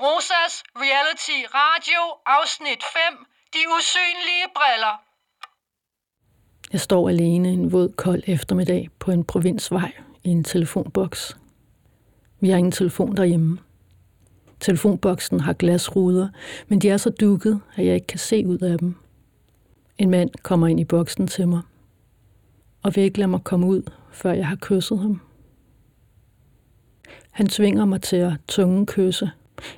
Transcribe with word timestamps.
Rosas 0.00 0.62
Reality 0.76 1.38
Radio, 1.54 2.00
afsnit 2.26 2.82
5. 3.10 3.26
De 3.52 3.58
usynlige 3.78 4.46
briller. 4.54 5.02
Jeg 6.72 6.80
står 6.80 7.08
alene 7.08 7.48
en 7.48 7.72
våd, 7.72 7.88
kold 7.88 8.22
eftermiddag 8.26 8.88
på 8.98 9.10
en 9.10 9.24
provinsvej 9.24 9.92
i 10.24 10.28
en 10.28 10.44
telefonboks. 10.44 11.36
Vi 12.40 12.48
har 12.48 12.56
ingen 12.56 12.72
telefon 12.72 13.16
derhjemme. 13.16 13.58
Telefonboksen 14.60 15.40
har 15.40 15.52
glasruder, 15.52 16.28
men 16.68 16.78
de 16.78 16.90
er 16.90 16.96
så 16.96 17.10
dukket, 17.10 17.60
at 17.76 17.86
jeg 17.86 17.94
ikke 17.94 18.06
kan 18.06 18.18
se 18.18 18.46
ud 18.46 18.58
af 18.58 18.78
dem. 18.78 18.94
En 19.98 20.10
mand 20.10 20.30
kommer 20.42 20.66
ind 20.66 20.80
i 20.80 20.84
boksen 20.84 21.26
til 21.26 21.48
mig, 21.48 21.62
og 22.82 22.96
vil 22.96 23.04
ikke 23.04 23.18
lade 23.18 23.28
mig 23.30 23.44
komme 23.44 23.66
ud, 23.66 23.82
før 24.12 24.32
jeg 24.32 24.46
har 24.46 24.56
kysset 24.56 24.98
ham. 24.98 25.20
Han 27.30 27.46
tvinger 27.46 27.84
mig 27.84 28.02
til 28.02 28.16
at 28.16 28.32
tunge 28.48 28.86
kysse. 28.86 29.30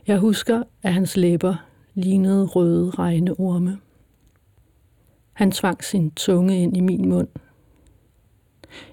Jeg 0.06 0.18
husker, 0.18 0.62
at 0.82 0.94
hans 0.94 1.16
læber 1.16 1.56
lignede 1.94 2.46
røde 2.46 2.90
regneorme. 2.90 3.78
Han 5.32 5.52
tvang 5.52 5.84
sin 5.84 6.10
tunge 6.10 6.62
ind 6.62 6.76
i 6.76 6.80
min 6.80 7.08
mund. 7.08 7.28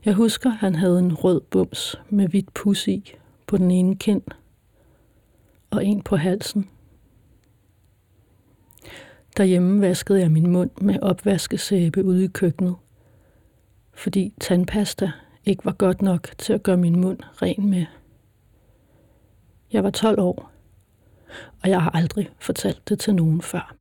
Jeg 0.05 0.14
husker, 0.14 0.50
han 0.50 0.76
havde 0.76 1.00
en 1.00 1.14
rød 1.14 1.42
bums 1.42 1.95
med 2.09 2.28
hvidt 2.28 2.54
pus 2.54 2.88
i 2.88 3.14
på 3.48 3.58
den 3.58 3.72
ene 3.72 3.95
kind 3.95 4.22
og 5.72 5.86
en 5.86 6.02
på 6.02 6.16
halsen. 6.16 6.70
Derhjemme 9.38 9.81
vaskede 9.81 10.20
jeg 10.20 10.31
min 10.31 10.52
mund 10.52 10.72
med 10.81 11.00
opvaskesæbe 11.02 12.04
ude 12.04 12.23
i 12.23 12.28
køkkenet, 12.28 12.76
fordi 13.94 14.34
tandpasta 14.40 15.12
ikke 15.45 15.66
var 15.66 15.72
godt 15.72 16.02
nok 16.02 16.30
til 16.38 16.54
at 16.54 16.64
gøre 16.64 16.78
min 16.78 17.00
mund 17.02 17.20
ren 17.42 17.70
med. 17.70 17.86
Jeg 19.73 19.84
var 19.84 19.90
12 19.90 20.20
år, 20.20 20.52
og 21.63 21.70
jeg 21.70 21.81
har 21.81 21.91
aldrig 21.94 22.30
fortalt 22.40 22.90
det 22.90 23.00
til 23.00 23.16
nogen 23.16 23.42
før. 23.42 23.75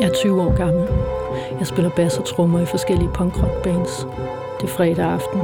Jeg 0.00 0.08
er 0.08 0.14
20 0.14 0.42
år 0.42 0.56
gammel. 0.56 0.88
Jeg 1.58 1.66
spiller 1.66 1.90
bass 1.90 2.18
og 2.18 2.24
trommer 2.24 2.60
i 2.60 2.66
forskellige 2.66 3.10
punkrock 3.14 3.62
bands. 3.62 4.06
Det 4.60 4.64
er 4.64 4.68
fredag 4.68 5.04
aften. 5.04 5.40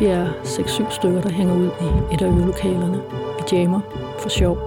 Vi 0.00 0.06
er 0.06 0.32
6-7 0.44 0.90
stykker, 0.90 1.20
der 1.20 1.30
hænger 1.30 1.54
ud 1.54 1.66
i 1.66 2.14
et 2.14 2.22
af 2.22 2.26
øvelokalerne. 2.26 3.02
Vi 3.38 3.56
jammer 3.56 4.05
for 4.18 4.28
sjov. 4.28 4.58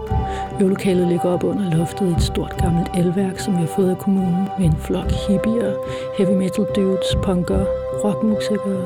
Øvelokalet 0.62 1.08
ligger 1.08 1.30
op 1.30 1.44
under 1.44 1.78
loftet 1.78 2.10
i 2.10 2.12
et 2.12 2.22
stort 2.22 2.58
gammelt 2.58 2.88
elværk, 2.98 3.40
som 3.40 3.54
vi 3.54 3.60
har 3.60 3.68
fået 3.68 3.90
af 3.90 3.98
kommunen 3.98 4.48
med 4.60 4.66
en 4.66 4.78
flok 4.80 5.12
hippier, 5.12 5.74
heavy 6.18 6.38
metal 6.38 6.66
dudes, 6.76 7.16
punker, 7.24 7.66
rockmusikere, 8.04 8.86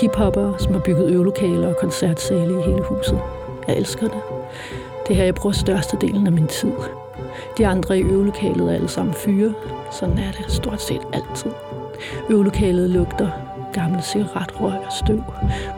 hiphopper, 0.00 0.56
som 0.58 0.72
har 0.72 0.80
bygget 0.80 1.10
øvelokaler 1.10 1.68
og 1.68 1.76
koncertsale 1.76 2.60
i 2.60 2.62
hele 2.62 2.82
huset. 2.82 3.20
Jeg 3.68 3.76
elsker 3.76 4.08
det. 4.08 4.20
Det 5.08 5.16
her, 5.16 5.24
jeg 5.24 5.34
bruger 5.34 5.52
størstedelen 5.52 6.26
af 6.26 6.32
min 6.32 6.46
tid. 6.46 6.72
De 7.58 7.66
andre 7.66 7.98
i 7.98 8.02
øvelokalet 8.02 8.70
er 8.70 8.74
alle 8.74 8.88
sammen 8.88 9.14
fyre. 9.14 9.54
Sådan 9.90 10.18
er 10.18 10.32
det 10.32 10.52
stort 10.52 10.82
set 10.82 11.02
altid. 11.12 11.50
Øvelokalet 12.30 12.90
lugter 12.90 13.28
gammel 13.72 14.02
cigaretrøg 14.02 14.72
og 14.72 14.92
støv. 15.04 15.22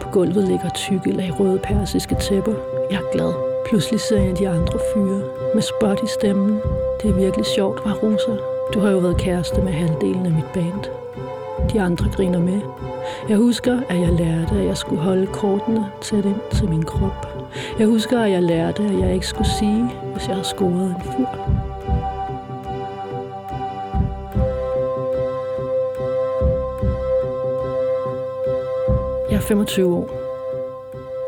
På 0.01 0.09
gulvet 0.09 0.49
ligger 0.49 0.69
tykke 0.69 1.13
lag 1.13 1.41
røde 1.41 1.59
persiske 1.59 2.15
tæpper. 2.15 2.55
Jeg 2.91 2.99
er 2.99 3.13
glad. 3.13 3.52
Pludselig 3.73 4.01
ser 4.01 4.23
jeg 4.23 4.39
de 4.39 4.49
andre 4.49 4.79
fyre 4.95 5.23
med 5.55 5.63
spot 5.63 6.03
i 6.03 6.07
stemmen. 6.07 6.61
Det 7.03 7.11
er 7.11 7.15
virkelig 7.15 7.47
sjovt, 7.47 7.85
var 7.85 7.95
Rosa. 8.03 8.33
Du 8.75 8.81
har 8.81 8.91
jo 8.91 8.99
været 8.99 9.17
kæreste 9.17 9.63
med 9.63 9.73
halvdelen 9.73 10.27
af 10.27 10.33
mit 10.33 10.45
band. 10.55 10.85
De 11.73 11.81
andre 11.81 12.11
griner 12.17 12.39
med. 12.39 12.61
Jeg 13.29 13.37
husker, 13.37 13.81
at 13.89 14.01
jeg 14.01 14.13
lærte, 14.13 14.55
at 14.55 14.65
jeg 14.65 14.77
skulle 14.77 15.03
holde 15.03 15.27
kortene 15.27 15.87
tæt 16.01 16.25
ind 16.25 16.41
til 16.51 16.69
min 16.69 16.83
krop. 16.83 17.27
Jeg 17.79 17.87
husker, 17.87 18.21
at 18.21 18.31
jeg 18.31 18.43
lærte, 18.43 18.83
at 18.83 18.99
jeg 18.99 19.15
ikke 19.15 19.27
skulle 19.27 19.51
sige, 19.59 19.91
hvis 20.13 20.29
jeg 20.29 20.37
har 20.37 20.43
scoret 20.43 20.85
en 20.85 21.03
fyr. 21.03 21.27
Jeg 29.31 29.37
er 29.37 29.41
25 29.41 29.95
år. 29.97 30.11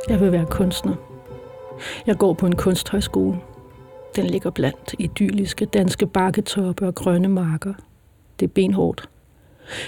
Jeg 0.09 0.21
vil 0.21 0.33
være 0.33 0.47
kunstner. 0.47 0.95
Jeg 2.07 2.17
går 2.19 2.33
på 2.33 2.47
en 2.47 2.57
kunsthøjskole. 2.57 3.41
Den 4.17 4.27
ligger 4.27 4.51
blandt 4.51 4.95
idylliske 4.99 5.65
danske 5.65 6.07
bakketoppe 6.07 6.87
og 6.87 6.95
grønne 6.95 7.29
marker. 7.29 7.75
Det 8.41 8.47
er 8.47 8.53
benhårdt. 8.55 9.09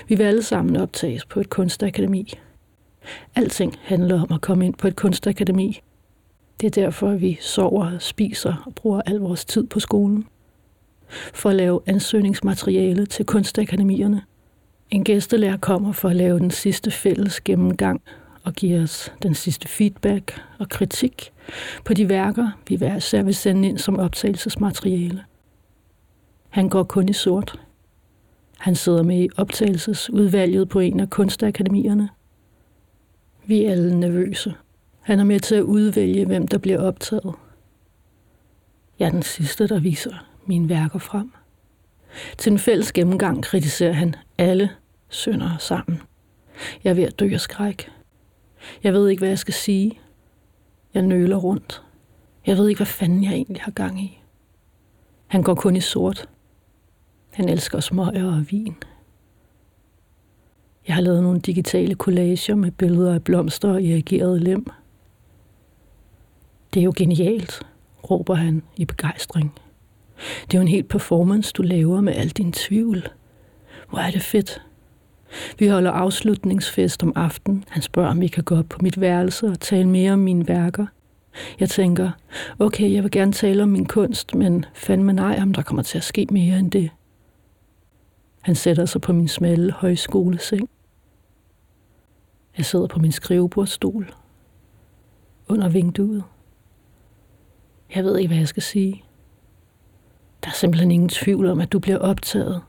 Vi 0.09 0.15
vil 0.15 0.25
alle 0.25 0.43
sammen 0.43 0.77
optages 0.77 1.25
på 1.25 1.41
et 1.41 1.51
kunstakademi. 1.51 2.39
Alting 3.35 3.75
handler 3.83 4.23
om 4.23 4.35
at 4.35 4.41
komme 4.41 4.67
ind 4.67 4.75
på 4.75 4.89
et 4.89 4.97
kunstakademi. 4.97 5.81
Det 6.61 6.67
er 6.67 6.83
derfor, 6.83 7.11
vi 7.11 7.39
sover, 7.41 7.99
spiser 7.99 8.63
og 8.67 8.75
bruger 8.75 9.03
al 9.07 9.17
vores 9.17 9.45
tid 9.45 9.67
på 9.67 9.81
skolen. 9.81 10.27
For 11.09 11.51
at 11.51 11.57
lave 11.57 11.81
ansøgningsmateriale 11.87 13.07
til 13.07 13.25
kunstakademierne. 13.25 14.23
En 14.91 15.05
gæstelærer 15.05 15.57
kommer 15.57 15.93
for 15.93 16.09
at 16.09 16.17
lave 16.17 16.39
den 16.39 16.51
sidste 16.51 16.91
fælles 16.91 17.41
gennemgang 17.41 18.03
og 18.47 18.53
give 18.53 18.83
os 18.83 19.13
den 19.23 19.35
sidste 19.35 19.69
feedback 19.69 20.43
og 20.59 20.69
kritik 20.69 21.33
på 21.85 21.95
de 21.95 22.09
værker, 22.09 22.51
vi 22.69 22.77
hver 22.77 22.97
især 22.97 23.23
vil 23.23 23.35
sende 23.35 23.69
ind 23.69 23.79
som 23.79 23.99
optagelsesmateriale. 23.99 25.25
Han 26.49 26.69
går 26.69 26.83
kun 26.83 27.09
i 27.09 27.13
sort. 27.13 27.61
Han 28.59 28.75
sidder 28.75 29.03
med 29.03 29.23
i 29.23 29.29
optagelsesudvalget 29.37 30.69
på 30.69 30.81
en 30.81 31.01
af 31.01 31.11
kunstakademierne. 31.11 32.09
Vi 33.47 33.65
er 33.65 33.71
alle 33.71 34.01
nervøse. 34.01 34.55
Han 35.01 35.21
er 35.21 35.25
med 35.25 35.41
til 35.41 35.55
at 35.55 35.63
udvælge, 35.63 36.27
hvem 36.27 36.49
der 36.49 36.59
bliver 36.59 36.81
optaget. 36.81 37.35
Jeg 38.99 39.07
er 39.07 39.11
den 39.11 39.23
sidste, 39.23 39.69
der 39.69 39.81
viser 39.81 40.27
mine 40.47 40.69
værker 40.69 40.99
frem. 40.99 41.33
Til 42.39 42.53
en 42.53 42.59
fælles 42.59 42.93
gennemgang 42.93 43.43
kritiserer 43.43 43.93
han 43.93 44.15
alle 44.39 44.71
sønder 45.09 45.57
sammen. 45.59 46.03
Jeg 46.85 46.91
er 46.91 46.95
ved 46.95 47.05
at 47.05 47.19
dø 47.19 47.33
af 47.33 47.41
skræk. 47.41 47.91
Jeg 48.83 48.93
ved 48.93 49.09
ikke, 49.09 49.21
hvad 49.21 49.29
jeg 49.29 49.39
skal 49.39 49.55
sige. 49.55 50.01
Jeg 50.95 51.03
nøler 51.03 51.37
rundt. 51.37 51.83
Jeg 52.47 52.57
ved 52.57 52.69
ikke, 52.69 52.79
hvad 52.79 52.87
fanden 52.87 53.25
jeg 53.25 53.33
egentlig 53.33 53.63
har 53.63 53.73
gang 53.73 54.01
i. 54.01 54.21
Han 55.27 55.43
går 55.43 55.55
kun 55.55 55.77
i 55.77 55.81
sort. 55.81 56.29
Han 57.31 57.49
elsker 57.49 57.81
smøger 57.81 58.37
og 58.37 58.47
vin. 58.51 58.77
Jeg 60.87 60.95
har 60.95 61.03
lavet 61.03 61.23
nogle 61.23 61.41
digitale 61.41 61.95
collager 61.95 62.55
med 62.55 62.71
billeder 62.71 63.15
af 63.15 63.25
blomster 63.25 63.69
og 63.69 63.83
irrigerede 63.83 64.41
lem. 64.41 64.67
Det 66.75 66.81
er 66.81 66.85
jo 66.85 66.93
genialt, 66.97 67.63
råber 68.11 68.35
han 68.35 68.63
i 68.77 68.85
begejstring. 68.85 69.53
Det 70.43 70.55
er 70.55 70.59
jo 70.59 70.63
en 70.63 70.69
helt 70.69 70.89
performance, 70.89 71.53
du 71.53 71.63
laver 71.63 72.01
med 72.01 72.15
al 72.15 72.29
din 72.29 72.53
tvivl. 72.53 73.09
Hvor 73.91 73.99
er 73.99 74.11
det 74.11 74.23
fedt. 74.23 74.63
Vi 75.59 75.67
holder 75.67 75.91
afslutningsfest 75.91 77.03
om 77.03 77.13
aftenen. 77.17 77.65
Han 77.69 77.83
spørger, 77.83 78.11
om 78.11 78.21
vi 78.21 78.29
kan 78.29 78.45
gå 78.45 78.59
op 78.59 78.69
på 78.69 78.79
mit 78.83 79.01
værelse 79.01 79.47
og 79.47 79.61
tale 79.61 79.89
mere 79.89 80.13
om 80.13 80.19
mine 80.19 80.49
værker. 80.49 80.87
Jeg 81.61 81.71
tænker, 81.71 82.11
okay, 82.59 82.93
jeg 82.93 83.03
vil 83.03 83.11
gerne 83.11 83.33
tale 83.33 83.63
om 83.63 83.69
min 83.69 83.87
kunst, 83.87 84.35
men 84.35 84.65
fandme 84.75 85.13
nej, 85.13 85.39
om 85.43 85.55
der 85.55 85.63
kommer 85.63 85.83
til 85.83 85.99
at 85.99 86.05
ske 86.05 86.27
mere 86.31 86.59
end 86.59 86.71
det. 86.71 86.91
Han 88.41 88.55
sætter 88.55 88.87
sig 88.87 89.01
på 89.01 89.13
min 89.13 89.29
smalle 89.29 89.73
højskoleseng. 89.73 90.69
Jeg 92.57 92.65
sidder 92.65 92.87
på 92.87 92.99
min 92.99 93.13
skrivebordstol 93.13 94.15
under 95.49 95.69
vinduet. 95.69 96.25
Jeg 97.95 98.05
ved 98.05 98.19
ikke, 98.19 98.29
hvad 98.29 98.39
jeg 98.39 98.49
skal 98.49 98.63
sige. 98.63 99.05
Der 100.45 100.49
er 100.51 100.55
simpelthen 100.55 100.91
ingen 100.91 101.09
tvivl 101.09 101.47
om, 101.47 101.61
at 101.61 101.73
du 101.73 101.79
bliver 101.79 101.99
optaget. 101.99 102.63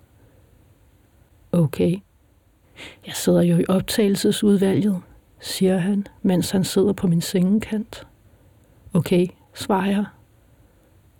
Okay. 1.51 1.97
Jeg 3.07 3.13
sidder 3.13 3.41
jo 3.41 3.57
i 3.57 3.65
optagelsesudvalget, 3.67 5.01
siger 5.39 5.77
han, 5.77 6.07
mens 6.21 6.51
han 6.51 6.63
sidder 6.63 6.93
på 6.93 7.07
min 7.07 7.21
sengekant. 7.21 8.07
Okay, 8.93 9.27
svarer 9.53 9.85
jeg, 9.85 10.05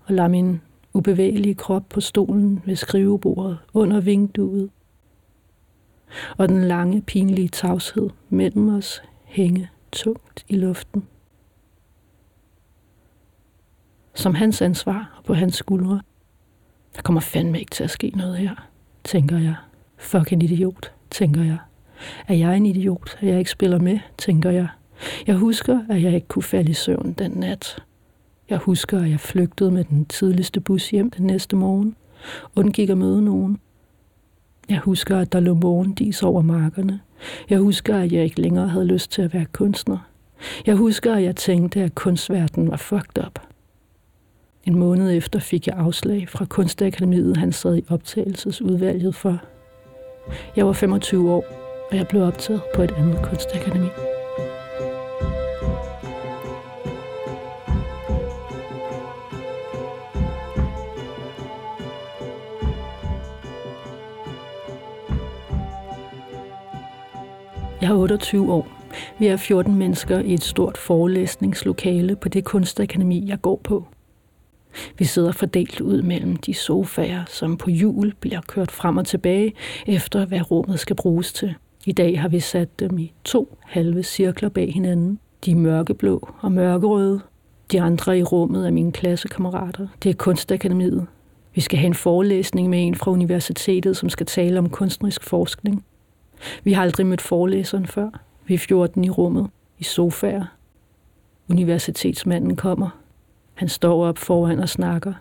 og 0.05 0.13
lader 0.13 0.27
min 0.27 0.61
ubevægelige 0.93 1.55
krop 1.55 1.83
på 1.89 2.01
stolen 2.01 2.61
ved 2.65 2.75
skrivebordet 2.75 3.57
under 3.73 3.99
vinduet. 3.99 4.69
Og 6.37 6.49
den 6.49 6.63
lange, 6.63 7.01
pinlige 7.01 7.47
tavshed 7.47 8.09
mellem 8.29 8.75
os 8.75 9.01
hænge 9.25 9.69
tungt 9.91 10.45
i 10.47 10.55
luften. 10.55 11.07
Som 14.13 14.35
hans 14.35 14.61
ansvar 14.61 15.13
og 15.17 15.23
på 15.23 15.33
hans 15.33 15.55
skuldre. 15.55 16.01
Der 16.95 17.01
kommer 17.01 17.21
fandme 17.21 17.59
ikke 17.59 17.71
til 17.71 17.83
at 17.83 17.89
ske 17.89 18.09
noget 18.09 18.37
her, 18.37 18.69
tænker 19.03 19.37
jeg. 19.37 19.55
Fucking 19.97 20.43
idiot, 20.43 20.91
tænker 21.11 21.43
jeg. 21.43 21.57
Er 22.27 22.33
jeg 22.33 22.57
en 22.57 22.65
idiot, 22.65 23.17
at 23.19 23.27
jeg 23.27 23.39
ikke 23.39 23.51
spiller 23.51 23.79
med, 23.79 23.99
tænker 24.17 24.49
jeg. 24.49 24.67
Jeg 25.27 25.35
husker, 25.35 25.79
at 25.89 26.03
jeg 26.03 26.13
ikke 26.13 26.27
kunne 26.27 26.43
falde 26.43 26.71
i 26.71 26.73
søvn 26.73 27.15
den 27.17 27.31
nat. 27.31 27.83
Jeg 28.49 28.57
husker, 28.57 28.99
at 28.99 29.09
jeg 29.09 29.19
flygtede 29.19 29.71
med 29.71 29.83
den 29.83 30.05
tidligste 30.05 30.59
bus 30.59 30.89
hjem 30.89 31.09
den 31.09 31.25
næste 31.25 31.55
morgen. 31.55 31.95
Undgik 32.55 32.89
at 32.89 32.97
møde 32.97 33.21
nogen. 33.21 33.59
Jeg 34.69 34.79
husker, 34.79 35.17
at 35.17 35.31
der 35.31 35.39
lå 35.39 35.53
morgendis 35.53 36.23
over 36.23 36.41
markerne. 36.41 36.99
Jeg 37.49 37.59
husker, 37.59 37.97
at 37.97 38.11
jeg 38.11 38.23
ikke 38.23 38.41
længere 38.41 38.67
havde 38.67 38.85
lyst 38.85 39.11
til 39.11 39.21
at 39.21 39.33
være 39.33 39.45
kunstner. 39.45 39.97
Jeg 40.65 40.75
husker, 40.75 41.15
at 41.15 41.23
jeg 41.23 41.35
tænkte, 41.35 41.81
at 41.81 41.95
kunstverdenen 41.95 42.71
var 42.71 42.77
fucked 42.77 43.25
up. 43.25 43.39
En 44.63 44.75
måned 44.75 45.11
efter 45.11 45.39
fik 45.39 45.67
jeg 45.67 45.75
afslag 45.77 46.29
fra 46.29 46.45
Kunstakademiet, 46.45 47.37
han 47.37 47.51
sad 47.51 47.77
i 47.77 47.85
optagelsesudvalget 47.89 49.15
for. 49.15 49.41
Jeg 50.55 50.65
var 50.65 50.73
25 50.73 51.31
år, 51.31 51.45
og 51.91 51.97
jeg 51.97 52.07
blev 52.07 52.21
optaget 52.21 52.61
på 52.75 52.81
et 52.81 52.91
andet 52.97 53.19
kunstakademi. 53.23 53.87
Jeg 67.81 67.89
er 67.89 67.95
28 67.95 68.53
år. 68.53 68.67
Vi 69.19 69.27
er 69.27 69.37
14 69.37 69.75
mennesker 69.75 70.19
i 70.19 70.33
et 70.33 70.43
stort 70.43 70.77
forelæsningslokale 70.77 72.15
på 72.15 72.29
det 72.29 72.45
kunstakademi, 72.45 73.23
jeg 73.27 73.41
går 73.41 73.61
på. 73.63 73.87
Vi 74.97 75.05
sidder 75.05 75.31
fordelt 75.31 75.81
ud 75.81 76.01
mellem 76.01 76.35
de 76.35 76.53
sofaer, 76.53 77.23
som 77.27 77.57
på 77.57 77.69
jul 77.69 78.13
bliver 78.19 78.41
kørt 78.47 78.71
frem 78.71 78.97
og 78.97 79.07
tilbage, 79.07 79.53
efter 79.85 80.25
hvad 80.25 80.51
rummet 80.51 80.79
skal 80.79 80.95
bruges 80.95 81.33
til. 81.33 81.55
I 81.85 81.91
dag 81.91 82.21
har 82.21 82.29
vi 82.29 82.39
sat 82.39 82.79
dem 82.79 82.97
i 82.97 83.13
to 83.23 83.57
halve 83.65 84.03
cirkler 84.03 84.49
bag 84.49 84.73
hinanden. 84.73 85.19
De 85.45 85.51
er 85.51 85.55
mørkeblå 85.55 86.29
og 86.39 86.51
mørkerøde. 86.51 87.19
De 87.71 87.81
andre 87.81 88.19
i 88.19 88.23
rummet 88.23 88.67
er 88.67 88.71
mine 88.71 88.91
klassekammerater. 88.91 89.87
Det 90.03 90.09
er 90.09 90.13
Kunstakademiet. 90.13 91.07
Vi 91.55 91.61
skal 91.61 91.79
have 91.79 91.87
en 91.87 91.93
forelæsning 91.93 92.69
med 92.69 92.87
en 92.87 92.95
fra 92.95 93.11
universitetet, 93.11 93.97
som 93.97 94.09
skal 94.09 94.25
tale 94.25 94.59
om 94.59 94.69
kunstnerisk 94.69 95.23
forskning. 95.23 95.85
Vi 96.63 96.73
har 96.73 96.81
aldrig 96.81 97.05
mødt 97.05 97.21
forelæseren 97.21 97.87
før. 97.87 98.09
Vi 98.45 98.53
er 98.53 98.57
14 98.57 99.03
i 99.03 99.09
rummet, 99.09 99.47
i 99.79 99.83
sofaer. 99.83 100.45
Universitetsmanden 101.49 102.55
kommer. 102.55 102.89
Han 103.57 103.69
står 103.69 104.05
op 104.05 104.17
foran 104.17 104.59
og 104.59 104.69
snakker. 104.69 105.13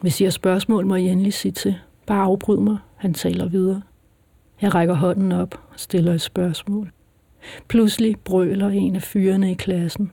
Hvis 0.00 0.20
I 0.20 0.24
har 0.24 0.30
spørgsmål, 0.30 0.86
må 0.86 0.94
I 0.94 1.08
endelig 1.08 1.34
sige 1.34 1.52
til. 1.52 1.76
Bare 2.06 2.22
afbryd 2.22 2.58
mig. 2.58 2.76
Han 2.96 3.14
taler 3.14 3.48
videre. 3.48 3.82
Jeg 4.60 4.74
rækker 4.74 4.94
hånden 4.94 5.32
op 5.32 5.54
og 5.72 5.80
stiller 5.80 6.14
et 6.14 6.20
spørgsmål. 6.20 6.92
Pludselig 7.68 8.16
brøler 8.24 8.68
en 8.68 8.96
af 8.96 9.02
fyrene 9.02 9.50
i 9.50 9.54
klassen. 9.54 10.12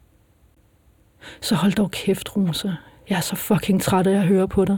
Så 1.42 1.56
hold 1.56 1.74
dog 1.74 1.92
kæft, 1.92 2.38
Rosa. 2.38 2.72
Jeg 3.10 3.18
er 3.18 3.22
så 3.22 3.36
fucking 3.36 3.82
træt 3.82 4.08
af 4.08 4.16
at 4.16 4.28
høre 4.28 4.48
på 4.48 4.66
dig. 4.66 4.78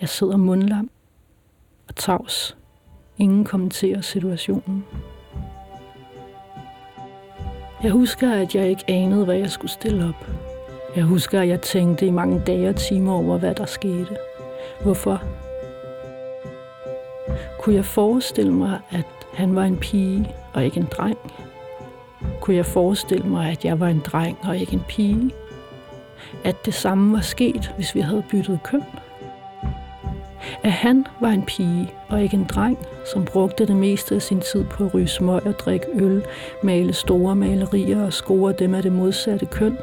Jeg 0.00 0.08
sidder 0.08 0.36
mundlam 0.36 0.90
og 1.88 1.96
tavs. 1.96 2.56
Ingen 3.18 3.44
kommenterer 3.44 4.00
situationen. 4.00 4.84
Jeg 7.82 7.90
husker, 7.90 8.32
at 8.32 8.54
jeg 8.54 8.68
ikke 8.68 8.84
anede, 8.88 9.24
hvad 9.24 9.36
jeg 9.36 9.50
skulle 9.50 9.72
stille 9.72 10.08
op. 10.08 10.41
Jeg 10.96 11.04
husker, 11.04 11.40
at 11.40 11.48
jeg 11.48 11.60
tænkte 11.60 12.06
i 12.06 12.10
mange 12.10 12.42
dage 12.46 12.68
og 12.68 12.76
timer 12.76 13.12
over, 13.12 13.38
hvad 13.38 13.54
der 13.54 13.66
skete. 13.66 14.16
Hvorfor? 14.82 15.22
Kunne 17.58 17.74
jeg 17.74 17.84
forestille 17.84 18.52
mig, 18.52 18.78
at 18.90 19.06
han 19.32 19.54
var 19.54 19.64
en 19.64 19.76
pige 19.76 20.34
og 20.52 20.64
ikke 20.64 20.80
en 20.80 20.88
dreng? 20.90 21.18
Kunne 22.40 22.56
jeg 22.56 22.66
forestille 22.66 23.28
mig, 23.28 23.50
at 23.50 23.64
jeg 23.64 23.80
var 23.80 23.88
en 23.88 24.02
dreng 24.06 24.38
og 24.42 24.58
ikke 24.58 24.72
en 24.72 24.84
pige? 24.88 25.30
At 26.44 26.56
det 26.64 26.74
samme 26.74 27.12
var 27.12 27.20
sket, 27.20 27.72
hvis 27.76 27.94
vi 27.94 28.00
havde 28.00 28.24
byttet 28.30 28.58
køn? 28.64 28.82
At 30.62 30.72
han 30.72 31.06
var 31.20 31.28
en 31.28 31.42
pige 31.42 31.92
og 32.08 32.22
ikke 32.22 32.36
en 32.36 32.44
dreng, 32.44 32.78
som 33.12 33.24
brugte 33.24 33.66
det 33.66 33.76
meste 33.76 34.14
af 34.14 34.22
sin 34.22 34.40
tid 34.40 34.64
på 34.64 34.84
at 34.84 34.94
ryge 34.94 35.08
smøg 35.08 35.46
og 35.46 35.58
drikke 35.58 35.86
øl, 35.94 36.24
male 36.62 36.92
store 36.92 37.36
malerier 37.36 38.04
og 38.04 38.12
score 38.12 38.52
dem 38.52 38.74
af 38.74 38.82
det 38.82 38.92
modsatte 38.92 39.46
køn? 39.46 39.76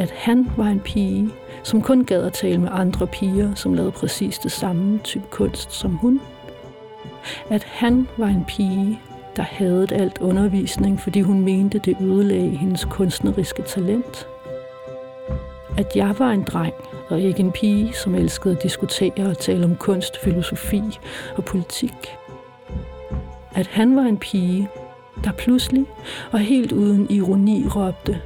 At 0.00 0.10
han 0.10 0.50
var 0.56 0.64
en 0.64 0.80
pige, 0.80 1.30
som 1.62 1.82
kun 1.82 2.04
gad 2.04 2.22
at 2.22 2.32
tale 2.32 2.58
med 2.58 2.68
andre 2.72 3.06
piger, 3.06 3.54
som 3.54 3.74
lavede 3.74 3.92
præcis 3.92 4.38
det 4.38 4.52
samme 4.52 4.98
type 5.04 5.24
kunst 5.30 5.72
som 5.72 5.94
hun? 5.94 6.20
At 7.50 7.64
han 7.64 8.08
var 8.16 8.26
en 8.26 8.44
pige, 8.48 9.00
der 9.36 9.42
havde 9.42 9.86
alt 9.90 10.18
undervisning, 10.18 11.00
fordi 11.00 11.20
hun 11.20 11.40
mente, 11.40 11.78
det 11.78 11.96
ødelagde 12.00 12.56
hendes 12.56 12.84
kunstneriske 12.84 13.62
talent? 13.62 14.26
At 15.78 15.96
jeg 15.96 16.14
var 16.18 16.30
en 16.30 16.42
dreng, 16.42 16.74
og 17.08 17.20
ikke 17.20 17.40
en 17.40 17.52
pige, 17.52 17.92
som 17.92 18.14
elskede 18.14 18.56
at 18.56 18.62
diskutere 18.62 19.26
og 19.26 19.38
tale 19.38 19.64
om 19.64 19.76
kunst, 19.76 20.20
filosofi 20.24 20.82
og 21.36 21.44
politik. 21.44 22.16
At 23.54 23.66
han 23.66 23.96
var 23.96 24.02
en 24.02 24.18
pige, 24.18 24.68
der 25.24 25.32
pludselig 25.32 25.86
og 26.32 26.38
helt 26.38 26.72
uden 26.72 27.06
ironi 27.10 27.66
råbte, 27.68 28.20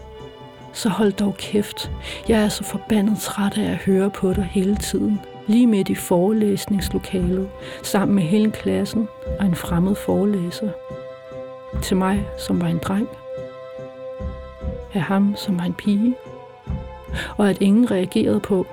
så 0.74 0.88
hold 0.88 1.12
dog 1.12 1.34
kæft. 1.36 1.90
Jeg 2.28 2.44
er 2.44 2.48
så 2.48 2.64
forbandet 2.64 3.18
træt 3.20 3.58
af 3.58 3.70
at 3.70 3.76
høre 3.76 4.10
på 4.10 4.32
dig 4.32 4.44
hele 4.44 4.76
tiden. 4.76 5.20
Lige 5.46 5.66
midt 5.66 5.88
i 5.88 5.94
forelæsningslokalet, 5.94 7.48
sammen 7.82 8.14
med 8.14 8.22
hele 8.22 8.50
klassen 8.50 9.08
og 9.40 9.46
en 9.46 9.54
fremmed 9.54 9.94
forelæser. 9.94 10.70
Til 11.82 11.96
mig, 11.96 12.26
som 12.38 12.60
var 12.60 12.68
en 12.68 12.78
dreng. 12.78 13.08
Af 14.94 15.00
ham, 15.00 15.34
som 15.36 15.58
var 15.58 15.64
en 15.64 15.74
pige 15.74 16.14
og 17.36 17.50
at 17.50 17.60
ingen 17.60 17.90
reagerede 17.90 18.40
på, 18.40 18.66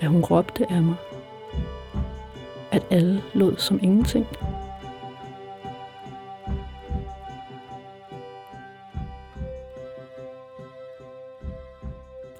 at 0.00 0.08
hun 0.08 0.24
råbte 0.24 0.72
af 0.72 0.82
mig. 0.82 0.94
At 2.70 2.82
alle 2.90 3.22
lod 3.34 3.56
som 3.56 3.80
ingenting. 3.82 4.26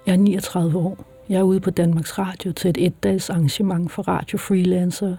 Jeg 0.07 0.13
er 0.13 0.17
39 0.17 0.77
år. 0.77 1.05
Jeg 1.29 1.39
er 1.39 1.43
ude 1.43 1.59
på 1.59 1.69
Danmarks 1.69 2.19
Radio 2.19 2.51
til 2.51 2.69
et 2.69 2.77
et-dags 2.77 3.29
arrangement 3.29 3.91
for 3.91 4.01
Radio 4.01 4.37
Freelancer, 4.37 5.15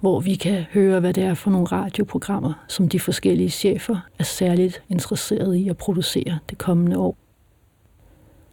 hvor 0.00 0.20
vi 0.20 0.34
kan 0.34 0.64
høre, 0.72 1.00
hvad 1.00 1.14
det 1.14 1.24
er 1.24 1.34
for 1.34 1.50
nogle 1.50 1.66
radioprogrammer, 1.66 2.52
som 2.68 2.88
de 2.88 3.00
forskellige 3.00 3.50
chefer 3.50 3.96
er 4.18 4.24
særligt 4.24 4.82
interesserede 4.88 5.60
i 5.60 5.68
at 5.68 5.76
producere 5.76 6.38
det 6.50 6.58
kommende 6.58 6.98
år. 6.98 7.16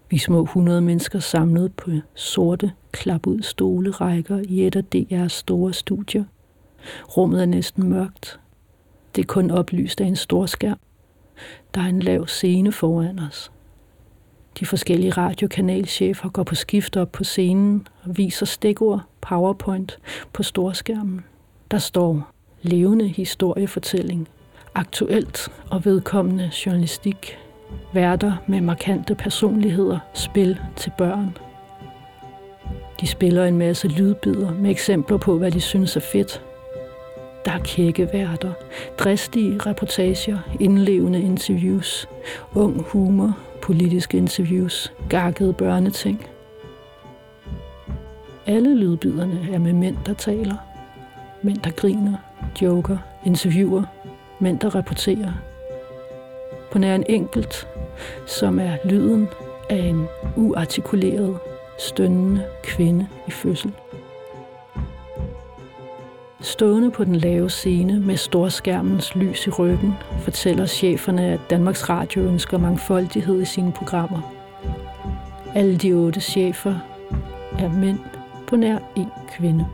Vi 0.10 0.18
små 0.18 0.44
100 0.44 0.82
mennesker 0.82 1.20
samlet 1.20 1.74
på 1.74 1.92
sorte, 2.16 2.72
klapud 2.92 3.42
stolerækker 3.42 4.40
i 4.50 4.68
et 4.68 4.76
af 4.76 4.84
DR's 4.96 5.28
store 5.28 5.74
studier. 5.74 6.24
Rummet 7.18 7.42
er 7.42 7.46
næsten 7.46 7.90
mørkt. 7.90 8.40
Det 9.16 9.22
er 9.22 9.28
kun 9.28 9.52
oplyst 9.52 10.02
af 10.02 10.06
en 10.06 10.16
stor 10.16 10.46
skærm. 10.46 10.80
Der 11.76 11.82
er 11.82 11.86
en 11.88 12.00
lav 12.00 12.28
scene 12.28 12.72
foran 12.72 13.20
os. 13.20 13.52
De 14.60 14.66
forskellige 14.66 15.12
radiokanalchefer 15.12 16.30
går 16.30 16.44
på 16.44 16.56
skift 16.56 16.98
op 16.98 17.12
på 17.12 17.24
scenen 17.24 17.88
og 18.04 18.18
viser 18.18 18.46
stikord, 18.46 19.02
powerpoint, 19.22 20.00
på 20.34 20.44
storskærmen. 20.44 21.26
Der 21.72 21.78
står 21.78 22.32
levende 22.62 23.08
historiefortælling, 23.08 24.28
aktuelt 24.76 25.50
og 25.72 25.86
vedkommende 25.86 26.52
journalistik 26.66 27.38
værter 27.94 28.34
med 28.48 28.62
markante 28.62 29.16
personligheder, 29.16 30.00
spil 30.14 30.60
til 30.76 30.92
børn. 30.98 31.38
De 33.02 33.08
spiller 33.08 33.46
en 33.46 33.58
masse 33.58 33.88
lydbider 33.88 34.54
med 34.54 34.72
eksempler 34.72 35.18
på, 35.18 35.38
hvad 35.38 35.52
de 35.52 35.62
synes 35.62 35.96
er 35.96 36.00
fedt. 36.00 36.42
Der 37.46 37.52
er 37.52 37.60
kække 37.60 38.10
værter, 38.14 38.54
dristige 39.00 39.60
reportager, 39.66 40.40
indlevende 40.60 41.22
interviews, 41.22 42.08
ung 42.56 42.82
humor, 42.82 43.38
politiske 43.64 44.18
interviews, 44.18 44.94
gakkede 45.10 45.54
børneting. 45.54 46.26
Alle 48.46 48.76
lydbiderne 48.76 49.48
er 49.52 49.60
med 49.60 49.74
mænd, 49.74 49.98
der 50.06 50.14
taler. 50.14 50.56
Mænd, 51.42 51.58
der 51.58 51.72
griner, 51.72 52.18
joker, 52.62 52.98
interviewer, 53.26 53.84
mænd, 54.40 54.60
der 54.60 54.76
rapporterer, 54.76 55.34
på 56.72 56.80
nær 56.80 56.96
en 56.96 57.04
enkelt, 57.10 57.68
som 58.28 58.60
er 58.60 58.78
lyden 58.86 59.28
af 59.70 59.78
en 59.78 60.06
uartikuleret, 60.36 61.38
stønnende 61.80 62.46
kvinde 62.64 63.08
i 63.28 63.32
fødsel. 63.32 63.72
Stående 66.44 66.92
på 66.92 67.04
den 67.04 67.16
lave 67.16 67.50
scene 67.50 68.00
med 68.00 68.18
storskærmens 68.18 69.16
lys 69.16 69.48
i 69.48 69.50
ryggen, 69.50 69.94
fortæller 70.20 70.66
cheferne, 70.66 71.26
at 71.26 71.40
Danmarks 71.50 71.90
Radio 71.90 72.22
ønsker 72.22 72.58
mangfoldighed 72.58 73.42
i 73.42 73.46
sine 73.46 73.72
programmer. 73.72 74.34
Alle 75.56 75.78
de 75.78 75.94
otte 75.94 76.22
chefer 76.22 76.76
er 77.60 77.70
mænd 77.70 78.00
på 78.48 78.56
nær 78.56 78.78
en 78.96 79.08
kvinde. 79.38 79.66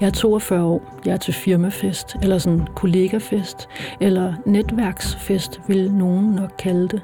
Jeg 0.00 0.06
er 0.06 0.10
42 0.10 0.64
år. 0.64 1.00
Jeg 1.06 1.12
er 1.12 1.16
til 1.16 1.34
firmafest, 1.34 2.16
eller 2.22 2.38
sådan 2.38 2.66
kollegafest, 2.74 3.68
eller 4.00 4.34
netværksfest, 4.46 5.60
vil 5.68 5.92
nogen 5.92 6.26
nok 6.26 6.50
kalde 6.58 6.88
det. 6.88 7.02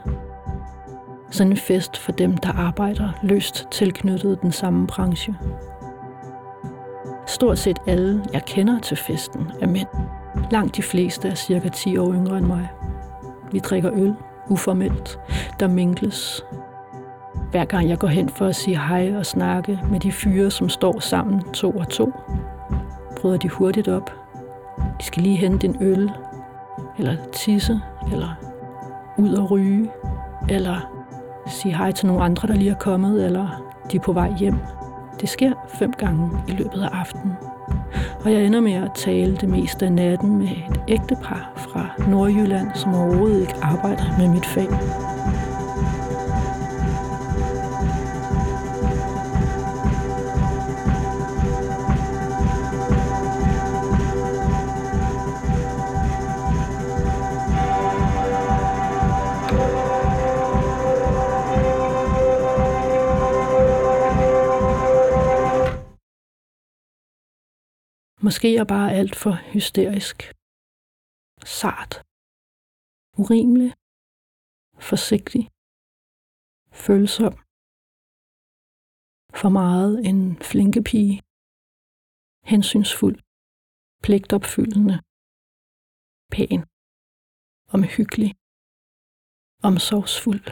Sådan 1.30 1.52
en 1.52 1.56
fest 1.56 1.97
for 1.97 2.12
dem, 2.12 2.37
der 2.37 2.52
arbejder 2.52 3.18
løst 3.23 3.68
tilknyttet 3.71 4.42
den 4.42 4.52
samme 4.52 4.87
branche. 4.87 5.35
Stort 7.32 7.58
set 7.58 7.78
alle, 7.86 8.24
jeg 8.32 8.44
kender 8.44 8.80
til 8.80 8.96
festen, 8.96 9.52
er 9.60 9.66
mænd. 9.66 9.86
Langt 10.50 10.76
de 10.76 10.82
fleste 10.82 11.28
er 11.28 11.34
cirka 11.34 11.68
10 11.68 11.98
år 11.98 12.12
yngre 12.12 12.38
end 12.38 12.46
mig. 12.46 12.68
Vi 13.52 13.58
drikker 13.58 13.90
øl, 13.94 14.14
uformelt. 14.48 15.18
Der 15.60 15.68
minkles. 15.68 16.44
Hver 17.50 17.64
gang 17.64 17.88
jeg 17.88 17.98
går 17.98 18.08
hen 18.08 18.28
for 18.28 18.46
at 18.46 18.56
sige 18.56 18.78
hej 18.78 19.16
og 19.16 19.26
snakke 19.26 19.80
med 19.90 20.00
de 20.00 20.12
fyre, 20.12 20.50
som 20.50 20.68
står 20.68 21.00
sammen 21.00 21.42
to 21.52 21.70
og 21.70 21.88
to, 21.88 22.12
bryder 23.20 23.36
de 23.36 23.48
hurtigt 23.48 23.88
op. 23.88 24.10
De 25.00 25.04
skal 25.04 25.22
lige 25.22 25.36
hente 25.36 25.66
en 25.66 25.76
øl, 25.80 26.10
eller 26.98 27.16
tisse, 27.32 27.80
eller 28.12 28.28
ud 29.18 29.34
og 29.34 29.50
ryge, 29.50 29.90
eller 30.48 31.04
sige 31.46 31.76
hej 31.76 31.92
til 31.92 32.06
nogle 32.06 32.22
andre, 32.22 32.48
der 32.48 32.54
lige 32.54 32.70
er 32.70 32.78
kommet, 32.78 33.24
eller 33.24 33.72
de 33.92 33.96
er 33.96 34.00
på 34.00 34.12
vej 34.12 34.32
hjem. 34.38 34.54
Det 35.21 35.28
sker 35.28 35.52
fem 35.69 35.92
gange 35.92 36.31
i 36.49 36.52
løbet 36.52 36.83
af 36.83 36.88
aftenen. 36.92 37.37
Og 38.25 38.33
jeg 38.33 38.45
ender 38.45 38.61
med 38.61 38.73
at 38.73 38.90
tale 38.95 39.37
det 39.37 39.49
meste 39.49 39.87
af 39.87 39.92
natten 39.92 40.38
med 40.38 40.49
et 40.49 40.81
ægtepar 40.88 41.52
fra 41.57 41.87
Nordjylland, 42.09 42.69
som 42.75 42.95
overhovedet 42.95 43.40
ikke 43.40 43.54
arbejder 43.62 44.19
med 44.19 44.28
mit 44.28 44.47
fag. 44.47 44.69
Måske 68.26 68.48
er 68.62 68.66
bare 68.74 68.88
alt 69.00 69.14
for 69.22 69.34
hysterisk. 69.54 70.16
Sart. 71.58 71.92
Urimelig. 73.22 73.70
Forsigtig. 74.88 75.44
Følsom. 76.84 77.34
For 79.40 79.50
meget 79.60 79.92
en 80.10 80.22
flinke 80.50 80.80
pige. 80.90 81.16
Hensynsfuld. 82.50 83.18
Pligtopfyldende. 84.04 84.96
Pæn. 86.32 86.60
Omhyggelig. 87.74 88.30
Omsorgsfuld. 89.68 90.46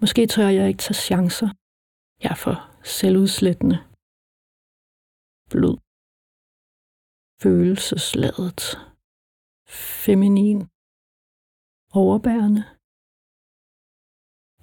Måske 0.00 0.22
tør 0.34 0.48
jeg 0.58 0.64
ikke 0.68 0.82
tage 0.86 1.00
chancer. 1.08 1.50
Jeg 2.22 2.30
er 2.36 2.40
for 2.46 2.56
selvudslættende 2.98 3.89
blød, 5.52 5.76
følelsesladet, 7.42 8.62
feminin, 10.04 10.58
overbærende, 12.00 12.62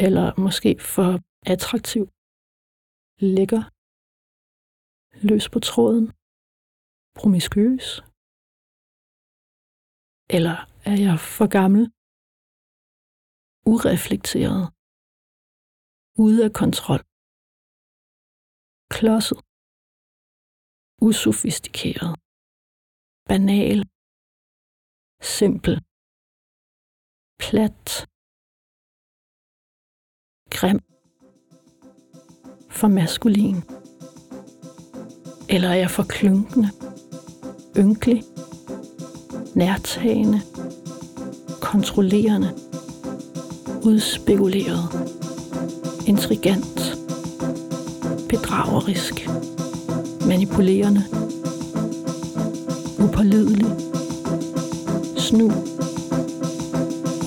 eller 0.06 0.28
måske 0.46 0.72
for 0.94 1.10
attraktiv, 1.54 2.04
lækker, 3.38 3.64
løs 5.30 5.46
på 5.54 5.60
tråden, 5.70 6.06
promiskuøs, 7.20 7.88
eller 10.36 10.58
er 10.90 10.98
jeg 11.08 11.16
for 11.38 11.48
gammel, 11.58 11.84
ureflekteret, 13.74 14.64
ude 16.26 16.40
af 16.48 16.52
kontrol, 16.62 17.02
klodset, 18.96 19.40
usofistikeret, 21.02 22.16
banal, 23.30 23.84
simpel, 25.22 25.76
plat, 27.40 28.08
grim, 30.56 30.80
for 32.70 32.88
maskulin? 32.88 33.56
Eller 35.50 35.70
er 35.70 35.76
jeg 35.76 35.92
for 35.92 36.04
klunkende, 36.04 36.70
ynkelig, 37.78 38.24
nærtagende, 39.56 40.40
kontrollerende, 41.62 42.50
udspekuleret, 43.86 44.86
intrigant, 46.08 46.78
bedragerisk? 48.30 49.14
Manipulerende, 50.28 51.04
upålidelig, 53.00 53.66
snu, 55.18 55.52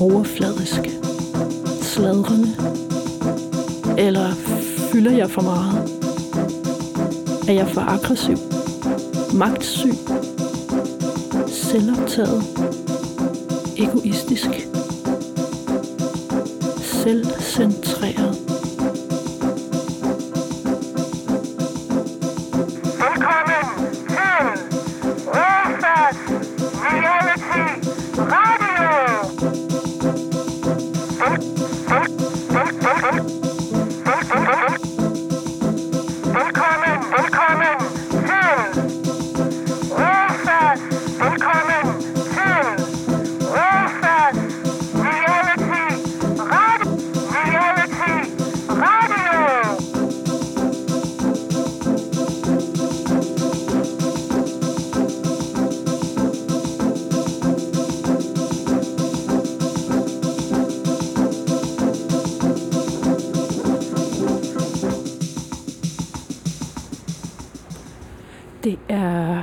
overfladisk, 0.01 0.81
sladrende, 1.83 2.49
eller 3.99 4.31
fylder 4.93 5.11
jeg 5.11 5.31
for 5.31 5.43
meget? 5.43 5.91
Er 7.49 7.53
jeg 7.53 7.69
for 7.69 7.81
aggressiv, 7.81 8.37
magtsyg, 9.35 9.95
selvoptaget, 11.49 12.43
egoistisk, 13.77 14.69
selvcentreret? 16.83 18.40
Det 68.65 68.79
er 68.89 69.43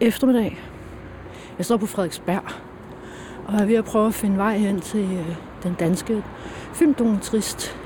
eftermiddag. 0.00 0.60
Jeg 1.58 1.66
står 1.66 1.76
på 1.76 1.86
Frederiksberg 1.86 2.42
og 3.46 3.54
er 3.54 3.64
ved 3.64 3.74
at 3.74 3.84
prøve 3.84 4.06
at 4.06 4.14
finde 4.14 4.36
vej 4.36 4.58
hen 4.58 4.80
til 4.80 5.00
øh, 5.00 5.36
den 5.62 5.74
danske 5.74 6.22
filmdokumentarist 6.74 7.76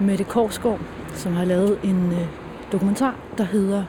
Mette 0.00 0.24
Korsgaard, 0.24 0.80
som 1.14 1.32
har 1.32 1.44
lavet 1.44 1.78
en 1.84 2.12
øh, 2.12 2.26
dokumentar, 2.72 3.16
der 3.38 3.44
hedder 3.44 3.84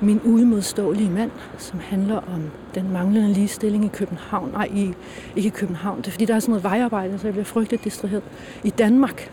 Min 0.00 0.20
uimodståelige 0.24 1.10
mand, 1.10 1.30
som 1.58 1.80
handler 1.80 2.16
om 2.16 2.50
den 2.74 2.92
manglende 2.92 3.32
ligestilling 3.32 3.84
i 3.84 3.88
København. 3.88 4.50
Nej, 4.50 4.68
i, 4.72 4.94
ikke 5.36 5.46
i 5.46 5.50
København. 5.50 5.98
Det 5.98 6.06
er 6.06 6.10
fordi, 6.10 6.24
der 6.24 6.34
er 6.34 6.40
sådan 6.40 6.50
noget 6.52 6.64
vejarbejde, 6.64 7.18
så 7.18 7.26
jeg 7.26 7.34
bliver 7.34 7.44
frygteligt 7.44 7.84
distraheret. 7.84 8.22
I 8.64 8.70
Danmark. 8.70 9.32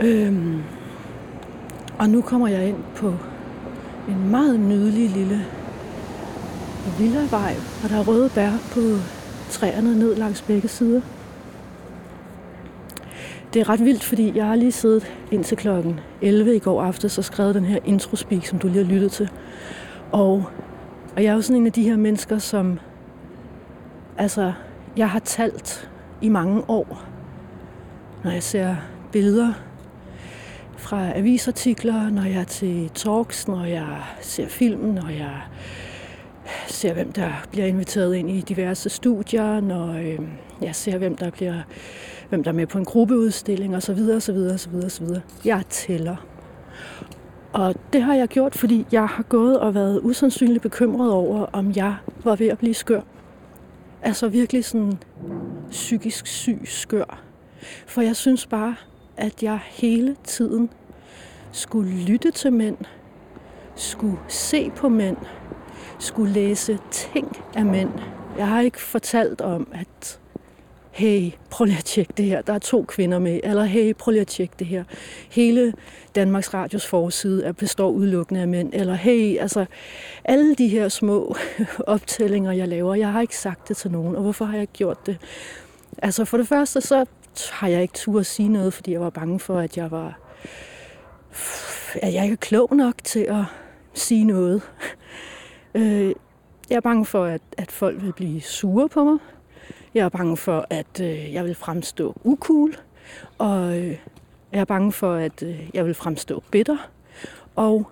Øhm, 0.00 0.62
og 1.98 2.08
nu 2.08 2.20
kommer 2.22 2.48
jeg 2.48 2.68
ind 2.68 2.76
på 2.96 3.14
en 4.08 4.30
meget 4.30 4.60
nydelig 4.60 5.10
lille 5.10 5.44
villavej, 6.98 7.54
og 7.84 7.90
der 7.90 7.96
er 7.96 8.04
røde 8.04 8.30
bær 8.34 8.50
på 8.72 8.80
træerne 9.50 9.98
ned 9.98 10.16
langs 10.16 10.42
begge 10.42 10.68
sider. 10.68 11.00
Det 13.54 13.60
er 13.60 13.68
ret 13.68 13.84
vildt, 13.84 14.04
fordi 14.04 14.36
jeg 14.36 14.46
har 14.46 14.56
lige 14.56 14.72
siddet 14.72 15.12
indtil 15.30 15.56
klokken 15.56 16.00
11 16.22 16.56
i 16.56 16.58
går 16.58 16.82
aftes 16.82 17.18
og 17.18 17.24
skrevet 17.24 17.54
den 17.54 17.64
her 17.64 17.78
introspeak, 17.84 18.46
som 18.46 18.58
du 18.58 18.68
lige 18.68 18.84
har 18.84 18.92
lyttet 18.92 19.12
til. 19.12 19.30
Og, 20.12 20.44
og 21.16 21.22
jeg 21.22 21.30
er 21.30 21.34
jo 21.34 21.40
sådan 21.40 21.60
en 21.60 21.66
af 21.66 21.72
de 21.72 21.82
her 21.82 21.96
mennesker, 21.96 22.38
som... 22.38 22.78
Altså, 24.18 24.52
jeg 24.96 25.10
har 25.10 25.18
talt 25.18 25.90
i 26.20 26.28
mange 26.28 26.62
år, 26.68 27.02
når 28.24 28.30
jeg 28.30 28.42
ser 28.42 28.76
billeder 29.12 29.52
fra 30.84 31.18
avisartikler, 31.18 32.10
når 32.10 32.22
jeg 32.22 32.40
er 32.40 32.44
til 32.44 32.90
talks, 32.94 33.48
når 33.48 33.64
jeg 33.64 34.02
ser 34.20 34.48
film, 34.48 34.80
når 34.80 35.08
jeg 35.08 35.40
ser, 36.68 36.94
hvem 36.94 37.12
der 37.12 37.30
bliver 37.50 37.66
inviteret 37.66 38.14
ind 38.14 38.30
i 38.30 38.40
diverse 38.40 38.90
studier, 38.90 39.60
når 39.60 39.92
øh, 39.92 40.18
jeg 40.60 40.74
ser, 40.74 40.98
hvem 40.98 41.16
der 41.16 41.30
bliver 41.30 41.62
hvem 42.28 42.44
der 42.44 42.50
er 42.50 42.54
med 42.54 42.66
på 42.66 42.78
en 42.78 42.84
gruppeudstilling 42.84 43.76
osv. 43.76 43.98
osv. 44.16 44.36
osv. 44.36 44.74
osv. 44.84 45.06
Jeg 45.44 45.62
tæller. 45.68 46.16
Og 47.52 47.74
det 47.92 48.02
har 48.02 48.14
jeg 48.14 48.28
gjort, 48.28 48.54
fordi 48.54 48.86
jeg 48.92 49.06
har 49.06 49.22
gået 49.22 49.60
og 49.60 49.74
været 49.74 50.00
usandsynligt 50.02 50.62
bekymret 50.62 51.12
over, 51.12 51.46
om 51.52 51.72
jeg 51.76 51.94
var 52.24 52.36
ved 52.36 52.48
at 52.48 52.58
blive 52.58 52.74
skør. 52.74 53.00
Altså 54.02 54.28
virkelig 54.28 54.64
sådan 54.64 54.98
psykisk 55.70 56.26
syg 56.26 56.60
skør. 56.64 57.22
For 57.86 58.00
jeg 58.02 58.16
synes 58.16 58.46
bare, 58.46 58.74
at 59.16 59.42
jeg 59.42 59.60
hele 59.64 60.16
tiden 60.24 60.70
skulle 61.52 61.92
lytte 61.92 62.30
til 62.30 62.52
mænd, 62.52 62.76
skulle 63.74 64.18
se 64.28 64.70
på 64.70 64.88
mænd, 64.88 65.16
skulle 65.98 66.32
læse 66.32 66.78
ting 66.90 67.36
af 67.54 67.64
mænd. 67.64 67.90
Jeg 68.38 68.48
har 68.48 68.60
ikke 68.60 68.80
fortalt 68.80 69.40
om, 69.40 69.68
at 69.72 70.20
hey, 70.94 71.30
prøv 71.50 71.64
lige 71.64 71.78
at 71.78 71.84
tjekke 71.84 72.12
det 72.16 72.24
her, 72.24 72.42
der 72.42 72.52
er 72.52 72.58
to 72.58 72.84
kvinder 72.88 73.18
med, 73.18 73.40
eller 73.44 73.64
hey, 73.64 73.94
prøv 73.94 74.12
lige 74.12 74.20
at 74.20 74.26
tjekke 74.26 74.54
det 74.58 74.66
her. 74.66 74.84
Hele 75.30 75.72
Danmarks 76.14 76.54
Radios 76.54 76.86
forside 76.86 77.44
er 77.44 77.52
består 77.52 77.90
udelukkende 77.90 78.40
af 78.40 78.48
mænd, 78.48 78.70
eller 78.72 78.94
hey, 78.94 79.38
altså 79.38 79.66
alle 80.24 80.54
de 80.54 80.68
her 80.68 80.88
små 80.88 81.36
optællinger, 81.86 82.52
jeg 82.52 82.68
laver, 82.68 82.94
jeg 82.94 83.12
har 83.12 83.20
ikke 83.20 83.36
sagt 83.36 83.68
det 83.68 83.76
til 83.76 83.90
nogen, 83.90 84.16
og 84.16 84.22
hvorfor 84.22 84.44
har 84.44 84.58
jeg 84.58 84.68
gjort 84.72 85.06
det? 85.06 85.18
Altså 86.02 86.24
for 86.24 86.36
det 86.36 86.48
første, 86.48 86.80
så 86.80 87.04
har 87.52 87.68
jeg 87.68 87.82
ikke 87.82 87.94
tur 87.94 88.20
at 88.20 88.26
sige 88.26 88.48
noget, 88.48 88.74
fordi 88.74 88.92
jeg 88.92 89.00
var 89.00 89.10
bange 89.10 89.40
for, 89.40 89.58
at 89.58 89.76
jeg 89.76 89.90
var 89.90 90.18
at 92.02 92.14
jeg 92.14 92.22
ikke 92.22 92.32
er 92.32 92.36
klog 92.36 92.76
nok 92.76 92.94
til 93.04 93.20
at 93.20 93.44
sige 93.94 94.24
noget. 94.24 94.62
Øh, 95.76 96.14
jeg 96.70 96.76
er 96.76 96.80
bange 96.80 97.06
for, 97.06 97.24
at, 97.24 97.42
at 97.56 97.72
folk 97.72 98.02
vil 98.02 98.12
blive 98.12 98.40
sure 98.40 98.88
på 98.88 99.04
mig. 99.04 99.18
Jeg 99.94 100.04
er 100.04 100.08
bange 100.08 100.36
for, 100.36 100.66
at 100.70 101.00
øh, 101.00 101.32
jeg 101.32 101.44
vil 101.44 101.54
fremstå 101.54 102.16
ukul. 102.24 102.76
Og 103.38 103.78
øh, 103.78 103.98
jeg 104.52 104.60
er 104.60 104.64
bange 104.64 104.92
for, 104.92 105.14
at 105.14 105.42
øh, 105.42 105.70
jeg 105.74 105.86
vil 105.86 105.94
fremstå 105.94 106.42
bitter. 106.50 106.76
Og 107.56 107.90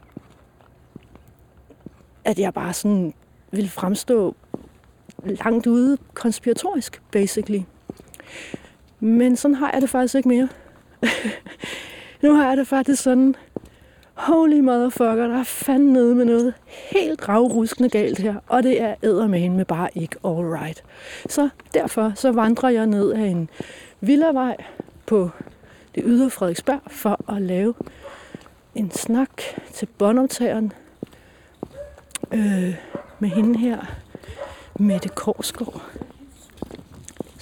at 2.24 2.38
jeg 2.38 2.54
bare 2.54 2.72
sådan 2.72 3.14
vil 3.50 3.68
fremstå 3.68 4.36
langt 5.24 5.66
ude 5.66 5.98
konspiratorisk, 6.14 7.02
basically. 7.10 7.62
Men 9.04 9.36
sådan 9.36 9.54
har 9.54 9.70
jeg 9.72 9.82
det 9.82 9.90
faktisk 9.90 10.14
ikke 10.14 10.28
mere. 10.28 10.48
nu 12.22 12.34
har 12.34 12.48
jeg 12.48 12.56
det 12.56 12.66
faktisk 12.66 13.02
sådan, 13.02 13.34
holy 14.14 14.60
motherfucker, 14.60 15.26
der 15.26 15.38
er 15.38 15.44
fandme 15.44 15.92
nede 15.92 16.14
med 16.14 16.24
noget 16.24 16.54
helt 16.66 17.28
ravruskende 17.28 17.88
galt 17.88 18.18
her, 18.18 18.34
og 18.46 18.62
det 18.62 18.80
er 18.80 18.94
eddermane 19.02 19.56
med 19.56 19.64
bare 19.64 19.88
ikke 19.94 20.16
all 20.24 20.46
right. 20.46 20.84
Så 21.28 21.48
derfor 21.74 22.12
så 22.14 22.32
vandrer 22.32 22.68
jeg 22.68 22.86
ned 22.86 23.12
af 23.12 23.24
en 23.24 23.50
villavej 24.00 24.56
på 25.06 25.30
det 25.94 26.02
ydre 26.06 26.30
Frederiksberg 26.30 26.80
for 26.86 27.32
at 27.36 27.42
lave 27.42 27.74
en 28.74 28.90
snak 28.90 29.42
til 29.72 29.86
båndoptageren 29.98 30.72
øh, 32.32 32.74
med 33.18 33.28
hende 33.28 33.58
her, 33.58 33.78
Mette 34.78 35.08
Korsgaard, 35.08 35.82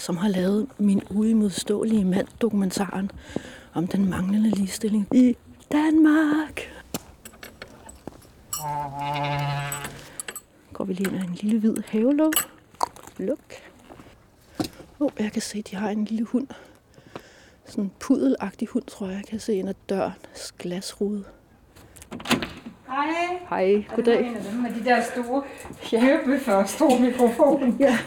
som 0.01 0.17
har 0.17 0.29
lavet 0.29 0.67
min 0.79 1.03
uimodståelige 1.11 2.05
mand 2.05 2.27
dokumentaren 2.41 3.11
om 3.75 3.87
den 3.87 4.11
manglende 4.11 4.51
ligestilling 4.51 5.09
i 5.15 5.37
Danmark. 5.73 6.61
Går 10.73 10.85
vi 10.85 10.93
lige 10.93 11.09
ind 11.11 11.17
ad 11.17 11.29
en 11.29 11.35
lille 11.35 11.61
hvid 11.61 11.77
havelåg. 11.87 12.33
Luk. 13.19 13.55
Oh, 15.01 15.11
jeg 15.19 15.33
kan 15.33 15.43
se, 15.43 15.59
at 15.59 15.71
de 15.71 15.77
har 15.77 15.91
en 15.91 16.05
lille 16.05 16.25
hund. 16.25 16.47
Sådan 17.67 17.85
en 17.85 17.93
pudelagtig 18.01 18.69
hund, 18.69 18.85
tror 18.85 19.07
jeg. 19.07 19.17
Jeg 19.17 19.25
kan 19.25 19.41
se 19.41 19.55
ind 19.55 19.69
ad 19.69 19.75
dørens 19.89 20.53
glasrude. 20.59 21.25
Hej. 22.91 23.39
Hej, 23.49 23.85
goddag. 23.97 24.15
Er 24.15 24.19
det 24.19 24.27
en 24.27 24.37
af 24.37 24.43
dem 24.43 24.61
med 24.61 24.71
de 24.71 24.85
der 24.85 25.03
store 25.03 25.43
ja. 25.93 26.19
for 26.39 26.65
stor 26.65 26.99
mikrofon? 26.99 27.77
Ja, 27.81 27.99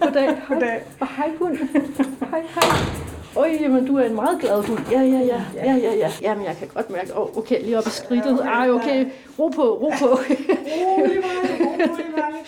goddag. 0.00 0.36
Goddag. 0.48 0.82
Og 1.00 1.08
hej 1.16 1.30
hund. 1.38 1.56
hej, 2.30 2.42
hej. 2.54 3.15
Oj, 3.36 3.58
jamen 3.60 3.86
du 3.86 3.96
er 3.96 4.04
en 4.04 4.14
meget 4.14 4.40
glad 4.40 4.62
hund. 4.62 4.78
Ja, 4.90 5.00
ja, 5.00 5.18
ja. 5.18 5.42
Ja, 5.54 5.74
ja, 5.74 5.94
ja. 5.94 6.10
Jamen, 6.22 6.44
jeg 6.44 6.56
kan 6.58 6.68
godt 6.74 6.90
mærke, 6.90 7.14
åh, 7.16 7.22
oh, 7.22 7.36
okay, 7.36 7.62
lige 7.62 7.78
op 7.78 7.86
i 7.86 7.90
skridtet. 7.90 8.40
Ej, 8.40 8.70
okay, 8.70 9.06
ro 9.38 9.48
på, 9.48 9.62
ro 9.62 9.92
på. 9.98 10.06
Rolig, 10.06 11.16
Malle, 11.16 11.66
rolig, 11.66 12.06
Malle. 12.16 12.38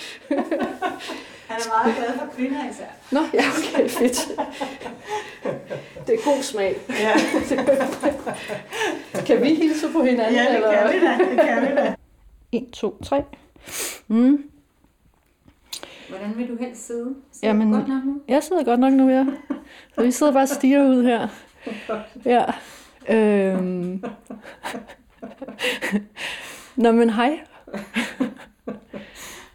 Han 1.49 1.61
er 1.61 1.69
meget 1.85 1.97
glad 1.97 2.19
for 2.19 2.27
kvinder 2.37 2.71
især. 2.71 2.85
Nå, 3.11 3.21
ja, 3.35 3.45
okay, 3.59 3.89
fedt. 3.89 4.29
Det 6.07 6.15
er 6.15 6.25
god 6.25 6.43
smag. 6.43 6.77
Ja, 6.89 7.13
Kan 9.27 9.43
vi 9.43 9.55
hilse 9.55 9.87
på 9.93 10.03
hinanden? 10.03 10.35
ja 10.35 10.43
det 10.43 10.55
eller? 10.55 10.73
kan 10.73 10.93
vi 10.93 11.07
da. 11.07 11.31
Det 11.31 11.47
kan 11.47 11.63
vi 11.63 11.77
da. 11.77 11.95
1, 12.53 12.71
2, 12.73 12.97
3. 13.05 13.23
Mm. 14.09 14.43
Hvordan 16.09 16.37
vil 16.37 16.49
du 16.49 16.57
helst 16.61 16.87
sidde? 16.87 17.15
Sidder 17.33 17.55
Jamen- 17.55 17.73
godt 17.73 17.89
nok 17.89 18.05
nu? 18.05 18.21
Jeg 18.29 18.43
sidder 18.43 18.65
godt 18.65 18.81
nok 18.81 18.93
nu, 18.93 19.09
ja. 19.09 19.27
Så 19.95 20.03
vi 20.03 20.11
sidder 20.11 20.33
bare 20.33 20.43
og 20.43 20.49
stiger 20.49 20.89
ud 20.89 21.03
her. 21.05 21.29
Ja. 22.25 22.45
Øhm. 23.11 24.03
Nå, 26.77 26.93
men 26.93 27.11
hej. 27.11 27.39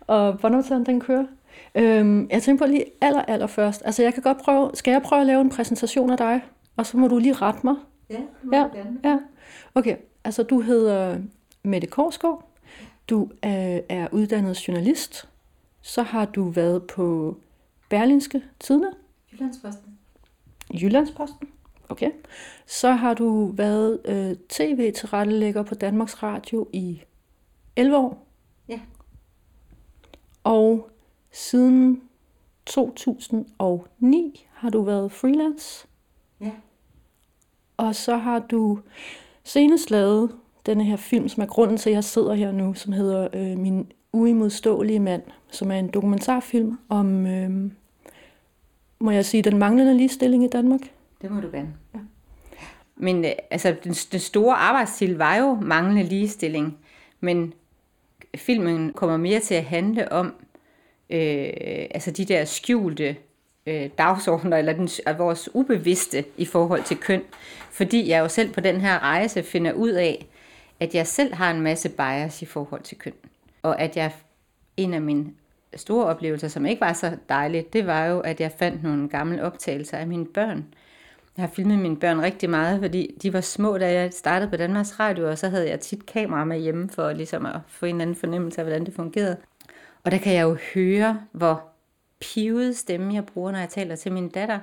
Og 0.08 0.40
båndoptageren, 0.40 0.86
den 0.86 1.00
kører. 1.00 1.26
Øhm, 1.76 2.28
jeg 2.32 2.44
tænker 2.44 2.66
på 2.66 2.72
lige 2.72 2.86
aller, 3.02 3.22
aller 3.22 3.48
først. 3.48 3.82
Altså, 3.86 4.04
jeg 4.04 4.14
kan 4.14 4.24
godt 4.24 4.38
prøve... 4.38 4.72
Skal 4.74 4.92
jeg 4.92 5.02
prøve 5.02 5.22
at 5.22 5.28
lave 5.28 5.42
en 5.42 5.50
præsentation 5.50 6.10
af 6.12 6.18
dig? 6.18 6.42
Og 6.78 6.86
så 6.86 6.98
må 6.98 7.08
du 7.08 7.18
lige 7.18 7.34
rette 7.34 7.60
mig. 7.64 7.76
Ja, 8.10 8.20
Ja, 8.54 8.58
gerne. 8.58 8.98
ja. 9.04 9.18
Okay, 9.76 9.96
altså 10.24 10.44
du 10.44 10.62
hedder 10.62 11.18
Mette 11.64 11.88
Korsgaard. 11.88 12.50
Du 13.10 13.30
er, 13.42 13.80
er 13.90 14.08
uddannet 14.12 14.68
journalist. 14.68 15.30
Så 15.86 16.02
har 16.02 16.26
du 16.26 16.50
været 16.50 16.84
på 16.84 17.38
Berlinske 17.90 18.44
Tidene, 18.60 18.92
Jyllandsposten. 19.34 19.98
Jyllandsposten. 20.74 21.50
Okay. 21.90 22.12
Så 22.68 22.92
har 22.92 23.14
du 23.14 23.46
været 23.46 24.00
øh, 24.06 24.36
tv-tilrettelægger 24.50 25.64
på 25.64 25.76
Danmarks 25.76 26.24
Radio 26.24 26.68
i 26.74 27.02
11 27.76 27.98
år. 27.98 28.28
Ja. 28.68 28.80
Og 30.44 30.90
siden 31.32 32.02
2009 32.66 34.48
har 34.52 34.70
du 34.70 34.82
været 34.82 35.12
freelance. 35.12 35.88
Ja. 36.42 36.52
Og 37.78 37.96
så 37.96 38.18
har 38.18 38.40
du 38.40 38.80
senest 39.44 39.92
lavet 39.92 40.36
denne 40.66 40.84
her 40.84 40.96
film, 40.96 41.30
som 41.30 41.44
er 41.44 41.48
grunden 41.48 41.78
til, 41.78 41.90
at 41.90 41.94
jeg 41.94 42.04
sidder 42.04 42.34
her 42.34 42.52
nu, 42.52 42.74
som 42.74 42.94
hedder 42.94 43.28
øh, 43.34 43.58
Min 43.58 43.92
uimodståelige 44.14 45.00
mand, 45.00 45.24
som 45.54 45.72
er 45.72 45.80
en 45.80 45.88
dokumentarfilm 45.88 46.78
om, 46.90 47.28
øh, 47.28 47.72
må 49.00 49.12
jeg 49.12 49.26
sige, 49.26 49.44
den 49.44 49.58
manglende 49.58 49.98
ligestilling 49.98 50.44
i 50.44 50.50
Danmark. 50.50 50.82
Det 51.22 51.32
må 51.32 51.42
du 51.42 51.50
gerne. 51.52 51.74
Ja. 51.96 52.00
Men 52.96 53.26
øh, 53.26 53.32
altså, 53.52 53.76
den, 53.84 53.94
den 53.94 54.20
store 54.20 54.56
arbejdsstil 54.56 55.18
var 55.18 55.36
jo 55.36 55.54
manglende 55.62 56.04
ligestilling, 56.04 56.78
men 57.20 57.54
filmen 58.36 58.94
kommer 58.94 59.18
mere 59.18 59.40
til 59.40 59.56
at 59.56 59.64
handle 59.64 60.12
om 60.12 60.34
øh, 61.10 61.50
altså 61.92 62.12
de 62.12 62.26
der 62.26 62.46
skjulte 62.46 63.16
øh, 63.66 63.90
dagsordner, 63.98 64.58
eller 64.58 64.74
den, 64.74 64.90
af 65.06 65.20
vores 65.20 65.50
ubevidste 65.54 66.26
i 66.38 66.46
forhold 66.46 66.84
til 66.84 66.98
køn. 66.98 67.22
Fordi 67.72 68.10
jeg 68.10 68.20
jo 68.20 68.28
selv 68.28 68.54
på 68.54 68.62
den 68.62 68.82
her 68.82 69.00
rejse 69.00 69.44
finder 69.44 69.74
ud 69.74 69.90
af, 69.90 70.26
at 70.80 70.96
jeg 70.96 71.08
selv 71.08 71.34
har 71.34 71.52
en 71.52 71.62
masse 71.62 71.90
bias 71.90 72.42
i 72.42 72.46
forhold 72.46 72.82
til 72.82 72.98
køn. 72.98 73.14
Og 73.62 73.82
at 73.82 73.98
jeg, 73.98 74.12
en 74.78 74.94
af 74.94 75.02
mine 75.02 75.26
store 75.76 76.06
oplevelser, 76.06 76.48
som 76.48 76.66
ikke 76.66 76.82
var 76.82 76.94
så 76.94 77.18
dejligt, 77.30 77.74
det 77.74 77.88
var 77.88 78.06
jo, 78.06 78.20
at 78.20 78.40
jeg 78.40 78.52
fandt 78.60 78.84
nogle 78.84 79.10
gamle 79.10 79.44
optagelser 79.44 79.98
af 79.98 80.08
mine 80.08 80.26
børn. 80.26 80.66
Jeg 81.38 81.44
har 81.44 81.50
filmet 81.50 81.80
mine 81.80 81.98
børn 81.98 82.22
rigtig 82.22 82.50
meget, 82.50 82.80
fordi 82.80 83.18
de 83.22 83.34
var 83.34 83.42
små, 83.42 83.78
da 83.78 83.94
jeg 83.94 84.14
startede 84.14 84.52
på 84.52 84.58
Danmarks 84.58 85.00
Radio, 85.00 85.30
og 85.30 85.38
så 85.38 85.50
havde 85.50 85.70
jeg 85.70 85.80
tit 85.80 86.06
kamera 86.06 86.44
med 86.44 86.60
hjemme 86.60 86.90
for 86.90 87.12
ligesom 87.12 87.46
at 87.46 87.60
få 87.68 87.86
en 87.86 87.96
eller 87.96 88.02
anden 88.02 88.16
fornemmelse 88.16 88.62
af, 88.62 88.66
hvordan 88.66 88.86
det 88.86 88.94
fungerede. 88.94 89.38
Og 90.04 90.12
der 90.12 90.18
kan 90.18 90.34
jeg 90.34 90.44
jo 90.44 90.58
høre, 90.74 91.22
hvor 91.32 91.64
pivet 92.22 92.78
stemme 92.78 93.14
jeg 93.14 93.26
bruger, 93.26 93.52
når 93.52 93.60
jeg 93.60 93.70
taler 93.70 93.96
til 93.96 94.12
min 94.12 94.30
datter, 94.30 94.60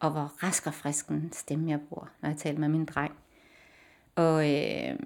og 0.00 0.10
hvor 0.10 0.32
rask 0.42 0.66
og 0.66 0.74
frisk 0.74 1.08
en 1.08 1.32
stemme 1.32 1.70
jeg 1.70 1.80
bruger, 1.88 2.06
når 2.22 2.28
jeg 2.28 2.38
taler 2.38 2.58
med 2.58 2.68
min 2.68 2.84
dreng. 2.84 3.12
Og, 4.16 4.54
øh, 4.54 4.96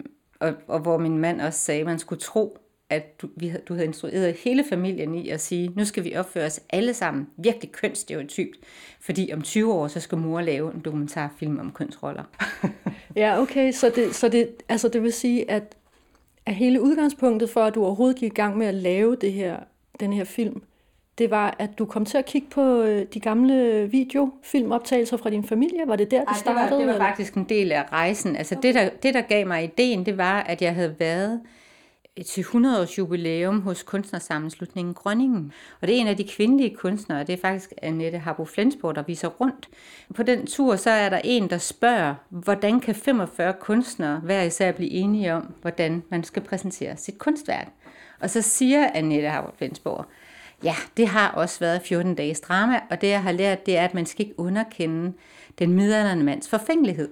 og, 0.41 0.55
og 0.69 0.81
hvor 0.81 0.99
min 0.99 1.19
mand 1.19 1.41
også 1.41 1.59
sagde, 1.59 1.81
at 1.81 1.87
man 1.87 1.99
skulle 1.99 2.21
tro, 2.21 2.59
at 2.91 3.21
du, 3.23 3.29
vi, 3.37 3.49
havde- 3.49 3.63
du 3.69 3.75
havde 3.75 3.87
instrueret 3.87 4.37
hele 4.45 4.65
familien 4.69 5.15
i 5.15 5.29
at 5.29 5.41
sige, 5.41 5.73
nu 5.77 5.85
skal 5.85 6.05
vi 6.05 6.15
opføre 6.17 6.47
os 6.47 6.61
alle 6.71 6.95
sammen 6.95 7.27
virkelig 7.37 7.73
kønsstereotypt, 7.73 8.57
fordi 9.01 9.31
om 9.35 9.43
20 9.43 9.73
år, 9.73 9.89
så 9.89 10.01
skal 10.01 10.19
mor 10.19 10.41
lave 10.41 10.75
en 10.75 10.81
dokumentarfilm 10.81 11.59
om 11.59 11.73
kønsroller. 11.73 12.23
Ja, 13.17 13.41
okay, 13.41 13.73
så 13.73 13.93
det, 13.97 14.15
så 14.15 14.29
det, 14.29 14.49
altså 14.69 14.89
det 14.89 15.03
vil 15.03 15.13
sige, 15.13 15.51
at, 15.51 15.77
at 16.47 16.55
hele 16.55 16.83
udgangspunktet 16.83 17.51
for, 17.51 17.61
at 17.65 17.75
du 17.75 17.85
overhovedet 17.85 18.17
gik 18.17 18.33
i 18.33 18.35
gang 18.35 18.59
med 18.59 18.67
at 18.67 18.75
lave 18.75 19.17
det 19.21 19.33
her, 19.33 19.57
den 20.01 20.13
her 20.13 20.25
film, 20.25 20.63
det 21.19 21.31
var, 21.31 21.57
at 21.59 21.71
du 21.79 21.85
kom 21.85 22.05
til 22.05 22.19
at 22.19 22.27
kigge 22.27 22.49
på 22.51 22.83
øh, 22.83 23.07
de 23.15 23.21
gamle 23.21 23.87
videofilmoptagelser 23.91 25.17
fra 25.17 25.31
din 25.31 25.45
familie. 25.45 25.81
Var 25.87 25.97
det 25.97 26.11
der, 26.11 26.19
det 26.21 26.29
Ej, 26.29 26.35
startede? 26.37 26.65
det 26.81 26.87
var, 26.87 26.93
det 26.93 27.01
var 27.01 27.07
faktisk 27.07 27.35
en 27.35 27.45
del 27.45 27.73
af 27.73 27.85
rejsen. 27.93 28.37
Altså 28.37 28.57
det 28.63 28.75
der, 28.75 28.89
det, 29.03 29.15
der 29.15 29.21
gav 29.21 29.47
mig 29.47 29.65
ideen, 29.65 30.07
det 30.07 30.19
var, 30.19 30.41
at 30.41 30.63
jeg 30.63 30.75
havde 30.75 30.95
været 30.99 31.41
til 32.23 32.43
100-års 32.43 32.99
jubilæum 32.99 33.61
hos 33.61 33.83
kunstnersammenslutningen 33.83 34.95
Grønningen. 34.95 35.53
Og 35.81 35.89
det 35.89 35.97
er 35.97 36.01
en 36.01 36.07
af 36.07 36.17
de 36.17 36.29
kvindelige 36.29 36.77
kunstnere, 36.77 37.25
det 37.25 37.33
er 37.33 37.41
faktisk 37.41 37.73
Annette 37.83 38.19
Harbo 38.19 38.45
Flensborg, 38.45 38.95
der 38.95 39.03
viser 39.03 39.29
rundt. 39.29 39.69
På 40.15 40.23
den 40.23 40.47
tur, 40.47 40.77
så 40.77 40.91
er 40.91 41.09
der 41.09 41.21
en, 41.25 41.51
der 41.51 41.59
spørger, 41.59 42.15
hvordan 42.29 42.81
kan 42.81 42.95
45 42.95 43.53
kunstnere 43.61 44.21
hver 44.21 44.43
især 44.43 44.73
blive 44.73 44.91
enige 44.91 45.35
om, 45.35 45.55
hvordan 45.61 46.03
man 46.09 46.25
skal 46.25 46.43
præsentere 46.43 46.97
sit 46.97 47.19
kunstværk. 47.19 47.69
Og 48.21 48.31
så 48.31 48.43
siger 48.43 48.91
Annette 48.95 49.29
Harbo 49.29 49.57
Flensborg, 49.57 50.07
ja, 50.65 50.75
det 50.97 51.09
har 51.09 51.31
også 51.31 51.61
været 51.61 51.83
14 51.83 52.15
dages 52.15 52.41
drama, 52.41 52.81
og 52.91 53.01
det 53.01 53.09
jeg 53.09 53.23
har 53.23 53.33
lært, 53.33 53.67
det 53.67 53.77
er, 53.77 53.85
at 53.85 53.95
man 53.95 54.07
skal 54.07 54.27
ikke 54.27 54.41
underkende 54.41 55.13
den 55.59 55.73
midaldrende 55.73 56.25
mands 56.25 56.49
forfængelighed. 56.49 57.09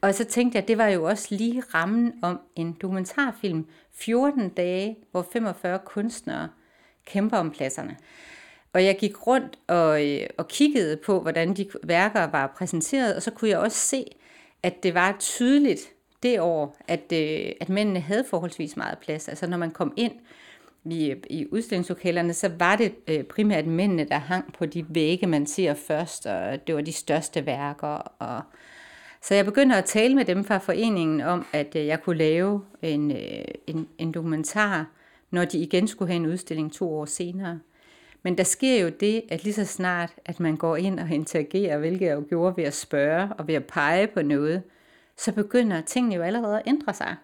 Og 0.00 0.14
så 0.14 0.24
tænkte 0.24 0.56
jeg, 0.56 0.62
at 0.62 0.68
det 0.68 0.78
var 0.78 0.86
jo 0.86 1.04
også 1.04 1.26
lige 1.30 1.62
rammen 1.74 2.12
om 2.22 2.40
en 2.56 2.72
dokumentarfilm. 2.72 3.66
14 3.92 4.48
dage, 4.48 4.96
hvor 5.10 5.26
45 5.32 5.78
kunstnere 5.84 6.48
kæmper 7.06 7.36
om 7.36 7.50
pladserne. 7.50 7.96
Og 8.72 8.84
jeg 8.84 8.96
gik 8.98 9.26
rundt 9.26 9.58
og, 9.66 10.08
øh, 10.08 10.26
og 10.38 10.48
kiggede 10.48 10.96
på, 10.96 11.20
hvordan 11.20 11.54
de 11.54 11.66
værker 11.82 12.24
var 12.24 12.52
præsenteret, 12.56 13.16
og 13.16 13.22
så 13.22 13.30
kunne 13.30 13.50
jeg 13.50 13.58
også 13.58 13.78
se, 13.78 14.04
at 14.62 14.82
det 14.82 14.94
var 14.94 15.16
tydeligt 15.18 15.80
det 16.22 16.40
år, 16.40 16.76
at, 16.88 17.12
øh, 17.12 17.52
at 17.60 17.68
mændene 17.68 18.00
havde 18.00 18.24
forholdsvis 18.30 18.76
meget 18.76 18.98
plads. 18.98 19.28
Altså 19.28 19.46
når 19.46 19.56
man 19.56 19.70
kom 19.70 19.92
ind 19.96 20.12
i, 20.84 21.14
i 21.30 21.46
udstillingslokalerne, 21.52 22.34
så 22.34 22.50
var 22.58 22.76
det 22.76 22.94
øh, 23.08 23.24
primært 23.24 23.66
mændene, 23.66 24.04
der 24.04 24.18
hang 24.18 24.52
på 24.52 24.66
de 24.66 24.86
vægge, 24.88 25.26
man 25.26 25.46
ser 25.46 25.74
først, 25.74 26.26
og 26.26 26.66
det 26.66 26.74
var 26.74 26.80
de 26.80 26.92
største 26.92 27.46
værker, 27.46 28.14
og 28.18 28.42
så 29.22 29.34
jeg 29.34 29.44
begyndte 29.44 29.76
at 29.76 29.84
tale 29.84 30.14
med 30.14 30.24
dem 30.24 30.44
fra 30.44 30.58
foreningen 30.58 31.20
om, 31.20 31.46
at 31.52 31.76
øh, 31.76 31.86
jeg 31.86 32.02
kunne 32.02 32.18
lave 32.18 32.64
en, 32.82 33.10
øh, 33.10 33.44
en, 33.66 33.88
en 33.98 34.12
dokumentar, 34.12 34.86
når 35.30 35.44
de 35.44 35.58
igen 35.58 35.88
skulle 35.88 36.08
have 36.12 36.16
en 36.16 36.26
udstilling 36.26 36.72
to 36.72 36.94
år 36.94 37.04
senere. 37.04 37.60
Men 38.22 38.38
der 38.38 38.44
sker 38.44 38.80
jo 38.82 38.88
det, 38.88 39.22
at 39.28 39.44
lige 39.44 39.54
så 39.54 39.64
snart, 39.64 40.10
at 40.24 40.40
man 40.40 40.56
går 40.56 40.76
ind 40.76 41.00
og 41.00 41.10
interagerer, 41.10 41.78
hvilket 41.78 42.06
jeg 42.06 42.14
jo 42.14 42.24
gjorde 42.28 42.56
ved 42.56 42.64
at 42.64 42.74
spørge 42.74 43.28
og 43.38 43.48
ved 43.48 43.54
at 43.54 43.64
pege 43.64 44.06
på 44.06 44.22
noget, 44.22 44.62
så 45.16 45.32
begynder 45.32 45.80
tingene 45.80 46.14
jo 46.14 46.22
allerede 46.22 46.56
at 46.56 46.62
ændre 46.66 46.94
sig. 46.94 47.16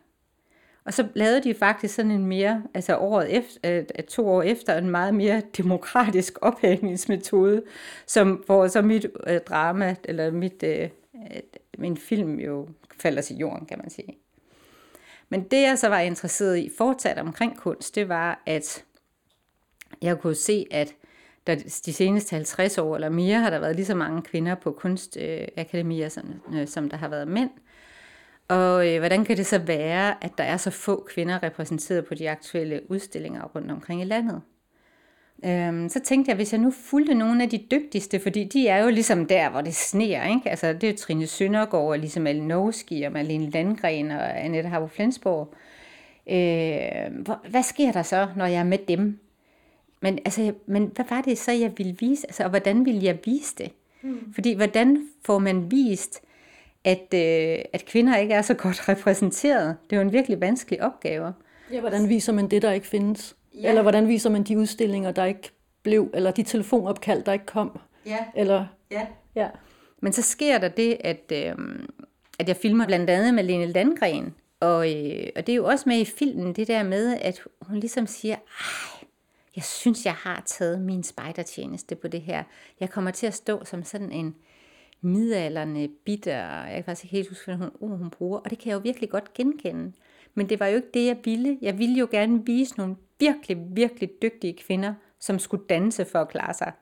Og 0.84 0.94
så 0.94 1.08
lavede 1.14 1.42
de 1.42 1.54
faktisk 1.54 1.94
sådan 1.94 2.10
en 2.10 2.26
mere, 2.26 2.62
altså 2.74 2.96
året 2.96 3.36
efter, 3.36 3.58
øh, 3.98 4.04
to 4.08 4.28
år 4.28 4.42
efter, 4.42 4.78
en 4.78 4.90
meget 4.90 5.14
mere 5.14 5.42
demokratisk 5.56 6.38
ophængningsmetode, 6.42 7.62
som, 8.06 8.42
hvor 8.46 8.66
så 8.66 8.82
mit 8.82 9.06
øh, 9.26 9.40
drama, 9.40 9.96
eller 10.04 10.30
mit, 10.30 10.62
øh, 10.62 10.88
min 11.78 11.96
film 11.96 12.38
jo 12.38 12.68
falder 13.00 13.22
til 13.22 13.36
jorden, 13.36 13.66
kan 13.66 13.78
man 13.78 13.90
sige. 13.90 14.18
Men 15.28 15.42
det, 15.42 15.62
jeg 15.62 15.78
så 15.78 15.88
var 15.88 16.00
interesseret 16.00 16.58
i 16.58 16.70
fortsat 16.78 17.18
omkring 17.18 17.58
kunst, 17.58 17.94
det 17.94 18.08
var, 18.08 18.42
at 18.46 18.84
jeg 20.02 20.18
kunne 20.18 20.34
se, 20.34 20.66
at 20.70 20.94
der 21.46 21.54
de 21.86 21.92
seneste 21.92 22.34
50 22.34 22.78
år 22.78 22.94
eller 22.94 23.08
mere 23.08 23.38
har 23.38 23.50
der 23.50 23.58
været 23.58 23.76
lige 23.76 23.86
så 23.86 23.94
mange 23.94 24.22
kvinder 24.22 24.54
på 24.54 24.72
kunstakademier, 24.72 26.08
som, 26.08 26.34
øh, 26.54 26.68
som 26.68 26.90
der 26.90 26.96
har 26.96 27.08
været 27.08 27.28
mænd. 27.28 27.50
Og 28.48 28.88
øh, 28.88 28.98
hvordan 28.98 29.24
kan 29.24 29.36
det 29.36 29.46
så 29.46 29.58
være, 29.58 30.24
at 30.24 30.38
der 30.38 30.44
er 30.44 30.56
så 30.56 30.70
få 30.70 31.06
kvinder 31.08 31.42
repræsenteret 31.42 32.06
på 32.06 32.14
de 32.14 32.30
aktuelle 32.30 32.90
udstillinger 32.90 33.44
rundt 33.44 33.70
omkring 33.70 34.00
i 34.00 34.04
landet? 34.04 34.42
Øhm, 35.44 35.88
så 35.88 36.00
tænkte 36.00 36.28
jeg, 36.28 36.36
hvis 36.36 36.52
jeg 36.52 36.60
nu 36.60 36.70
fulgte 36.70 37.14
nogle 37.14 37.42
af 37.42 37.50
de 37.50 37.58
dygtigste, 37.70 38.20
fordi 38.20 38.44
de 38.44 38.68
er 38.68 38.82
jo 38.82 38.90
ligesom 38.90 39.26
der, 39.26 39.50
hvor 39.50 39.60
det 39.60 39.74
sneer, 39.74 40.28
ikke? 40.28 40.50
Altså, 40.50 40.72
det 40.72 40.88
er 40.88 40.96
Trine 40.96 41.26
Søndergaard, 41.26 41.86
og 41.86 41.98
ligesom 41.98 42.26
Alinowski, 42.26 43.02
og 43.02 43.12
Malene 43.12 43.50
Landgren, 43.50 44.10
og 44.10 44.44
Annette 44.44 44.68
Harbo 44.68 44.86
Flensborg. 44.86 45.54
Øh, 46.26 47.26
hvad 47.50 47.62
sker 47.62 47.92
der 47.92 48.02
så, 48.02 48.28
når 48.36 48.46
jeg 48.46 48.58
er 48.60 48.64
med 48.64 48.78
dem? 48.78 49.18
Men, 50.00 50.18
altså, 50.24 50.52
men 50.66 50.90
hvad 50.94 51.04
var 51.10 51.20
det 51.20 51.38
så, 51.38 51.52
jeg 51.52 51.72
ville 51.76 51.96
vise? 52.00 52.26
Altså, 52.26 52.44
og 52.44 52.50
hvordan 52.50 52.84
ville 52.84 53.04
jeg 53.04 53.18
vise 53.24 53.54
det? 53.58 53.70
Mm. 54.02 54.32
Fordi, 54.34 54.54
hvordan 54.54 55.08
får 55.24 55.38
man 55.38 55.70
vist, 55.70 56.22
at, 56.84 57.14
øh, 57.14 57.64
at 57.72 57.84
kvinder 57.86 58.16
ikke 58.16 58.34
er 58.34 58.42
så 58.42 58.54
godt 58.54 58.88
repræsenteret? 58.88 59.76
Det 59.90 59.96
er 59.96 60.00
jo 60.00 60.06
en 60.06 60.12
virkelig 60.12 60.40
vanskelig 60.40 60.82
opgave. 60.82 61.32
Ja, 61.72 61.80
hvordan 61.80 62.08
viser 62.08 62.32
man 62.32 62.50
det, 62.50 62.62
der 62.62 62.72
ikke 62.72 62.86
findes? 62.86 63.36
Ja. 63.62 63.68
Eller 63.68 63.82
hvordan 63.82 64.08
viser 64.08 64.30
man 64.30 64.42
de 64.42 64.58
udstillinger, 64.58 65.12
der 65.12 65.24
ikke 65.24 65.50
blev, 65.82 66.10
eller 66.14 66.30
de 66.30 66.42
telefonopkald, 66.42 67.24
der 67.24 67.32
ikke 67.32 67.46
kom? 67.46 67.78
Ja. 68.06 68.18
Eller, 68.34 68.66
ja. 68.90 69.06
ja. 69.34 69.48
Men 70.00 70.12
så 70.12 70.22
sker 70.22 70.58
der 70.58 70.68
det, 70.68 70.96
at, 71.00 71.32
øh, 71.32 71.54
at 72.38 72.48
jeg 72.48 72.56
filmer 72.56 72.86
blandt 72.86 73.10
andet 73.10 73.34
med 73.34 73.44
Lene 73.44 73.66
Landgren, 73.66 74.34
og, 74.60 74.94
øh, 74.94 75.26
og 75.36 75.46
det 75.46 75.52
er 75.52 75.56
jo 75.56 75.64
også 75.64 75.88
med 75.88 75.98
i 75.98 76.04
filmen, 76.04 76.52
det 76.52 76.68
der 76.68 76.82
med, 76.82 77.18
at 77.20 77.40
hun 77.60 77.80
ligesom 77.80 78.06
siger, 78.06 78.34
ej, 78.34 79.06
jeg 79.56 79.64
synes, 79.64 80.04
jeg 80.04 80.14
har 80.14 80.42
taget 80.46 80.80
min 80.80 81.02
spejdertjeneste 81.02 81.94
på 81.94 82.08
det 82.08 82.20
her. 82.20 82.44
Jeg 82.80 82.90
kommer 82.90 83.10
til 83.10 83.26
at 83.26 83.34
stå 83.34 83.64
som 83.64 83.84
sådan 83.84 84.12
en 84.12 84.34
midalderne, 85.00 85.88
bitter, 86.04 86.64
jeg 86.64 86.74
kan 86.74 86.84
faktisk 86.84 87.04
ikke 87.04 87.16
helt 87.16 87.28
huske, 87.28 87.44
hvad 87.44 87.68
hun, 87.80 87.98
hun 87.98 88.10
bruger, 88.10 88.38
og 88.38 88.50
det 88.50 88.58
kan 88.58 88.68
jeg 88.68 88.74
jo 88.74 88.80
virkelig 88.80 89.10
godt 89.10 89.34
genkende. 89.34 89.92
Men 90.34 90.48
det 90.48 90.60
var 90.60 90.66
jo 90.66 90.76
ikke 90.76 90.88
det, 90.94 91.06
jeg 91.06 91.16
ville. 91.24 91.58
Jeg 91.62 91.78
ville 91.78 91.94
jo 91.94 92.08
gerne 92.10 92.46
vise 92.46 92.76
nogle 92.76 92.96
virkelig, 93.18 93.56
virkelig 93.70 94.10
dygtige 94.22 94.56
kvinder, 94.66 94.94
som 95.20 95.38
skulle 95.38 95.66
danse 95.68 96.04
for 96.04 96.18
at 96.18 96.28
klare 96.28 96.54
sig. 96.54 96.72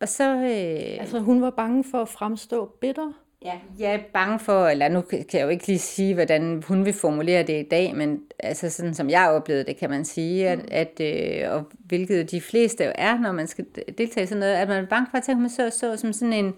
Og 0.00 0.08
så... 0.08 0.34
Øh, 0.34 1.00
altså 1.00 1.18
hun 1.18 1.42
var 1.42 1.50
bange 1.50 1.84
for 1.90 2.02
at 2.02 2.08
fremstå 2.08 2.66
bitter? 2.80 3.12
Ja, 3.44 3.52
jeg 3.78 3.94
er 3.94 3.98
bange 4.12 4.38
for, 4.38 4.66
eller 4.66 4.88
nu 4.88 5.00
kan 5.00 5.24
jeg 5.32 5.42
jo 5.42 5.48
ikke 5.48 5.66
lige 5.66 5.78
sige, 5.78 6.14
hvordan 6.14 6.62
hun 6.68 6.84
vil 6.84 6.92
formulere 6.92 7.42
det 7.42 7.60
i 7.64 7.68
dag, 7.68 7.96
men 7.96 8.20
altså 8.38 8.70
sådan 8.70 8.94
som 8.94 9.10
jeg 9.10 9.30
oplevede 9.30 9.64
det, 9.64 9.76
kan 9.76 9.90
man 9.90 10.04
sige, 10.04 10.48
at, 10.48 10.70
at 10.70 11.00
øh, 11.00 11.54
og 11.54 11.64
hvilket 11.86 12.30
de 12.30 12.40
fleste 12.40 12.84
jo 12.84 12.92
er, 12.94 13.18
når 13.18 13.32
man 13.32 13.46
skal 13.46 13.66
deltage 13.98 14.24
i 14.24 14.26
sådan 14.26 14.40
noget, 14.40 14.54
at 14.54 14.68
man 14.68 14.84
er 14.84 14.88
bange 14.88 15.06
for 15.10 15.18
at 15.18 15.24
tænke, 15.24 15.40
man 15.40 15.50
så, 15.50 15.70
så 15.70 15.96
som 15.96 16.12
sådan 16.12 16.32
en, 16.32 16.54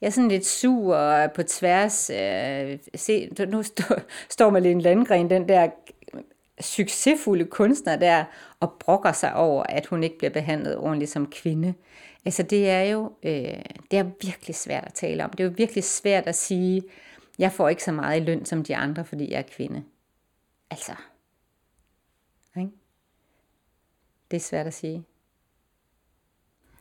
jeg 0.00 0.06
er 0.06 0.10
sådan 0.10 0.28
lidt 0.28 0.46
sur 0.46 0.94
og 0.94 1.32
på 1.32 1.42
tværs. 1.42 2.10
Øh, 2.10 2.78
se, 2.94 3.28
nu 3.48 3.62
står, 3.62 4.00
står 4.28 4.50
Malene 4.50 4.80
Landgren, 4.80 5.30
den 5.30 5.48
der 5.48 5.68
succesfulde 6.60 7.44
kunstner 7.44 7.96
der, 7.96 8.24
og 8.60 8.72
brokker 8.80 9.12
sig 9.12 9.34
over, 9.34 9.62
at 9.62 9.86
hun 9.86 10.02
ikke 10.02 10.18
bliver 10.18 10.30
behandlet 10.30 10.76
ordentligt 10.76 11.10
som 11.10 11.30
kvinde. 11.30 11.74
Altså 12.24 12.42
det 12.42 12.70
er 12.70 12.82
jo 12.82 13.12
øh, 13.22 13.62
det 13.90 13.98
er 13.98 14.10
virkelig 14.22 14.56
svært 14.56 14.84
at 14.84 14.94
tale 14.94 15.24
om. 15.24 15.30
Det 15.30 15.40
er 15.40 15.48
jo 15.48 15.54
virkelig 15.56 15.84
svært 15.84 16.26
at 16.26 16.34
sige, 16.34 16.82
jeg 17.38 17.52
får 17.52 17.68
ikke 17.68 17.84
så 17.84 17.92
meget 17.92 18.20
i 18.20 18.24
løn 18.24 18.44
som 18.44 18.64
de 18.64 18.76
andre, 18.76 19.04
fordi 19.04 19.30
jeg 19.30 19.38
er 19.38 19.42
kvinde. 19.42 19.84
Altså. 20.70 20.92
Ikke? 22.56 22.70
Det 24.30 24.36
er 24.36 24.40
svært 24.40 24.66
at 24.66 24.74
sige. 24.74 25.04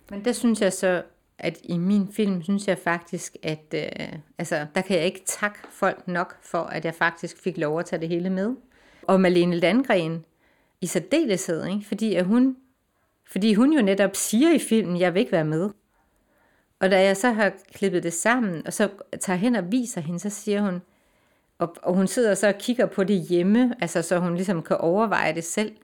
Men 0.10 0.26
det 0.26 0.36
synes 0.36 0.62
jeg 0.62 0.74
så, 0.74 1.04
at 1.38 1.60
i 1.64 1.78
min 1.78 2.14
film, 2.14 2.44
synes 2.44 2.68
jeg 2.68 2.78
faktisk, 2.78 3.36
at 3.44 3.74
øh, 3.74 4.20
altså, 4.38 4.68
der 4.76 4.82
kan 4.82 4.98
jeg 4.98 5.06
ikke 5.06 5.24
takke 5.26 5.60
folk 5.70 6.08
nok 6.08 6.44
for, 6.44 6.64
at 6.64 6.86
jeg 6.86 6.96
faktisk 6.96 7.38
fik 7.38 7.58
lov 7.58 7.80
at 7.80 7.86
tage 7.86 8.00
det 8.00 8.10
hele 8.10 8.30
med. 8.30 8.56
Og 9.12 9.21
Malene 9.21 9.56
Landgren 9.56 10.26
i 10.82 10.86
særdeleshed, 10.86 11.65
ikke? 11.65 11.86
Fordi, 11.88 12.15
at 12.15 12.26
hun, 12.26 12.58
fordi 13.32 13.54
hun 13.54 13.74
jo 13.74 13.82
netop 13.82 14.15
siger 14.15 14.54
i 14.54 14.60
filmen, 14.60 15.00
jeg 15.00 15.13
vil 15.13 15.19
ikke 15.19 15.32
være 15.32 15.45
med. 15.45 15.69
Og 16.80 16.91
da 16.91 17.02
jeg 17.02 17.17
så 17.17 17.32
har 17.32 17.52
klippet 17.74 18.04
det 18.04 18.13
sammen, 18.13 18.67
og 18.67 18.74
så 18.74 18.89
tager 19.19 19.38
hen 19.38 19.56
og 19.56 19.71
viser 19.71 20.02
hende, 20.02 20.19
så 20.19 20.30
siger 20.30 20.62
hun, 20.62 20.82
og, 21.58 21.76
og 21.82 21.95
hun 21.95 22.08
sidder 22.08 22.34
så 22.34 22.47
og 22.47 22.58
kigger 22.58 22.86
på 22.86 23.04
det 23.04 23.21
hjemme, 23.21 23.76
altså 23.82 24.02
så 24.02 24.19
hun 24.19 24.36
ligesom 24.36 24.63
kan 24.63 24.78
overveje 24.78 25.36
det 25.36 25.43
selv. 25.43 25.76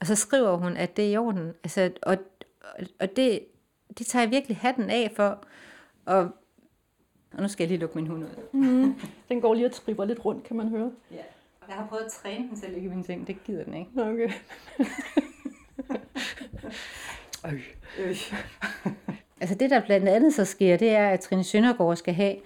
Og 0.00 0.06
så 0.06 0.14
skriver 0.14 0.56
hun, 0.56 0.76
at 0.76 0.96
det 0.96 1.04
er 1.04 1.10
i 1.10 1.16
orden. 1.16 1.52
Altså, 1.64 1.90
og, 2.02 2.16
og 3.00 3.16
det, 3.16 3.40
det 3.98 4.06
tager 4.06 4.22
jeg 4.22 4.30
virkelig 4.30 4.56
hatten 4.56 4.90
af 4.90 5.12
for. 5.16 5.44
Og, 6.04 6.30
og 7.32 7.42
nu 7.42 7.48
skal 7.48 7.64
jeg 7.64 7.68
lige 7.68 7.80
lukke 7.80 7.98
min 7.98 8.06
hund 8.06 8.24
ud. 8.24 8.28
Mm, 8.52 8.94
den 9.28 9.40
går 9.40 9.54
lige 9.54 9.66
og 9.66 9.72
tripper 9.72 10.04
lidt 10.04 10.24
rundt, 10.24 10.44
kan 10.44 10.56
man 10.56 10.68
høre. 10.68 10.92
Ja. 11.10 11.22
Jeg 11.68 11.76
har 11.76 11.86
prøvet 11.86 12.04
at 12.04 12.12
træne 12.12 12.48
den 12.48 12.56
til 12.56 12.66
at 12.66 12.72
ligge 12.72 12.86
i 12.86 12.94
min 12.94 13.04
seng. 13.04 13.26
Det 13.26 13.44
gider 13.44 13.64
den 13.64 13.74
ikke. 13.74 13.90
Okay. 13.96 14.30
Øj. 17.44 17.58
Øj. 17.98 18.14
altså 19.40 19.54
det, 19.54 19.70
der 19.70 19.80
blandt 19.80 20.08
andet 20.08 20.34
så 20.34 20.44
sker, 20.44 20.76
det 20.76 20.90
er, 20.90 21.08
at 21.08 21.20
Trine 21.20 21.44
Søndergaard 21.44 21.96
skal 21.96 22.14
have 22.14 22.36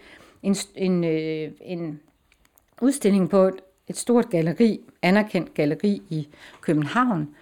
en, 0.43 0.57
en, 0.75 1.05
øh, 1.05 1.53
en 1.61 2.01
udstilling 2.81 3.31
på 3.31 3.39
et, 3.39 3.61
et 3.89 3.97
stort 3.97 4.31
galeri, 4.31 4.81
anerkendt 5.03 5.55
galeri 5.55 6.03
i 6.09 6.29
København, 6.61 7.35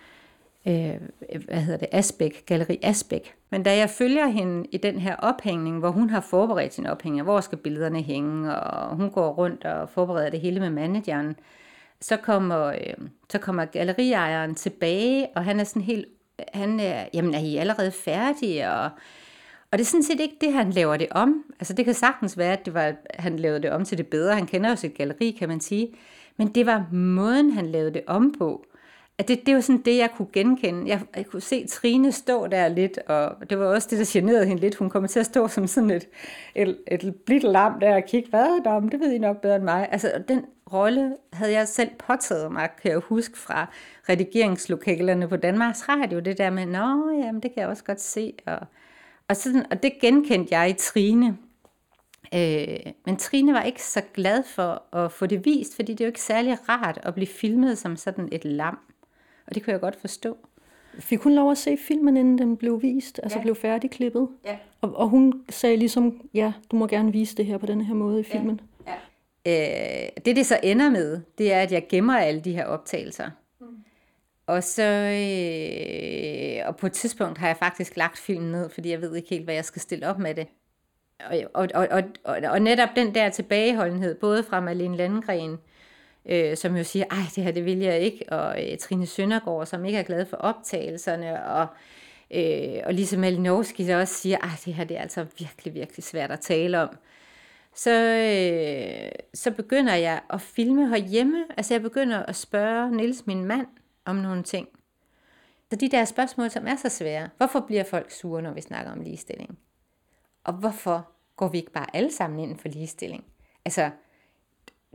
øh, 0.66 0.94
hvad 1.44 1.60
hedder 1.60 1.78
det, 1.78 1.88
Asbæk, 1.92 2.46
Galeri 2.46 2.78
Asbæk. 2.82 3.34
Men 3.50 3.62
da 3.62 3.76
jeg 3.76 3.90
følger 3.90 4.26
hende 4.26 4.66
i 4.72 4.76
den 4.76 4.98
her 4.98 5.16
ophængning, 5.16 5.78
hvor 5.78 5.90
hun 5.90 6.10
har 6.10 6.20
forberedt 6.20 6.74
sin 6.74 6.86
ophængning, 6.86 7.24
hvor 7.24 7.40
skal 7.40 7.58
billederne 7.58 8.02
hænge, 8.02 8.54
og 8.54 8.96
hun 8.96 9.10
går 9.10 9.32
rundt 9.32 9.64
og 9.64 9.88
forbereder 9.88 10.30
det 10.30 10.40
hele 10.40 10.60
med 10.60 10.70
manageren, 10.70 11.36
så 12.00 12.16
kommer, 12.16 12.66
øh, 12.66 13.08
så 13.30 13.38
kommer 13.38 13.64
galleriejeren 13.64 14.54
tilbage, 14.54 15.28
og 15.36 15.44
han 15.44 15.60
er 15.60 15.64
sådan 15.64 15.82
helt 15.82 16.06
han 16.52 16.80
er, 16.80 17.04
jamen 17.14 17.34
er 17.34 17.38
I 17.38 17.56
allerede 17.56 17.90
færdige? 17.90 18.70
Og, 18.70 18.84
og 19.70 19.78
det 19.78 19.80
er 19.80 19.84
sådan 19.84 20.02
set 20.02 20.20
ikke 20.20 20.36
det, 20.40 20.52
han 20.52 20.70
laver 20.70 20.96
det 20.96 21.08
om. 21.10 21.44
Altså 21.60 21.72
det 21.72 21.84
kan 21.84 21.94
sagtens 21.94 22.38
være, 22.38 22.52
at 22.52 22.66
det 22.66 22.74
var, 22.74 22.94
han 23.14 23.36
lavede 23.36 23.62
det 23.62 23.70
om 23.70 23.84
til 23.84 23.98
det 23.98 24.06
bedre. 24.06 24.34
Han 24.34 24.46
kender 24.46 24.70
jo 24.70 24.76
sit 24.76 24.94
galleri, 24.94 25.30
kan 25.38 25.48
man 25.48 25.60
sige. 25.60 25.94
Men 26.36 26.48
det 26.48 26.66
var 26.66 26.86
måden, 26.92 27.50
han 27.50 27.66
lavede 27.66 27.94
det 27.94 28.02
om 28.06 28.34
på. 28.38 28.66
At 29.18 29.28
det, 29.28 29.46
det 29.46 29.54
var 29.54 29.60
sådan 29.60 29.82
det, 29.82 29.96
jeg 29.96 30.10
kunne 30.16 30.28
genkende. 30.32 30.88
Jeg, 30.88 31.00
jeg 31.16 31.26
kunne 31.26 31.42
se 31.42 31.66
Trine 31.66 32.12
stå 32.12 32.46
der 32.46 32.68
lidt, 32.68 32.98
og 32.98 33.50
det 33.50 33.58
var 33.58 33.66
også 33.66 33.88
det, 33.90 33.98
der 33.98 34.04
generede 34.08 34.46
hende 34.46 34.60
lidt. 34.60 34.74
Hun 34.74 34.90
kommer 34.90 35.08
til 35.08 35.20
at 35.20 35.26
stå 35.26 35.48
som 35.48 35.66
sådan 35.66 35.90
et, 35.90 36.08
et, 36.54 36.78
et 36.86 37.14
blidt 37.26 37.42
lam 37.42 37.80
der 37.80 37.94
og 37.94 38.02
kigge, 38.04 38.30
hvad 38.30 38.40
er 38.40 38.62
der 38.64 38.80
Det 38.80 39.00
ved 39.00 39.12
I 39.12 39.18
nok 39.18 39.40
bedre 39.40 39.56
end 39.56 39.64
mig. 39.64 39.88
Altså, 39.92 40.12
den 40.28 40.44
rolle 40.72 41.16
havde 41.32 41.52
jeg 41.52 41.68
selv 41.68 41.90
påtaget 41.98 42.52
mig, 42.52 42.68
kan 42.82 42.90
jeg 42.90 42.98
huske 42.98 43.38
fra 43.38 43.70
redigeringslokalerne 44.08 45.28
på 45.28 45.36
Danmarks 45.36 45.88
Radio. 45.88 46.20
Det 46.20 46.38
der 46.38 46.50
med, 46.50 46.66
nå, 46.66 47.10
jamen, 47.10 47.42
det 47.42 47.54
kan 47.54 47.60
jeg 47.60 47.68
også 47.68 47.84
godt 47.84 48.00
se. 48.00 48.32
Og, 48.46 48.58
og, 49.28 49.36
sådan, 49.36 49.66
og 49.70 49.82
det 49.82 49.92
genkendte 50.00 50.58
jeg 50.58 50.70
i 50.70 50.72
Trine. 50.72 51.38
Øh, 52.34 52.92
men 53.06 53.16
Trine 53.16 53.52
var 53.52 53.62
ikke 53.62 53.82
så 53.82 54.02
glad 54.14 54.42
for 54.42 54.96
at 54.96 55.12
få 55.12 55.26
det 55.26 55.44
vist, 55.44 55.76
fordi 55.76 55.92
det 55.92 56.00
er 56.00 56.04
jo 56.04 56.10
ikke 56.10 56.22
særlig 56.22 56.68
rart 56.68 56.98
at 57.02 57.14
blive 57.14 57.26
filmet 57.26 57.78
som 57.78 57.96
sådan 57.96 58.28
et 58.32 58.44
lam. 58.44 58.78
Og 59.46 59.54
det 59.54 59.64
kunne 59.64 59.72
jeg 59.72 59.80
godt 59.80 60.00
forstå. 60.00 60.36
Fik 60.98 61.20
hun 61.20 61.34
lov 61.34 61.50
at 61.50 61.58
se 61.58 61.76
filmen, 61.76 62.16
inden 62.16 62.38
den 62.38 62.56
blev 62.56 62.82
vist, 62.82 63.20
altså 63.22 63.38
ja. 63.38 63.42
blev 63.42 63.54
færdigklippet? 63.54 64.28
Ja. 64.44 64.56
Og, 64.80 64.96
og 64.96 65.08
hun 65.08 65.44
sagde 65.48 65.76
ligesom, 65.76 66.28
ja, 66.34 66.52
du 66.70 66.76
må 66.76 66.86
gerne 66.86 67.12
vise 67.12 67.36
det 67.36 67.46
her 67.46 67.58
på 67.58 67.66
den 67.66 67.80
her 67.80 67.94
måde 67.94 68.20
i 68.20 68.22
filmen. 68.22 68.60
Ja. 68.86 68.90
Ja. 68.90 68.96
Øh, 69.46 70.08
det, 70.24 70.36
det 70.36 70.46
så 70.46 70.60
ender 70.62 70.90
med, 70.90 71.20
det 71.38 71.52
er, 71.52 71.60
at 71.60 71.72
jeg 71.72 71.86
gemmer 71.88 72.18
alle 72.18 72.40
de 72.40 72.52
her 72.52 72.64
optagelser. 72.64 73.30
Mm. 73.60 73.66
Og 74.46 74.62
så, 74.62 74.82
øh, 74.82 76.68
og 76.68 76.76
på 76.76 76.86
et 76.86 76.92
tidspunkt 76.92 77.38
har 77.38 77.46
jeg 77.46 77.56
faktisk 77.56 77.96
lagt 77.96 78.18
filmen 78.18 78.52
ned, 78.52 78.70
fordi 78.70 78.90
jeg 78.90 79.00
ved 79.00 79.16
ikke 79.16 79.28
helt, 79.28 79.44
hvad 79.44 79.54
jeg 79.54 79.64
skal 79.64 79.82
stille 79.82 80.08
op 80.08 80.18
med 80.18 80.34
det. 80.34 80.46
Og, 81.30 81.38
og, 81.54 81.68
og, 81.74 82.02
og, 82.24 82.38
og, 82.50 82.62
netop 82.62 82.88
den 82.96 83.14
der 83.14 83.30
tilbageholdenhed, 83.30 84.14
både 84.14 84.42
fra 84.42 84.60
Malene 84.60 84.96
Landgren, 84.96 85.58
øh, 86.26 86.56
som 86.56 86.76
jo 86.76 86.84
siger, 86.84 87.04
ej, 87.10 87.22
det 87.34 87.44
her 87.44 87.50
det 87.50 87.64
vil 87.64 87.78
jeg 87.78 88.00
ikke, 88.00 88.24
og 88.28 88.64
øh, 88.64 88.78
Trine 88.78 89.06
Søndergaard, 89.06 89.66
som 89.66 89.84
ikke 89.84 89.98
er 89.98 90.02
glad 90.02 90.26
for 90.26 90.36
optagelserne, 90.36 91.44
og, 91.46 91.66
øh, 92.30 92.80
og 92.84 92.94
Lise 92.94 93.16
Malinowski, 93.16 93.86
der 93.86 94.00
også 94.00 94.14
siger, 94.14 94.38
ej, 94.38 94.50
det 94.64 94.74
her 94.74 94.84
det 94.84 94.96
er 94.96 95.02
altså 95.02 95.26
virkelig, 95.38 95.74
virkelig 95.74 96.04
svært 96.04 96.30
at 96.30 96.40
tale 96.40 96.80
om. 96.80 96.88
Så, 97.76 97.90
øh, 97.90 99.10
så 99.34 99.50
begynder 99.50 99.94
jeg 99.94 100.20
at 100.30 100.40
filme 100.40 100.88
herhjemme, 100.88 101.44
altså 101.56 101.74
jeg 101.74 101.82
begynder 101.82 102.22
at 102.22 102.36
spørge 102.36 102.96
Nils, 102.96 103.26
min 103.26 103.44
mand, 103.44 103.66
om 104.04 104.16
nogle 104.16 104.42
ting. 104.42 104.68
Så 105.70 105.76
de 105.76 105.88
der 105.88 106.04
spørgsmål, 106.04 106.50
som 106.50 106.66
er 106.66 106.76
så 106.76 106.88
svære. 106.88 107.30
Hvorfor 107.36 107.60
bliver 107.60 107.84
folk 107.84 108.10
sure, 108.10 108.42
når 108.42 108.52
vi 108.52 108.60
snakker 108.60 108.92
om 108.92 109.00
ligestilling? 109.00 109.58
Og 110.44 110.52
hvorfor 110.52 111.08
går 111.36 111.48
vi 111.48 111.58
ikke 111.58 111.72
bare 111.72 111.96
alle 111.96 112.12
sammen 112.12 112.40
ind 112.40 112.58
for 112.58 112.68
ligestilling? 112.68 113.24
Altså, 113.64 113.90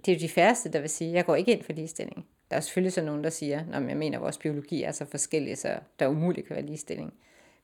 det 0.06 0.12
er 0.12 0.16
jo 0.16 0.20
de 0.20 0.30
færreste, 0.30 0.72
der 0.72 0.80
vil 0.80 0.90
sige, 0.90 1.14
jeg 1.14 1.26
går 1.26 1.36
ikke 1.36 1.52
ind 1.52 1.64
for 1.64 1.74
ligestilling. 1.74 2.26
Der 2.52 2.58
er 2.58 2.62
selvfølgelig 2.62 2.94
så 2.94 3.02
nogen, 3.02 3.24
der 3.24 3.30
siger, 3.30 3.60
at 3.74 3.88
jeg 3.88 3.98
mener, 3.98 4.18
at 4.18 4.24
vores 4.24 4.38
biologi 4.38 4.84
er 4.84 4.92
så 4.92 5.06
forskellig, 5.06 5.58
så 5.58 5.80
der 6.00 6.08
umuligt 6.08 6.48
kan 6.48 6.56
være 6.56 6.66
ligestilling. 6.66 7.14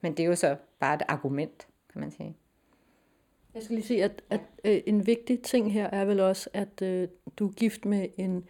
Men 0.02 0.18
det 0.18 0.24
er 0.24 0.28
jo 0.28 0.36
så 0.36 0.56
bare 0.80 0.96
et 0.96 1.02
argument, 1.08 1.68
kan 1.92 2.02
man 2.02 2.12
sige. 2.12 2.36
Jeg 3.58 3.64
skal 3.64 3.76
lige 3.76 3.88
sige, 3.88 4.04
at, 4.04 4.22
at 4.30 4.42
øh, 4.64 4.82
en 4.86 5.08
vigtig 5.08 5.42
ting 5.42 5.74
her 5.74 5.90
er 5.90 6.06
vel 6.06 6.20
også, 6.20 6.50
at 6.54 6.82
øh, 6.82 7.08
du 7.38 7.48
er 7.48 7.52
gift 7.52 7.86
med 7.86 8.08
en 8.18 8.44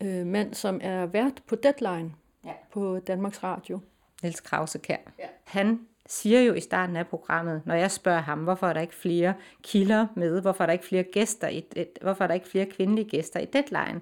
øh, 0.00 0.26
mand, 0.26 0.54
som 0.54 0.80
er 0.82 1.06
vært 1.06 1.42
på 1.46 1.54
Deadline 1.54 2.12
ja. 2.44 2.52
på 2.72 2.98
Danmarks 2.98 3.42
Radio. 3.42 3.80
Niels 4.22 4.40
Krausekær. 4.40 4.96
Ja. 5.18 5.24
Han 5.44 5.80
siger 6.06 6.40
jo 6.40 6.54
i 6.54 6.60
starten 6.60 6.96
af 6.96 7.06
programmet, 7.06 7.62
når 7.64 7.74
jeg 7.74 7.90
spørger 7.90 8.20
ham, 8.20 8.38
hvorfor 8.38 8.66
er 8.66 8.72
der 8.72 8.80
ikke 8.80 8.94
flere 8.94 9.34
kilder 9.62 10.06
med, 10.14 10.40
hvorfor 10.40 10.64
er 10.64 10.66
der 10.66 10.72
ikke 10.72 10.86
flere 10.86 11.02
gæster, 11.02 11.48
i, 11.48 11.64
hvorfor 12.02 12.24
er 12.24 12.28
der 12.28 12.34
ikke 12.34 12.48
flere 12.48 12.66
kvindelige 12.66 13.08
gæster 13.08 13.40
i 13.40 13.44
deadline? 13.44 14.00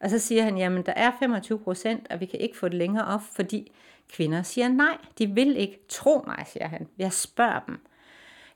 Og 0.00 0.10
så 0.10 0.18
siger 0.18 0.42
han, 0.42 0.58
jamen 0.58 0.82
der 0.86 0.92
er 0.96 1.10
25 1.18 1.58
procent, 1.58 2.06
og 2.10 2.20
vi 2.20 2.26
kan 2.26 2.40
ikke 2.40 2.56
få 2.56 2.68
det 2.68 2.76
længere 2.76 3.04
op, 3.04 3.22
fordi 3.32 3.72
kvinder 4.08 4.42
siger 4.42 4.68
nej. 4.68 4.98
De 5.18 5.26
vil 5.26 5.56
ikke 5.56 5.80
tro 5.88 6.24
mig, 6.26 6.44
siger 6.46 6.68
han. 6.68 6.88
Jeg 6.98 7.12
spørger 7.12 7.60
dem. 7.66 7.78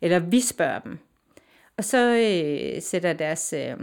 Eller 0.00 0.18
vi 0.18 0.40
spørger 0.40 0.78
dem. 0.78 0.98
Og 1.76 1.84
så 1.84 1.98
øh, 1.98 2.82
sætter 2.82 3.12
deres, 3.12 3.52
øh, 3.52 3.76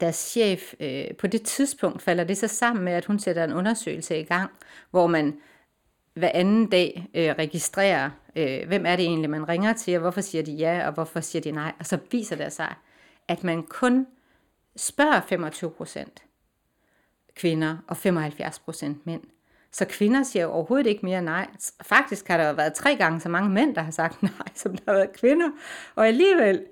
deres 0.00 0.16
chef, 0.16 0.74
øh, 0.80 1.14
på 1.18 1.26
det 1.26 1.42
tidspunkt 1.42 2.02
falder 2.02 2.24
det 2.24 2.38
så 2.38 2.48
sammen 2.48 2.84
med, 2.84 2.92
at 2.92 3.04
hun 3.04 3.18
sætter 3.18 3.44
en 3.44 3.52
undersøgelse 3.52 4.20
i 4.20 4.24
gang, 4.24 4.50
hvor 4.90 5.06
man 5.06 5.36
hver 6.14 6.30
anden 6.34 6.70
dag 6.70 7.10
øh, 7.14 7.34
registrerer, 7.38 8.10
øh, 8.36 8.66
hvem 8.66 8.86
er 8.86 8.96
det 8.96 9.04
egentlig, 9.04 9.30
man 9.30 9.48
ringer 9.48 9.72
til, 9.72 9.94
og 9.94 10.00
hvorfor 10.00 10.20
siger 10.20 10.42
de 10.42 10.52
ja, 10.52 10.86
og 10.86 10.92
hvorfor 10.92 11.20
siger 11.20 11.42
de 11.42 11.50
nej. 11.50 11.72
Og 11.78 11.86
så 11.86 11.98
viser 12.10 12.36
det 12.36 12.52
sig, 12.52 12.74
at 13.28 13.44
man 13.44 13.62
kun 13.62 14.06
spørger 14.76 15.20
25 15.20 15.70
procent 15.70 16.22
kvinder 17.36 17.76
og 17.88 17.96
75 17.96 18.58
procent 18.58 19.06
mænd. 19.06 19.22
Så 19.72 19.84
kvinder 19.84 20.22
siger 20.22 20.46
overhovedet 20.46 20.86
ikke 20.86 21.06
mere 21.06 21.22
nej. 21.22 21.48
Faktisk 21.82 22.28
har 22.28 22.36
der 22.36 22.48
jo 22.48 22.54
været 22.54 22.74
tre 22.74 22.96
gange 22.96 23.20
så 23.20 23.28
mange 23.28 23.50
mænd, 23.50 23.74
der 23.74 23.82
har 23.82 23.90
sagt 23.90 24.22
nej, 24.38 24.48
som 24.54 24.76
der 24.76 24.82
har 24.86 24.92
været 24.92 25.12
kvinder. 25.12 25.50
Og 25.94 26.06
alligevel 26.06 26.64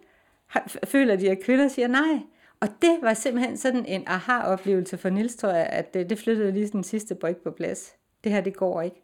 føler 0.84 1.16
de, 1.16 1.30
at 1.30 1.42
kvinder 1.44 1.68
siger 1.68 1.88
nej. 1.88 2.20
Og 2.60 2.68
det 2.82 2.98
var 3.02 3.14
simpelthen 3.14 3.56
sådan 3.56 3.86
en 3.86 4.04
aha-oplevelse 4.06 4.98
for 4.98 5.10
Nils, 5.10 5.36
tror 5.36 5.48
jeg, 5.48 5.66
at 5.66 5.94
det, 5.94 6.10
det 6.10 6.18
flyttede 6.18 6.52
lige 6.52 6.68
den 6.68 6.84
sidste 6.84 7.14
brik 7.14 7.36
på 7.36 7.50
plads. 7.50 7.94
Det 8.24 8.32
her, 8.32 8.40
det 8.40 8.56
går 8.56 8.82
ikke. 8.82 9.02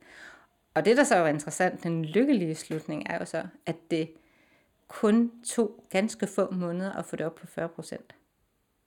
Og 0.74 0.84
det, 0.84 0.96
der 0.96 1.04
så 1.04 1.16
var 1.16 1.28
interessant, 1.28 1.82
den 1.82 2.04
lykkelige 2.04 2.54
slutning, 2.54 3.06
er 3.11 3.18
jo 3.18 3.24
så, 3.24 3.42
at 3.66 3.76
det 3.90 4.11
kun 4.88 5.32
tog 5.44 5.84
ganske 5.90 6.26
få 6.26 6.50
måneder 6.50 6.92
at 6.92 7.04
få 7.04 7.16
det 7.16 7.26
op 7.26 7.34
på 7.34 7.46
40 7.46 7.68
procent. 7.68 8.14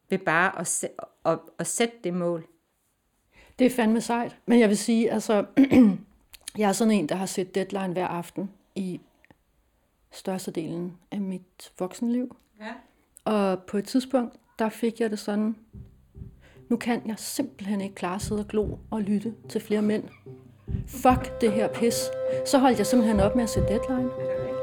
Ved 0.10 0.18
bare 0.18 0.60
at, 0.60 0.68
sæ- 0.68 1.22
at, 1.26 1.40
at 1.60 1.68
sætte 1.68 1.96
det 2.04 2.14
mål. 2.14 2.48
Det 3.60 3.68
er 3.68 3.72
fandme 3.72 4.02
sejt. 4.02 4.38
Men 4.46 4.60
jeg 4.60 4.70
vil 4.70 4.78
sige, 4.78 5.12
altså, 5.12 5.46
jeg 6.58 6.70
er 6.70 6.74
sådan 6.74 6.94
en, 6.94 7.10
der 7.10 7.16
har 7.16 7.26
set 7.26 7.56
deadline 7.56 7.94
hver 7.94 8.08
aften 8.08 8.52
i 8.76 9.02
størstedelen 10.12 10.98
af 11.12 11.22
mit 11.22 11.72
voksenliv. 11.80 12.36
Ja. 12.62 12.74
Og 13.26 13.64
på 13.64 13.78
et 13.78 13.86
tidspunkt, 13.86 14.36
der 14.60 14.70
fik 14.70 15.00
jeg 15.00 15.10
det 15.10 15.20
sådan, 15.20 15.56
nu 16.70 16.78
kan 16.78 17.02
jeg 17.06 17.16
simpelthen 17.18 17.82
ikke 17.82 17.96
klare 17.96 18.16
at 18.16 18.22
sidde 18.22 18.42
og 18.42 18.48
glo 18.48 18.78
og 18.92 19.02
lytte 19.02 19.34
til 19.50 19.62
flere 19.62 19.82
mænd 19.82 20.04
fuck 20.88 21.42
det 21.42 21.52
her 21.52 21.68
pis. 21.68 21.96
Så 22.46 22.58
holdt 22.58 22.78
jeg 22.78 22.86
simpelthen 22.86 23.20
op 23.20 23.36
med 23.36 23.44
at 23.44 23.50
se 23.50 23.60
deadline. 23.60 24.10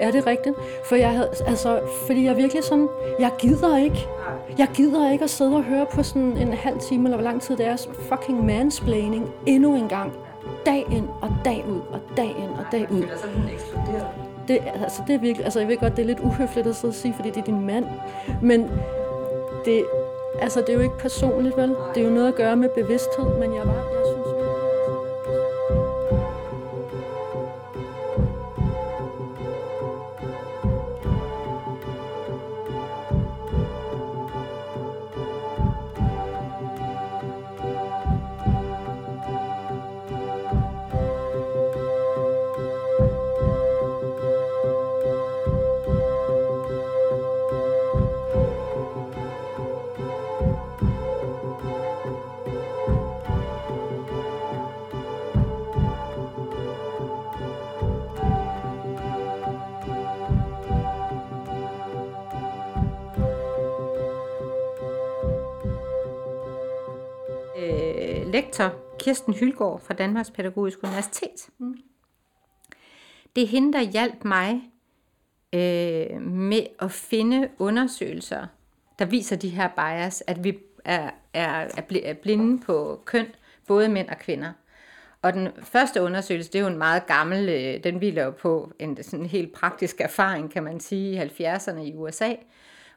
Er 0.00 0.10
det 0.10 0.26
rigtigt? 0.26 0.56
For 0.88 0.96
jeg 0.96 1.12
havde, 1.12 1.30
altså, 1.46 1.80
fordi 2.06 2.24
jeg 2.24 2.36
virkelig 2.36 2.64
sådan, 2.64 2.88
jeg 3.20 3.32
gider 3.40 3.76
ikke. 3.76 4.06
Jeg 4.58 4.68
gider 4.74 5.12
ikke 5.12 5.24
at 5.24 5.30
sidde 5.30 5.56
og 5.56 5.62
høre 5.62 5.86
på 5.92 6.02
sådan 6.02 6.36
en 6.36 6.52
halv 6.52 6.80
time, 6.80 7.04
eller 7.04 7.16
hvor 7.16 7.24
lang 7.24 7.42
tid 7.42 7.56
det 7.56 7.66
er, 7.66 7.76
fucking 8.08 8.46
mansplaining 8.46 9.30
endnu 9.46 9.74
en 9.74 9.88
gang. 9.88 10.12
Dag 10.66 10.86
ind 10.92 11.08
og 11.22 11.36
dag 11.44 11.64
ud, 11.68 11.80
og 11.80 12.00
dag 12.16 12.28
ind 12.38 12.50
og 12.50 12.64
dag 12.72 12.92
ud. 12.92 13.02
Det, 14.48 14.58
altså, 14.82 15.02
det 15.06 15.14
er 15.14 15.18
virkelig, 15.18 15.44
altså, 15.44 15.60
jeg 15.60 15.68
ved 15.68 15.76
godt, 15.76 15.96
det 15.96 16.02
er 16.02 16.06
lidt 16.06 16.20
uhøfligt 16.20 16.66
at 16.66 16.76
sidde 16.76 16.90
og 16.90 16.94
sige, 16.94 17.14
fordi 17.14 17.30
det 17.30 17.36
er 17.36 17.44
din 17.44 17.66
mand. 17.66 17.84
Men 18.42 18.70
det, 19.64 19.84
altså, 20.40 20.60
det 20.60 20.68
er 20.68 20.74
jo 20.74 20.80
ikke 20.80 20.98
personligt, 20.98 21.56
vel? 21.56 21.68
Det 21.94 22.00
er 22.02 22.04
jo 22.08 22.14
noget 22.14 22.28
at 22.28 22.34
gøre 22.34 22.56
med 22.56 22.68
bevidsthed, 22.68 23.24
men 23.40 23.54
jeg 23.54 23.66
var, 23.66 23.74
jeg 23.74 24.04
synes, 24.06 24.17
lektor 68.58 68.96
Kirsten 68.98 69.34
Hylgaard 69.34 69.80
fra 69.80 69.94
Danmarks 69.94 70.30
Pædagogiske 70.30 70.84
Universitet. 70.84 71.48
Mm. 71.58 71.76
Det 73.36 73.42
er 73.42 73.48
hende, 73.48 73.72
der 73.72 73.80
hjalp 73.80 74.24
mig 74.24 74.62
øh, 75.52 76.22
med 76.22 76.66
at 76.80 76.92
finde 76.92 77.48
undersøgelser, 77.58 78.46
der 78.98 79.04
viser 79.04 79.36
de 79.36 79.48
her 79.48 79.68
bias, 79.68 80.24
at 80.26 80.44
vi 80.44 80.58
er, 80.84 81.10
er, 81.34 81.68
er 82.04 82.14
blinde 82.22 82.62
på 82.62 83.02
køn, 83.04 83.26
både 83.66 83.88
mænd 83.88 84.08
og 84.08 84.18
kvinder. 84.18 84.52
Og 85.22 85.32
den 85.32 85.48
første 85.62 86.02
undersøgelse, 86.02 86.52
det 86.52 86.58
er 86.58 86.62
jo 86.62 86.68
en 86.68 86.78
meget 86.78 87.06
gammel, 87.06 87.48
øh, 87.48 87.84
den 87.84 87.98
hviler 87.98 88.24
jo 88.24 88.30
på 88.30 88.72
en 88.78 89.02
sådan 89.02 89.26
helt 89.26 89.52
praktisk 89.52 90.00
erfaring, 90.00 90.50
kan 90.50 90.62
man 90.62 90.80
sige, 90.80 91.12
i 91.12 91.18
70'erne 91.18 91.80
i 91.80 91.94
USA, 91.94 92.34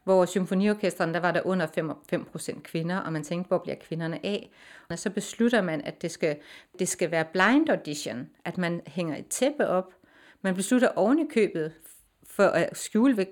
hvor 0.03 0.25
symfoniorkestren, 0.25 1.13
der 1.13 1.19
var 1.19 1.31
der 1.31 1.41
under 1.45 1.67
5, 2.09 2.25
procent 2.25 2.63
kvinder, 2.63 2.97
og 2.97 3.13
man 3.13 3.23
tænkte, 3.23 3.47
hvor 3.47 3.57
bliver 3.57 3.75
kvinderne 3.75 4.25
af? 4.25 4.49
Og 4.89 4.99
så 4.99 5.09
beslutter 5.09 5.61
man, 5.61 5.81
at 5.81 6.01
det 6.01 6.11
skal, 6.11 6.37
det 6.79 6.87
skal 6.87 7.11
være 7.11 7.25
blind 7.25 7.69
audition, 7.69 8.29
at 8.45 8.57
man 8.57 8.81
hænger 8.87 9.17
et 9.17 9.27
tæppe 9.27 9.67
op, 9.67 9.93
man 10.41 10.55
beslutter 10.55 10.87
oven 10.95 11.19
i 11.19 11.27
købet, 11.33 11.73
for 12.29 12.43
at 12.43 12.77
skjule 12.77 13.17
ved, 13.17 13.25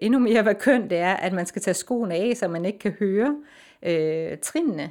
endnu 0.00 0.18
mere, 0.18 0.42
hvad 0.42 0.54
køn 0.54 0.90
det 0.90 0.98
er, 0.98 1.14
at 1.14 1.32
man 1.32 1.46
skal 1.46 1.62
tage 1.62 1.74
skoene 1.74 2.14
af, 2.14 2.36
så 2.36 2.48
man 2.48 2.64
ikke 2.64 2.78
kan 2.78 2.92
høre 2.92 3.42
øh, 3.82 4.38
trinene. 4.38 4.90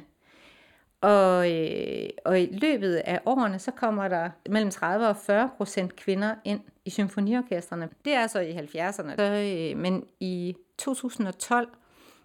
Og, 1.00 1.52
øh, 1.52 2.08
og 2.24 2.40
i 2.40 2.46
løbet 2.46 2.94
af 2.94 3.20
årene, 3.26 3.58
så 3.58 3.70
kommer 3.70 4.08
der 4.08 4.30
mellem 4.50 4.70
30 4.70 5.08
og 5.08 5.16
40 5.16 5.50
procent 5.56 5.96
kvinder 5.96 6.34
ind 6.44 6.60
i 6.84 6.90
symfoniorkestrene. 6.90 7.88
Det 8.04 8.12
er 8.12 8.26
så 8.26 8.40
i 8.40 8.52
70'erne. 8.52 9.16
Så, 9.16 9.22
øh, 9.22 9.78
men 9.78 10.04
i 10.20 10.56
2012, 10.80 11.68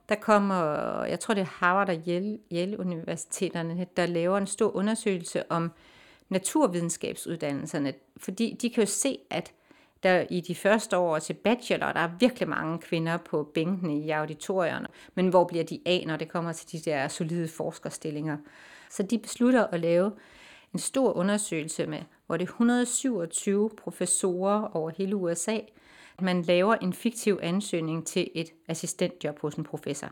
der 0.10 0.16
kommer, 0.16 0.56
jeg 1.04 1.20
tror 1.20 1.34
det 1.34 1.42
er 1.42 1.66
Harvard 1.66 1.90
og 1.90 1.96
Yale, 2.08 2.40
Yale 2.52 2.80
Universiteterne, 2.80 3.88
der 3.98 4.06
laver 4.06 4.38
en 4.38 4.48
stor 4.48 4.76
undersøgelse 4.76 5.52
om 5.52 5.72
naturvidenskabsuddannelserne, 6.30 7.94
fordi 8.18 8.58
de 8.62 8.70
kan 8.70 8.84
jo 8.84 8.90
se, 8.90 9.18
at 9.30 9.54
der 10.04 10.26
i 10.30 10.42
de 10.42 10.56
første 10.56 10.98
år 10.98 11.20
til 11.20 11.34
bachelor, 11.34 11.92
der 11.92 12.00
er 12.00 12.10
virkelig 12.20 12.50
mange 12.50 12.80
kvinder 12.80 13.18
på 13.18 13.44
bænkene 13.44 14.00
i 14.00 14.10
auditorierne, 14.10 14.88
men 15.16 15.28
hvor 15.28 15.44
bliver 15.44 15.64
de 15.64 15.80
af, 15.86 16.04
når 16.08 16.18
det 16.18 16.30
kommer 16.30 16.54
til 16.54 16.72
de 16.72 16.92
der 16.92 17.08
solide 17.08 17.48
forskerstillinger? 17.48 18.38
Så 18.90 19.04
de 19.04 19.18
beslutter 19.18 19.68
at 19.68 19.80
lave 19.80 20.12
en 20.74 20.80
stor 20.80 21.14
undersøgelse 21.14 21.88
med, 21.88 22.00
hvor 22.26 22.38
det 22.38 22.44
er 22.44 22.52
127 22.52 23.70
professorer 23.78 24.76
over 24.76 24.92
hele 24.98 25.16
USA, 25.16 25.58
man 26.22 26.42
laver 26.42 26.76
en 26.76 26.94
fiktiv 26.94 27.40
ansøgning 27.42 28.08
til 28.08 28.30
et 28.36 28.54
assistentjob 28.68 29.40
hos 29.40 29.56
en 29.56 29.64
professor. 29.64 30.10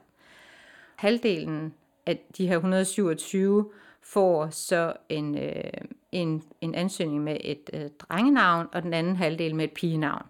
Halvdelen 0.96 1.74
af 2.06 2.20
de 2.38 2.48
her 2.48 2.56
127 2.56 3.72
får 4.02 4.50
så 4.50 4.94
en, 5.10 5.38
øh, 5.38 5.64
en, 6.12 6.44
en 6.62 6.76
ansøgning 6.76 7.24
med 7.24 7.38
et 7.42 7.70
øh, 7.74 7.90
drengenavn, 8.00 8.68
og 8.74 8.84
den 8.84 8.94
anden 8.94 9.16
halvdel 9.16 9.56
med 9.56 9.66
et 9.66 9.72
pigenavn. 9.72 10.26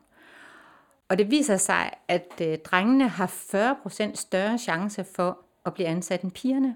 Og 1.10 1.18
det 1.18 1.32
viser 1.32 1.58
sig, 1.58 1.92
at 2.08 2.42
øh, 2.42 2.58
drengene 2.58 3.08
har 3.08 3.28
40% 3.28 4.16
større 4.16 4.58
chance 4.58 5.04
for 5.16 5.40
at 5.66 5.74
blive 5.74 5.88
ansat 5.88 6.22
end 6.22 6.32
pigerne. 6.32 6.76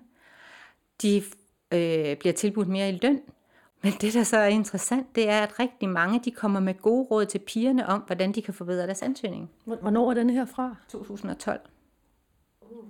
De 1.01 1.17
øh, 1.73 2.17
bliver 2.17 2.33
tilbudt 2.33 2.67
mere 2.67 2.89
i 2.89 2.99
løn. 3.01 3.21
Men 3.81 3.93
det, 4.01 4.13
der 4.13 4.23
så 4.23 4.37
er 4.37 4.47
interessant, 4.47 5.15
det 5.15 5.29
er, 5.29 5.41
at 5.41 5.59
rigtig 5.59 5.89
mange 5.89 6.19
de 6.25 6.31
kommer 6.31 6.59
med 6.59 6.73
gode 6.81 7.07
råd 7.11 7.25
til 7.25 7.39
pigerne 7.39 7.87
om, 7.87 7.99
hvordan 7.99 8.31
de 8.31 8.41
kan 8.41 8.53
forbedre 8.53 8.85
deres 8.85 9.01
ansøgning. 9.01 9.49
Hvornår 9.63 10.09
er 10.09 10.13
den 10.13 10.29
her 10.29 10.45
fra? 10.45 10.75
2012. 10.89 11.59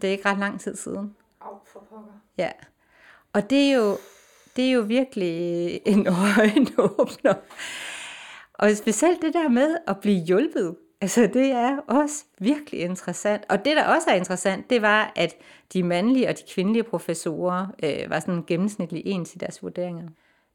Det 0.02 0.08
er 0.08 0.12
ikke 0.12 0.30
ret 0.30 0.40
lang 0.40 0.60
tid 0.60 0.76
siden. 0.76 1.16
Au, 1.42 1.58
for 1.66 1.80
pokker. 1.90 2.12
Ja. 2.38 2.52
Og 3.34 3.50
det 3.50 3.72
er 3.72 3.76
jo, 3.76 3.98
det 4.56 4.68
er 4.68 4.72
jo 4.72 4.82
virkelig 4.82 5.72
en 5.86 6.08
øjenåbner. 6.38 7.34
Og 8.54 8.78
specielt 8.78 9.22
det 9.22 9.34
der 9.34 9.50
med 9.50 9.78
at 9.88 10.00
blive 10.00 10.24
hjulpet, 10.24 10.76
altså 11.02 11.22
det 11.34 11.52
er 11.52 11.78
også 11.78 12.26
virkelig 12.40 12.80
interessant. 12.80 13.44
Og 13.50 13.66
det, 13.66 13.76
der 13.78 13.86
også 13.86 14.10
er 14.10 14.16
interessant, 14.16 14.70
det 14.70 14.82
var, 14.82 15.12
at 15.16 15.36
de 15.74 15.84
mandlige 15.84 16.30
og 16.30 16.38
de 16.38 16.44
kvindelige 16.54 16.84
professorer 16.84 17.68
øh, 17.84 18.10
var 18.10 18.20
sådan 18.20 18.44
gennemsnitligt 18.48 19.04
ens 19.06 19.36
i 19.36 19.38
deres 19.38 19.64
vurderinger. 19.64 20.08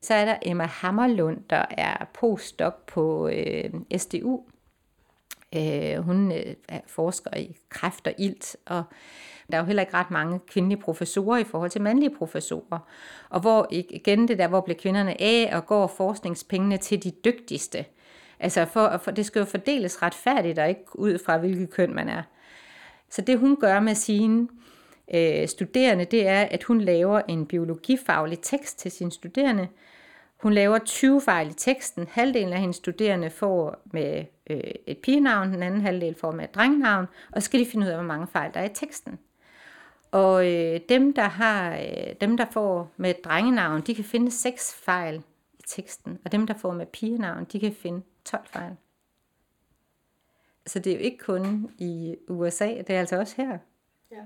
Så 0.03 0.15
er 0.15 0.25
der 0.25 0.37
Emma 0.43 0.65
Hammerlund, 0.65 1.39
der 1.51 1.65
er 1.71 2.05
postdoc 2.15 2.75
på 2.87 3.29
øh, 3.29 3.71
SDU. 3.97 4.41
Øh, 5.57 5.97
hun 5.97 6.33
øh, 6.33 6.55
forsker 6.87 7.37
i 7.37 7.57
kræft 7.69 8.07
og 8.07 8.15
ilt, 8.19 8.57
og 8.67 8.85
der 9.51 9.57
er 9.57 9.63
jo 9.63 9.67
heller 9.67 9.83
ikke 9.83 9.95
ret 9.95 10.11
mange 10.11 10.41
kvindelige 10.47 10.81
professorer 10.81 11.39
i 11.39 11.45
forhold 11.45 11.71
til 11.71 11.83
mandlige 11.83 12.17
professorer. 12.19 12.79
Og 13.29 13.41
hvor 13.41 13.67
igen 13.71 14.29
det 14.29 14.39
der, 14.39 14.49
hvor 14.49 14.61
bliver 14.61 14.79
kvinderne 14.79 15.21
af, 15.21 15.51
og 15.57 15.67
går 15.67 15.87
forskningspengene 15.87 16.77
til 16.77 17.05
de 17.05 17.11
dygtigste. 17.11 17.85
Altså 18.41 18.65
for, 18.65 19.01
for 19.05 19.11
det 19.11 19.27
skal 19.27 19.41
jo 19.41 19.45
fordeles 19.45 20.03
retfærdigt, 20.03 20.59
og 20.59 20.69
ikke 20.69 20.99
ud 20.99 21.19
fra 21.27 21.39
hvilket 21.39 21.71
køn 21.71 21.95
man 21.95 22.09
er. 22.09 22.23
Så 23.11 23.23
det 23.23 23.39
hun 23.39 23.57
gør 23.57 23.81
med 23.81 23.95
sine 23.95 24.49
øh, 25.15 25.49
studerende, 25.49 26.05
det 26.05 26.27
er, 26.27 26.43
at 26.43 26.63
hun 26.63 26.81
laver 26.81 27.21
en 27.29 27.47
biologifaglig 27.47 28.39
tekst 28.41 28.79
til 28.79 28.91
sine 28.91 29.13
studerende. 29.13 29.69
Hun 30.43 30.53
laver 30.53 30.79
20 30.79 31.21
fejl 31.21 31.51
i 31.51 31.53
teksten. 31.53 32.07
Halvdelen 32.11 32.53
af 32.53 32.61
hendes 32.61 32.77
studerende 32.77 33.31
får 33.31 33.83
med 33.85 34.25
øh, 34.51 34.61
et 34.87 34.99
pigenavn, 34.99 35.53
den 35.53 35.63
anden 35.63 35.81
halvdel 35.81 36.15
får 36.15 36.31
med 36.31 36.45
et 36.45 36.55
drengnavn, 36.55 37.07
og 37.33 37.43
så 37.43 37.47
skal 37.47 37.61
de 37.61 37.67
finde 37.67 37.87
ud 37.87 37.91
af, 37.91 37.97
hvor 37.97 38.07
mange 38.07 38.27
fejl 38.27 38.55
der 38.55 38.61
er 38.61 38.65
i 38.65 38.75
teksten. 38.75 39.19
Og 40.11 40.53
øh, 40.53 40.81
dem, 40.89 41.15
der 41.15 41.29
har, 41.29 41.77
øh, 41.77 42.15
dem, 42.21 42.37
der 42.37 42.45
får 42.51 42.91
med 42.97 43.11
et 43.11 43.25
drengenavn, 43.25 43.81
de 43.81 43.95
kan 43.95 44.05
finde 44.05 44.31
6 44.31 44.75
fejl 44.75 45.23
i 45.53 45.63
teksten, 45.67 46.19
og 46.25 46.33
dem, 46.33 46.47
der 46.47 46.55
får 46.55 46.73
med 46.73 46.87
pigenavn, 46.87 47.45
de 47.45 47.61
kan 47.61 47.75
finde 47.75 48.03
12 48.25 48.47
fejl. 48.47 48.77
Så 50.67 50.79
det 50.79 50.93
er 50.93 50.97
jo 50.97 51.03
ikke 51.03 51.19
kun 51.19 51.71
i 51.79 52.17
USA, 52.29 52.69
det 52.69 52.91
er 52.91 53.01
altså 53.01 53.19
også 53.19 53.35
her. 53.37 53.59
Ja. 54.11 54.23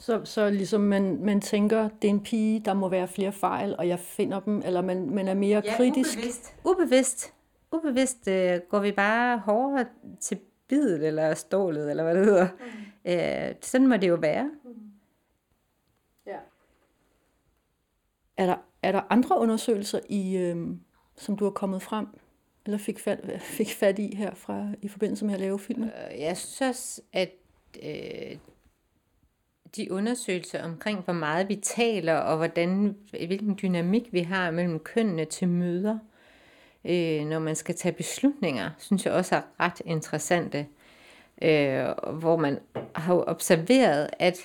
Så, 0.00 0.20
så 0.24 0.50
ligesom 0.50 0.80
man, 0.80 1.24
man 1.24 1.40
tænker, 1.40 1.88
det 1.88 2.08
er 2.08 2.12
en 2.12 2.22
pige, 2.22 2.60
der 2.60 2.74
må 2.74 2.88
være 2.88 3.08
flere 3.08 3.32
fejl, 3.32 3.76
og 3.78 3.88
jeg 3.88 3.98
finder 3.98 4.40
dem, 4.40 4.62
eller 4.64 4.80
man, 4.80 5.10
man 5.10 5.28
er 5.28 5.34
mere 5.34 5.62
ja, 5.64 5.76
kritisk? 5.76 6.18
ubevidst. 6.18 6.54
Ubevidst, 6.64 7.34
ubevidst 7.72 8.28
øh, 8.28 8.60
går 8.68 8.80
vi 8.80 8.92
bare 8.92 9.38
hårdere 9.38 9.86
til 10.20 10.38
bidet, 10.68 11.06
eller 11.06 11.34
stålet, 11.34 11.90
eller 11.90 12.02
hvad 12.02 12.14
det 12.14 12.24
hedder. 12.24 12.48
Mm. 13.04 13.10
Øh, 13.10 13.54
sådan 13.60 13.86
må 13.86 13.96
det 13.96 14.08
jo 14.08 14.14
være. 14.14 14.50
Mm. 14.64 14.70
Ja. 16.26 16.38
Er 18.36 18.46
der, 18.46 18.56
er 18.82 18.92
der 18.92 19.02
andre 19.10 19.38
undersøgelser, 19.38 20.00
i, 20.08 20.36
øh, 20.36 20.68
som 21.16 21.36
du 21.36 21.44
har 21.44 21.50
kommet 21.50 21.82
frem, 21.82 22.06
eller 22.66 22.78
fik 22.78 22.98
fat, 22.98 23.40
fik 23.40 23.74
fat 23.74 23.98
i 23.98 24.14
her 24.14 24.34
fra, 24.34 24.68
i 24.82 24.88
forbindelse 24.88 25.24
med 25.24 25.34
at 25.34 25.40
lave 25.40 25.58
filmen? 25.58 25.88
Øh, 25.88 26.20
jeg 26.20 26.36
synes, 26.36 27.00
at 27.12 27.30
øh, 27.82 28.36
de 29.76 29.92
undersøgelser 29.92 30.64
omkring, 30.64 31.00
hvor 31.00 31.12
meget 31.12 31.48
vi 31.48 31.56
taler, 31.56 32.14
og 32.14 32.36
hvordan, 32.36 32.96
hvilken 33.10 33.58
dynamik 33.62 34.12
vi 34.12 34.20
har 34.20 34.50
mellem 34.50 34.78
kønnene 34.78 35.24
til 35.24 35.48
møder, 35.48 35.98
øh, 36.84 37.26
når 37.26 37.38
man 37.38 37.56
skal 37.56 37.74
tage 37.74 37.92
beslutninger, 37.92 38.70
synes 38.78 39.06
jeg 39.06 39.14
også 39.14 39.36
er 39.36 39.42
ret 39.60 39.82
interessante. 39.84 40.66
Øh, 41.42 41.86
hvor 42.18 42.36
man 42.36 42.58
har 42.94 43.24
observeret, 43.26 44.10
at, 44.18 44.38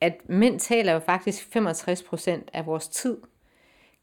at 0.00 0.14
mænd 0.28 0.60
taler 0.60 0.92
jo 0.92 0.98
faktisk 0.98 1.52
65 1.52 2.02
procent 2.02 2.50
af 2.52 2.66
vores 2.66 2.88
tid. 2.88 3.16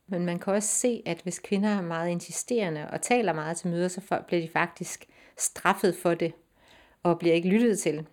Men 0.07 0.25
man 0.25 0.39
kan 0.39 0.53
også 0.53 0.69
se, 0.69 1.01
at 1.05 1.21
hvis 1.23 1.39
kvinder 1.39 1.69
er 1.69 1.81
meget 1.81 2.09
insisterende 2.09 2.87
og 2.91 3.01
taler 3.01 3.33
meget 3.33 3.57
til 3.57 3.69
møder, 3.69 3.87
så 3.87 4.21
bliver 4.27 4.41
de 4.41 4.49
faktisk 4.49 5.05
straffet 5.37 5.95
for 6.01 6.13
det 6.13 6.33
og 7.03 7.19
bliver 7.19 7.35
ikke 7.35 7.49
lyttet 7.49 7.79
til. 7.79 8.07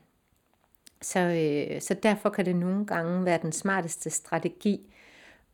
Så, 1.03 1.21
øh, 1.21 1.81
så 1.81 1.95
derfor 1.95 2.31
kan 2.31 2.47
det 2.47 2.57
nogle 2.57 2.87
gange 2.87 3.25
være 3.25 3.39
den 3.43 3.53
smarteste 3.53 4.11
strategi 4.11 4.95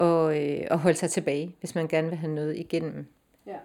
at, 0.01 0.07
øh, 0.07 0.67
at 0.71 0.79
holde 0.79 0.99
sig 0.99 1.11
tilbage, 1.11 1.57
hvis 1.61 1.75
man 1.75 1.89
gerne 1.89 2.09
vil 2.09 2.19
have 2.19 2.35
noget 2.35 2.57
igennem. 2.57 3.07
Ja. 3.47 3.57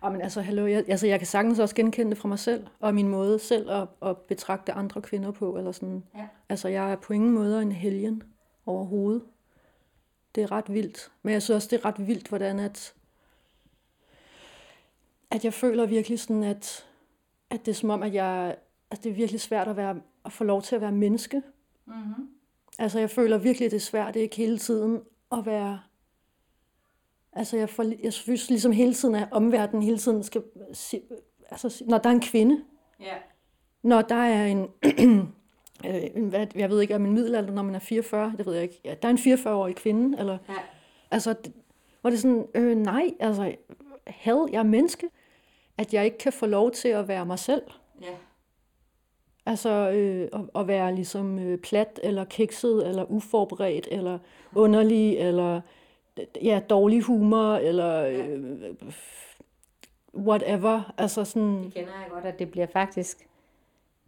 Og 0.00 0.12
men 0.12 0.20
altså, 0.20 0.40
hallo, 0.40 0.66
jeg, 0.66 0.84
altså, 0.88 1.06
jeg 1.06 1.20
kan 1.20 1.26
sagtens 1.26 1.58
også 1.58 1.74
genkende 1.74 2.10
det 2.10 2.18
fra 2.18 2.28
mig 2.28 2.38
selv, 2.38 2.66
og 2.80 2.94
min 2.94 3.08
måde 3.08 3.38
selv 3.38 3.70
at, 3.70 3.88
at 4.02 4.16
betragte 4.16 4.72
andre 4.72 5.02
kvinder 5.02 5.30
på. 5.30 5.56
Eller 5.56 5.72
sådan. 5.72 6.04
Ja. 6.16 6.26
Altså, 6.48 6.68
jeg 6.68 6.92
er 6.92 6.96
på 6.96 7.12
ingen 7.12 7.30
måde 7.30 7.62
en 7.62 7.72
helgen 7.72 8.22
overhovedet. 8.66 9.22
Det 10.34 10.42
er 10.42 10.52
ret 10.52 10.72
vildt. 10.72 11.12
Men 11.22 11.32
jeg 11.32 11.42
synes 11.42 11.54
også, 11.54 11.68
det 11.70 11.80
er 11.80 11.84
ret 11.84 12.06
vildt, 12.06 12.28
hvordan 12.28 12.58
at, 12.58 12.94
at 15.30 15.44
jeg 15.44 15.54
føler 15.54 15.86
virkelig 15.86 16.20
sådan, 16.20 16.42
at, 16.42 16.86
at 17.50 17.60
det 17.66 17.70
er 17.70 17.74
som 17.74 17.90
om, 17.90 18.02
at 18.02 18.14
jeg, 18.14 18.56
at 18.90 19.04
det 19.04 19.10
er 19.10 19.14
virkelig 19.14 19.40
svært 19.40 19.68
at, 19.68 19.76
være, 19.76 20.00
at 20.26 20.32
få 20.32 20.44
lov 20.44 20.62
til 20.62 20.74
at 20.74 20.80
være 20.80 20.92
menneske. 20.92 21.42
Mm-hmm. 21.86 22.28
Altså, 22.78 22.98
jeg 22.98 23.10
føler 23.10 23.38
virkelig, 23.38 23.70
det 23.70 23.76
er 23.76 23.80
svært, 23.80 24.14
det 24.14 24.20
er 24.20 24.24
ikke 24.24 24.36
hele 24.36 24.58
tiden 24.58 25.00
at 25.32 25.46
være 25.46 25.78
Altså 27.36 27.56
jeg, 27.56 27.70
får, 27.70 27.84
jeg 28.02 28.12
synes 28.12 28.50
ligesom 28.50 28.72
hele 28.72 28.94
tiden, 28.94 29.14
at 29.14 29.28
omverdenen 29.30 29.82
hele 29.82 29.98
tiden 29.98 30.22
skal... 30.22 30.42
Altså, 31.50 31.84
når 31.86 31.98
der 31.98 32.10
er 32.10 32.14
en 32.14 32.20
kvinde, 32.20 32.64
yeah. 33.02 33.20
når 33.82 34.02
der 34.02 34.14
er 34.14 34.46
en... 34.46 34.68
en 36.16 36.28
hvad, 36.28 36.46
jeg 36.54 36.70
ved 36.70 36.80
ikke, 36.80 36.96
om 36.96 37.06
en 37.06 37.12
middelalder, 37.12 37.52
når 37.52 37.62
man 37.62 37.74
er 37.74 37.78
44, 37.78 38.34
det 38.38 38.46
ved 38.46 38.54
jeg 38.54 38.62
ikke. 38.62 38.80
Ja, 38.84 38.94
der 39.02 39.08
er 39.08 39.12
en 39.12 39.34
44-årig 39.34 39.76
kvinde, 39.76 40.18
eller... 40.18 40.38
Ja. 40.48 40.54
Altså, 41.10 41.34
hvor 42.00 42.10
det 42.10 42.20
sådan, 42.20 42.46
øh, 42.54 42.76
nej, 42.76 43.10
altså, 43.20 43.54
hell, 44.06 44.48
jeg 44.52 44.58
er 44.58 44.62
menneske, 44.62 45.08
at 45.78 45.94
jeg 45.94 46.04
ikke 46.04 46.18
kan 46.18 46.32
få 46.32 46.46
lov 46.46 46.70
til 46.70 46.88
at 46.88 47.08
være 47.08 47.26
mig 47.26 47.38
selv. 47.38 47.62
Ja. 48.02 48.14
Altså 49.46 49.90
øh, 49.90 50.28
at, 50.32 50.60
at 50.60 50.68
være 50.68 50.94
ligesom 50.94 51.38
øh, 51.38 51.58
plat, 51.58 52.00
eller 52.02 52.24
kikset, 52.24 52.88
eller 52.88 53.04
uforberedt, 53.10 53.88
eller 53.90 54.18
underlig, 54.54 55.18
eller 55.18 55.60
ja, 56.42 56.60
dårlig 56.70 57.02
humor, 57.02 57.54
eller 57.54 58.04
øh, 58.04 58.74
whatever. 60.14 60.94
Altså 60.98 61.24
sådan... 61.24 61.64
Det 61.64 61.74
kender 61.74 61.92
jeg 61.92 62.10
godt, 62.10 62.24
at 62.24 62.38
det 62.38 62.50
bliver 62.50 62.66
faktisk, 62.66 63.28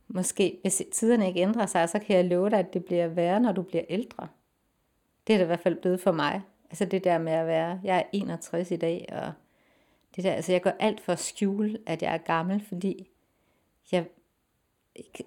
måske 0.09 0.59
hvis 0.62 0.82
tiderne 0.93 1.28
ikke 1.28 1.41
ændrer 1.41 1.66
sig, 1.66 1.89
så 1.89 1.99
kan 1.99 2.16
jeg 2.16 2.24
love 2.24 2.51
dig, 2.51 2.59
at 2.59 2.74
det 2.74 2.84
bliver 2.84 3.07
værre, 3.07 3.41
når 3.41 3.53
du 3.53 3.62
bliver 3.62 3.84
ældre. 3.89 4.28
Det 5.26 5.32
er 5.32 5.39
det 5.39 5.45
i 5.45 5.47
hvert 5.47 5.61
fald 5.61 5.76
blevet 5.76 6.01
for 6.01 6.12
mig. 6.12 6.43
Altså 6.70 6.84
det 6.84 7.05
der 7.05 7.18
med 7.18 7.32
at 7.32 7.47
være, 7.47 7.80
jeg 7.84 7.99
er 7.99 8.03
61 8.12 8.70
i 8.70 8.76
dag, 8.76 9.07
og 9.12 9.32
det 10.16 10.24
der, 10.24 10.32
altså 10.32 10.53
jeg 10.53 10.62
gør 10.62 10.72
alt 10.78 11.01
for 11.01 11.12
at 11.12 11.18
skjule, 11.18 11.78
at 11.86 12.03
jeg 12.03 12.14
er 12.14 12.18
gammel, 12.18 12.64
fordi 12.68 13.09
jeg, 13.93 14.05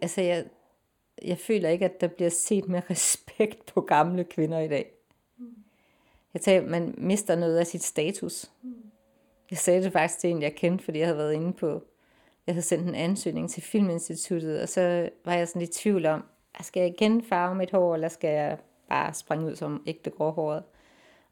altså 0.01 0.21
jeg, 0.21 0.45
jeg 1.21 1.37
føler 1.37 1.69
ikke, 1.69 1.85
at 1.85 2.01
der 2.01 2.07
bliver 2.07 2.29
set 2.29 2.67
med 2.67 2.81
respekt 2.89 3.65
på 3.73 3.81
gamle 3.81 4.23
kvinder 4.23 4.59
i 4.59 4.67
dag. 4.67 4.91
Jeg 6.33 6.41
tager, 6.41 6.67
man 6.67 6.93
mister 6.97 7.35
noget 7.35 7.57
af 7.57 7.67
sit 7.67 7.83
status. 7.83 8.51
Jeg 9.51 9.57
sagde 9.57 9.83
det 9.83 9.91
faktisk 9.91 10.19
til 10.19 10.29
en, 10.29 10.41
jeg 10.41 10.55
kendte, 10.55 10.85
fordi 10.85 10.99
jeg 10.99 11.07
havde 11.07 11.17
været 11.17 11.33
inde 11.33 11.53
på, 11.53 11.83
jeg 12.47 12.55
havde 12.55 12.65
sendt 12.65 12.87
en 12.87 12.95
ansøgning 12.95 13.49
til 13.49 13.63
Filminstituttet, 13.63 14.61
og 14.61 14.69
så 14.69 15.09
var 15.25 15.33
jeg 15.33 15.47
sådan 15.47 15.59
lidt 15.59 15.77
i 15.77 15.79
tvivl 15.79 16.05
om, 16.05 16.23
ah, 16.55 16.65
skal 16.65 16.81
jeg 16.81 16.89
igen 16.89 17.23
farve 17.23 17.55
mit 17.55 17.71
hår, 17.71 17.93
eller 17.93 18.07
skal 18.07 18.29
jeg 18.29 18.57
bare 18.89 19.13
springe 19.13 19.45
ud 19.45 19.55
som 19.55 19.83
ægte 19.87 20.09
gråhåret? 20.09 20.63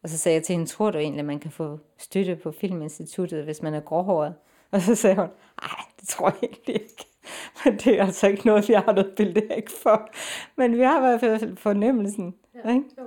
Og 0.04 0.10
så 0.10 0.18
sagde 0.18 0.36
jeg 0.36 0.44
til 0.44 0.54
hende, 0.54 0.70
tror 0.70 0.92
du 0.92 0.98
egentlig, 0.98 1.20
at 1.20 1.26
man 1.26 1.40
kan 1.40 1.52
få 1.52 1.80
støtte 1.98 2.36
på 2.36 2.52
Filminstituttet, 2.52 3.44
hvis 3.44 3.62
man 3.62 3.74
er 3.74 3.80
gråhåret? 3.80 4.36
Og 4.72 4.82
så 4.82 4.96
sagde 4.96 5.16
hun, 5.16 5.30
nej, 5.62 5.86
det 6.00 6.08
tror 6.08 6.30
jeg 6.42 6.50
egentlig 6.50 6.76
ikke. 6.76 7.06
Men 7.66 7.78
det 7.78 8.00
er 8.00 8.06
altså 8.06 8.28
ikke 8.28 8.46
noget, 8.46 8.68
vi 8.68 8.74
har 8.74 8.94
noget 8.94 9.38
ikke 9.58 9.72
for. 9.72 10.10
Men 10.58 10.78
vi 10.78 10.82
har 10.82 10.98
i 10.98 11.02
hvert 11.02 11.20
fald 11.20 11.58
fornemmelsen. 11.58 12.36
Ja, 12.56 12.70
ikke? 12.70 12.86
Jo. 12.98 13.04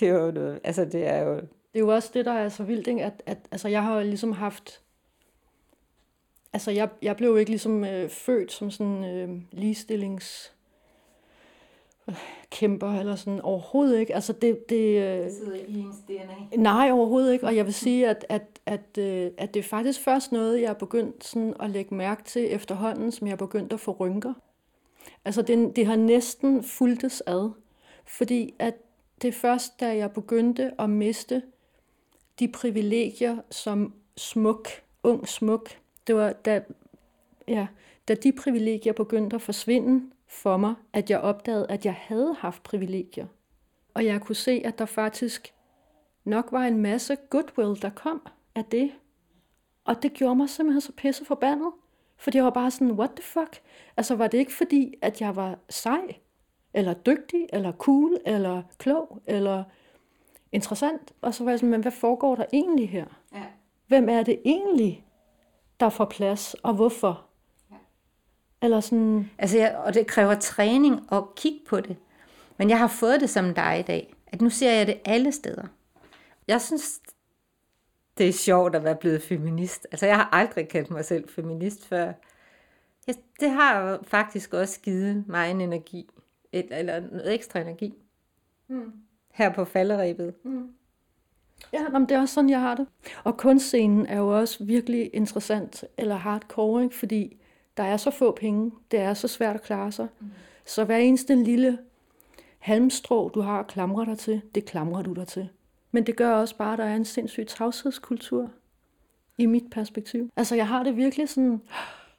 Det 0.00 0.08
er 0.08 0.12
jo 0.12 0.30
noget, 0.30 0.60
altså 0.64 0.84
det 0.84 1.06
er 1.06 1.22
jo... 1.22 1.34
Det 1.34 1.74
er 1.74 1.80
jo 1.80 1.88
også 1.88 2.10
det, 2.14 2.24
der 2.24 2.32
er 2.32 2.48
så 2.48 2.62
vildt, 2.62 2.86
ikke? 2.86 3.04
At, 3.04 3.22
at 3.26 3.38
altså 3.50 3.68
jeg 3.68 3.82
har 3.82 4.02
ligesom 4.02 4.32
haft... 4.32 4.80
Altså 6.52 6.70
jeg, 6.70 6.88
jeg 7.02 7.16
blev 7.16 7.28
jo 7.28 7.36
ikke 7.36 7.50
ligesom 7.50 7.84
øh, 7.84 8.08
født 8.08 8.52
som 8.52 8.70
sådan 8.70 9.04
øh, 9.04 9.28
ligestillings 9.52 10.54
kæmper 12.50 13.00
eller 13.00 13.16
sådan 13.16 13.40
overhovedet 13.40 13.98
ikke. 14.00 14.14
Altså 14.14 14.32
det, 14.32 14.68
det, 14.68 15.02
øh, 15.02 15.24
det 15.24 15.32
sidder 15.32 15.54
i 15.54 15.78
ens 15.78 15.96
DNA. 16.08 16.56
Nej, 16.56 16.90
overhovedet 16.90 17.32
ikke. 17.32 17.46
Og 17.46 17.56
jeg 17.56 17.64
vil 17.64 17.74
sige, 17.74 18.08
at, 18.08 18.26
at, 18.28 18.42
at, 18.66 18.98
øh, 18.98 19.30
at 19.38 19.54
det 19.54 19.60
er 19.60 19.64
faktisk 19.64 20.00
først 20.00 20.32
noget, 20.32 20.60
jeg 20.60 20.68
er 20.68 20.74
begyndt 20.74 21.24
sådan 21.24 21.54
at 21.60 21.70
lægge 21.70 21.94
mærke 21.94 22.24
til 22.24 22.54
efterhånden, 22.54 23.12
som 23.12 23.26
jeg 23.26 23.32
er 23.32 23.36
begyndt 23.36 23.72
at 23.72 23.80
få 23.80 23.92
rynker. 23.92 24.34
Altså 25.24 25.42
det, 25.42 25.76
det 25.76 25.86
har 25.86 25.96
næsten 25.96 26.64
fulgtes 26.64 27.22
ad. 27.26 27.50
Fordi 28.04 28.54
at 28.58 28.74
det 29.22 29.28
er 29.28 29.32
først, 29.32 29.80
da 29.80 29.96
jeg 29.96 30.12
begyndte 30.12 30.72
at 30.78 30.90
miste 30.90 31.42
de 32.38 32.48
privilegier 32.48 33.36
som 33.50 33.94
smuk, 34.16 34.68
ung 35.02 35.28
smuk, 35.28 35.70
det 36.06 36.14
var 36.14 36.32
da, 36.32 36.62
ja, 37.48 37.66
da 38.08 38.14
de 38.14 38.32
privilegier 38.32 38.92
begyndte 38.92 39.36
at 39.36 39.42
forsvinde, 39.42 40.10
for 40.28 40.56
mig, 40.56 40.74
at 40.92 41.10
jeg 41.10 41.20
opdagede, 41.20 41.66
at 41.68 41.84
jeg 41.84 41.94
havde 41.94 42.34
haft 42.34 42.62
privilegier. 42.62 43.26
Og 43.94 44.04
jeg 44.04 44.20
kunne 44.20 44.36
se, 44.36 44.62
at 44.64 44.78
der 44.78 44.86
faktisk 44.86 45.54
nok 46.24 46.52
var 46.52 46.64
en 46.64 46.78
masse 46.78 47.16
goodwill, 47.30 47.82
der 47.82 47.90
kom 47.90 48.26
af 48.54 48.64
det. 48.64 48.92
Og 49.84 50.02
det 50.02 50.12
gjorde 50.12 50.36
mig 50.36 50.48
simpelthen 50.48 50.80
så 50.80 50.92
pisse 50.92 51.24
forbandet. 51.24 51.72
Fordi 52.16 52.36
jeg 52.36 52.44
var 52.44 52.50
bare 52.50 52.70
sådan, 52.70 52.90
what 52.90 53.10
the 53.10 53.22
fuck? 53.22 53.62
Altså 53.96 54.16
var 54.16 54.26
det 54.26 54.38
ikke 54.38 54.54
fordi, 54.54 54.94
at 55.02 55.20
jeg 55.20 55.36
var 55.36 55.58
sej, 55.70 56.16
eller 56.74 56.94
dygtig, 56.94 57.46
eller 57.52 57.72
cool, 57.72 58.18
eller 58.26 58.62
klog, 58.78 59.22
eller 59.26 59.64
interessant? 60.52 61.12
Og 61.20 61.34
så 61.34 61.44
var 61.44 61.50
jeg 61.50 61.58
sådan, 61.58 61.70
men 61.70 61.80
hvad 61.80 61.92
foregår 61.92 62.34
der 62.34 62.44
egentlig 62.52 62.90
her? 62.90 63.06
Ja. 63.34 63.44
Hvem 63.86 64.08
er 64.08 64.22
det 64.22 64.40
egentlig, 64.44 65.06
der 65.80 65.88
får 65.88 66.04
plads, 66.04 66.54
og 66.54 66.74
hvorfor? 66.74 67.27
Eller 68.62 68.80
sådan... 68.80 69.30
Altså, 69.38 69.58
jeg, 69.58 69.76
og 69.76 69.94
det 69.94 70.06
kræver 70.06 70.34
træning 70.34 71.00
at 71.12 71.24
kigge 71.36 71.60
på 71.68 71.80
det. 71.80 71.96
Men 72.56 72.70
jeg 72.70 72.78
har 72.78 72.88
fået 72.88 73.20
det 73.20 73.30
som 73.30 73.54
dig 73.54 73.78
i 73.78 73.82
dag. 73.82 74.14
At 74.26 74.40
nu 74.40 74.50
ser 74.50 74.72
jeg 74.72 74.86
det 74.86 75.00
alle 75.04 75.32
steder. 75.32 75.66
Jeg 76.48 76.60
synes, 76.60 77.00
det 78.18 78.28
er 78.28 78.32
sjovt 78.32 78.76
at 78.76 78.84
være 78.84 78.96
blevet 78.96 79.22
feminist. 79.22 79.86
Altså, 79.90 80.06
jeg 80.06 80.16
har 80.16 80.28
aldrig 80.32 80.68
kendt 80.68 80.90
mig 80.90 81.04
selv 81.04 81.28
feminist 81.28 81.86
før. 81.86 82.12
Ja, 83.08 83.12
det 83.40 83.50
har 83.50 83.98
faktisk 84.02 84.54
også 84.54 84.80
givet 84.80 85.24
mig 85.28 85.50
en 85.50 85.60
energi. 85.60 86.10
Et, 86.52 86.66
eller 86.70 87.00
noget 87.00 87.34
ekstra 87.34 87.60
energi. 87.60 87.94
Mm. 88.68 88.92
Her 89.32 89.52
på 89.52 89.64
falderæbet. 89.64 90.34
Mm. 90.44 90.68
Ja, 91.72 91.88
men 91.88 92.02
det 92.02 92.12
er 92.12 92.20
også 92.20 92.34
sådan, 92.34 92.50
jeg 92.50 92.60
har 92.60 92.74
det. 92.74 92.86
Og 93.24 93.36
kunstscenen 93.36 94.06
er 94.06 94.16
jo 94.16 94.38
også 94.38 94.64
virkelig 94.64 95.10
interessant, 95.12 95.84
eller 95.98 96.16
hardcore, 96.16 96.82
ikke? 96.82 96.96
fordi 96.96 97.36
der 97.78 97.84
er 97.84 97.96
så 97.96 98.10
få 98.10 98.32
penge, 98.32 98.72
det 98.90 99.00
er 99.00 99.14
så 99.14 99.28
svært 99.28 99.56
at 99.56 99.62
klare 99.62 99.92
sig. 99.92 100.08
Mm. 100.20 100.30
Så 100.64 100.84
hver 100.84 100.96
eneste 100.96 101.34
lille 101.34 101.78
halmstrå, 102.58 103.28
du 103.28 103.40
har 103.40 103.60
at 103.60 103.66
klamre 103.66 104.04
dig 104.04 104.18
til, 104.18 104.42
det 104.54 104.64
klamrer 104.64 105.02
du 105.02 105.12
dig 105.12 105.26
til. 105.26 105.48
Men 105.90 106.06
det 106.06 106.16
gør 106.16 106.32
også 106.32 106.56
bare, 106.56 106.72
at 106.72 106.78
der 106.78 106.84
er 106.84 106.96
en 106.96 107.04
sindssyg 107.04 107.46
tavshedskultur 107.46 108.50
i 109.38 109.46
mit 109.46 109.70
perspektiv. 109.70 110.30
Altså 110.36 110.54
jeg 110.54 110.68
har 110.68 110.82
det 110.82 110.96
virkelig 110.96 111.28
sådan, 111.28 111.62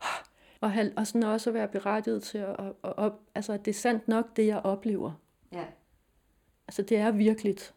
og, 0.61 0.71
og 0.95 1.07
sådan 1.07 1.23
også 1.23 1.49
at 1.49 1.53
være 1.53 1.67
berettiget 1.67 2.23
til 2.23 2.37
at, 2.37 2.55
at, 2.59 2.73
at, 2.83 2.93
at 2.97 3.11
altså 3.35 3.57
det 3.57 3.67
er 3.67 3.79
sandt 3.79 4.07
nok, 4.07 4.35
det 4.35 4.47
jeg 4.47 4.61
oplever. 4.63 5.11
Ja. 5.53 5.65
Altså 6.67 6.81
det 6.81 6.97
er 6.97 7.11
virkeligt, 7.11 7.73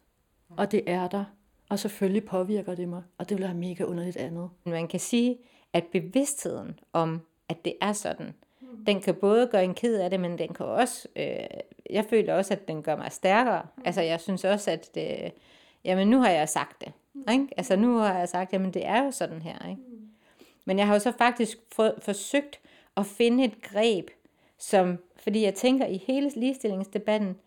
og 0.49 0.71
det 0.71 0.83
er 0.87 1.07
der. 1.07 1.25
Og 1.69 1.79
selvfølgelig 1.79 2.25
påvirker 2.25 2.75
det 2.75 2.89
mig, 2.89 3.03
og 3.17 3.29
det 3.29 3.37
vil 3.37 3.45
være 3.45 3.53
mega 3.53 3.83
underligt 3.83 4.17
andet. 4.17 4.49
Man 4.65 4.87
kan 4.87 4.99
sige, 4.99 5.37
at 5.73 5.83
bevidstheden 5.91 6.79
om 6.93 7.21
at 7.49 7.65
det 7.65 7.73
er 7.81 7.93
sådan. 7.93 8.33
Mm. 8.61 8.85
Den 8.85 9.01
kan 9.01 9.15
både 9.15 9.47
gøre 9.47 9.63
en 9.63 9.73
ked 9.73 9.99
af 9.99 10.09
det, 10.09 10.19
men 10.19 10.37
den 10.37 10.53
kan 10.53 10.65
også, 10.65 11.07
øh, 11.15 11.35
jeg 11.89 12.05
føler 12.05 12.33
også, 12.33 12.53
at 12.53 12.67
den 12.67 12.83
gør 12.83 12.95
mig 12.95 13.11
stærkere. 13.11 13.61
Mm. 13.77 13.83
Altså 13.85 14.01
jeg 14.01 14.21
synes 14.21 14.43
også, 14.43 14.71
at 14.71 14.89
det, 14.95 15.31
jamen 15.83 16.09
nu 16.09 16.21
har 16.21 16.29
jeg 16.29 16.49
sagt 16.49 16.81
det. 16.81 16.91
Mm. 17.13 17.31
Ikke? 17.31 17.47
Altså 17.57 17.75
nu 17.75 17.97
har 17.97 18.17
jeg 18.17 18.29
sagt, 18.29 18.53
jamen 18.53 18.73
det 18.73 18.85
er 18.85 19.03
jo 19.03 19.11
sådan 19.11 19.41
her. 19.41 19.69
Ikke? 19.69 19.81
Mm. 19.81 20.07
Men 20.65 20.77
jeg 20.77 20.87
har 20.87 20.93
jo 20.93 20.99
så 20.99 21.11
faktisk 21.17 21.57
for, 21.71 21.93
forsøgt 22.01 22.59
at 22.97 23.05
finde 23.05 23.43
et 23.43 23.61
greb, 23.61 24.09
som, 24.57 24.97
fordi 25.23 25.43
jeg 25.43 25.53
tænker 25.53 25.85
i 25.85 26.03
hele 26.07 26.31
ligestillingsdebatten, 26.35 27.37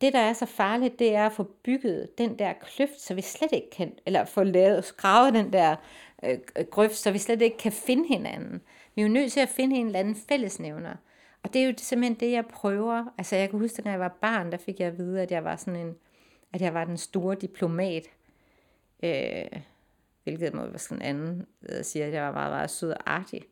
det, 0.00 0.12
der 0.12 0.18
er 0.18 0.32
så 0.32 0.46
farligt, 0.46 0.98
det 0.98 1.14
er 1.14 1.26
at 1.26 1.32
få 1.32 1.42
bygget 1.42 2.18
den 2.18 2.38
der 2.38 2.52
kløft, 2.52 3.00
så 3.00 3.14
vi 3.14 3.22
slet 3.22 3.52
ikke 3.52 3.70
kan, 3.70 3.92
eller 4.06 4.24
få 4.24 4.42
lavet, 4.42 4.84
skravet 4.84 5.34
den 5.34 5.52
der 5.52 5.76
øh, 6.22 6.38
grøft, 6.70 6.96
så 6.96 7.10
vi 7.10 7.18
slet 7.18 7.42
ikke 7.42 7.58
kan 7.58 7.72
finde 7.72 8.08
hinanden. 8.08 8.62
Vi 8.94 9.02
er 9.02 9.06
jo 9.06 9.12
nødt 9.12 9.32
til 9.32 9.40
at 9.40 9.48
finde 9.48 9.76
en 9.76 9.86
eller 9.86 9.98
anden 9.98 10.16
fællesnævner. 10.28 10.94
Og 11.42 11.52
det 11.52 11.62
er 11.62 11.66
jo 11.66 11.74
simpelthen 11.76 12.20
det, 12.20 12.32
jeg 12.32 12.46
prøver. 12.46 13.04
Altså 13.18 13.36
jeg 13.36 13.50
kan 13.50 13.58
huske, 13.58 13.78
at 13.78 13.84
når 13.84 13.90
jeg 13.90 14.00
var 14.00 14.18
barn, 14.20 14.52
der 14.52 14.58
fik 14.58 14.80
jeg 14.80 14.88
at 14.88 14.98
vide, 14.98 15.22
at 15.22 15.30
jeg 15.30 15.44
var 15.44 15.56
sådan 15.56 15.80
en, 15.80 15.94
at 16.52 16.60
jeg 16.60 16.74
var 16.74 16.84
den 16.84 16.96
store 16.96 17.34
diplomat. 17.34 18.06
Øh, 19.04 19.60
hvilket 20.24 20.54
må 20.54 20.66
være 20.66 20.78
sådan 20.78 20.98
en 20.98 21.02
anden, 21.02 21.46
der 21.66 21.82
siger, 21.82 22.06
at 22.06 22.12
jeg 22.12 22.22
var 22.22 22.32
meget, 22.32 22.52
meget 22.52 22.70
sød 22.70 22.90
og 22.90 22.96
artig. 23.06 23.42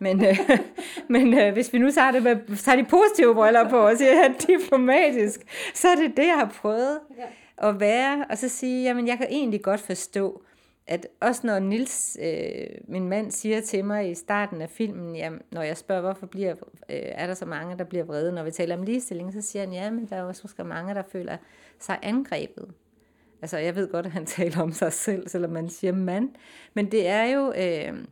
Men, 0.00 0.24
øh, 0.24 0.38
men 1.14 1.38
øh, 1.38 1.52
hvis 1.52 1.72
vi 1.72 1.78
nu 1.78 1.90
tager, 1.90 2.10
det 2.10 2.22
med, 2.22 2.56
tager 2.56 2.76
de 2.76 2.84
positive 2.84 3.34
briller 3.34 3.68
på 3.70 3.78
og 3.78 3.96
siger, 3.96 4.10
at 4.10 4.16
jeg 4.16 4.24
er 4.24 4.58
diplomatisk, 4.58 5.40
så 5.74 5.88
er 5.88 5.94
det 5.94 6.16
det, 6.16 6.26
jeg 6.26 6.38
har 6.38 6.52
prøvet 6.60 7.00
ja. 7.18 7.68
at 7.68 7.80
være. 7.80 8.26
Og 8.30 8.38
så 8.38 8.48
sige, 8.48 8.84
jamen 8.84 9.06
jeg 9.06 9.18
kan 9.18 9.26
egentlig 9.30 9.62
godt 9.62 9.80
forstå, 9.80 10.42
at 10.86 11.06
også 11.20 11.46
når 11.46 11.58
Nils, 11.58 12.18
øh, 12.22 12.66
min 12.88 13.08
mand, 13.08 13.30
siger 13.30 13.60
til 13.60 13.84
mig 13.84 14.10
i 14.10 14.14
starten 14.14 14.62
af 14.62 14.70
filmen, 14.70 15.16
jamen, 15.16 15.42
når 15.50 15.62
jeg 15.62 15.76
spørger, 15.76 16.02
hvorfor 16.02 16.26
bliver, 16.26 16.52
øh, 16.52 16.56
er 16.88 17.26
der 17.26 17.34
så 17.34 17.46
mange, 17.46 17.78
der 17.78 17.84
bliver 17.84 18.04
vrede, 18.04 18.32
når 18.32 18.42
vi 18.42 18.50
taler 18.50 18.76
om 18.76 18.82
ligestilling, 18.82 19.32
så 19.32 19.40
siger 19.40 19.62
han, 19.62 19.72
ja, 19.72 19.90
men 19.90 20.06
der 20.06 20.16
er 20.16 20.22
også 20.22 20.40
måske 20.44 20.64
mange, 20.64 20.94
der 20.94 21.02
føler 21.12 21.36
sig 21.78 21.98
angrebet. 22.02 22.70
Altså, 23.42 23.58
jeg 23.58 23.76
ved 23.76 23.88
godt, 23.88 24.06
at 24.06 24.12
han 24.12 24.26
taler 24.36 24.62
om 24.62 24.72
sig 24.72 24.92
selv, 24.92 25.28
selvom 25.28 25.50
man 25.50 25.68
siger 25.68 25.92
mand, 25.92 26.30
men 26.74 26.90
det 26.90 27.08
er 27.08 27.24
jo, 27.24 27.52
øh, 27.52 28.04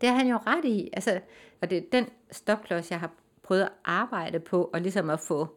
det 0.00 0.08
er 0.08 0.12
han 0.12 0.28
jo 0.28 0.36
ret 0.36 0.64
i. 0.64 0.90
Altså, 0.92 1.20
og 1.62 1.70
det 1.70 1.78
er 1.78 1.82
den 1.92 2.06
stopklods, 2.30 2.90
jeg 2.90 3.00
har 3.00 3.10
prøvet 3.42 3.62
at 3.62 3.72
arbejde 3.84 4.40
på, 4.40 4.70
og 4.72 4.80
ligesom 4.80 5.10
at 5.10 5.20
få, 5.20 5.48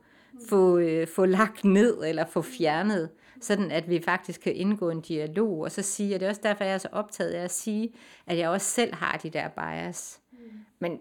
få, 0.50 0.78
øh, 0.78 1.08
få 1.08 1.26
lagt 1.26 1.64
ned, 1.64 2.04
eller 2.06 2.26
få 2.26 2.42
fjernet, 2.42 3.10
sådan 3.42 3.72
at 3.72 3.90
vi 3.90 4.02
faktisk 4.02 4.42
kan 4.42 4.56
indgå 4.56 4.90
en 4.90 5.02
dialog, 5.02 5.60
og 5.60 5.72
så 5.72 5.82
sige, 5.82 6.16
og 6.16 6.20
det 6.20 6.26
er 6.26 6.30
også 6.30 6.42
derfor, 6.44 6.64
jeg 6.64 6.74
er 6.74 6.78
så 6.78 6.90
optaget 6.92 7.32
af 7.32 7.44
at 7.44 7.52
sige, 7.52 7.94
at 8.28 8.38
jeg 8.38 8.50
også 8.50 8.68
selv 8.68 8.96
har 8.96 9.18
de 9.18 9.30
der 9.30 9.48
bias. 9.48 10.20
Mm. 10.32 10.38
Men 10.80 11.00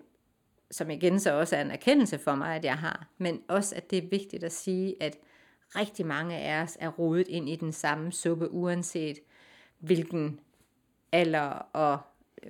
som 0.70 0.90
igen 0.90 1.20
så 1.20 1.32
også 1.32 1.56
er 1.56 1.60
en 1.60 1.70
erkendelse 1.70 2.18
for 2.18 2.34
mig, 2.34 2.56
at 2.56 2.64
jeg 2.64 2.78
har, 2.78 3.06
men 3.18 3.42
også, 3.48 3.74
at 3.74 3.90
det 3.90 3.98
er 4.04 4.08
vigtigt 4.10 4.44
at 4.44 4.52
sige, 4.52 4.94
at 5.00 5.16
rigtig 5.76 6.06
mange 6.06 6.36
af 6.36 6.62
os 6.62 6.76
er 6.80 6.88
rodet 6.88 7.28
ind 7.28 7.48
i 7.48 7.56
den 7.56 7.72
samme 7.72 8.12
suppe, 8.12 8.50
uanset 8.50 9.18
hvilken 9.78 10.40
alder 11.12 11.48
og 11.72 11.98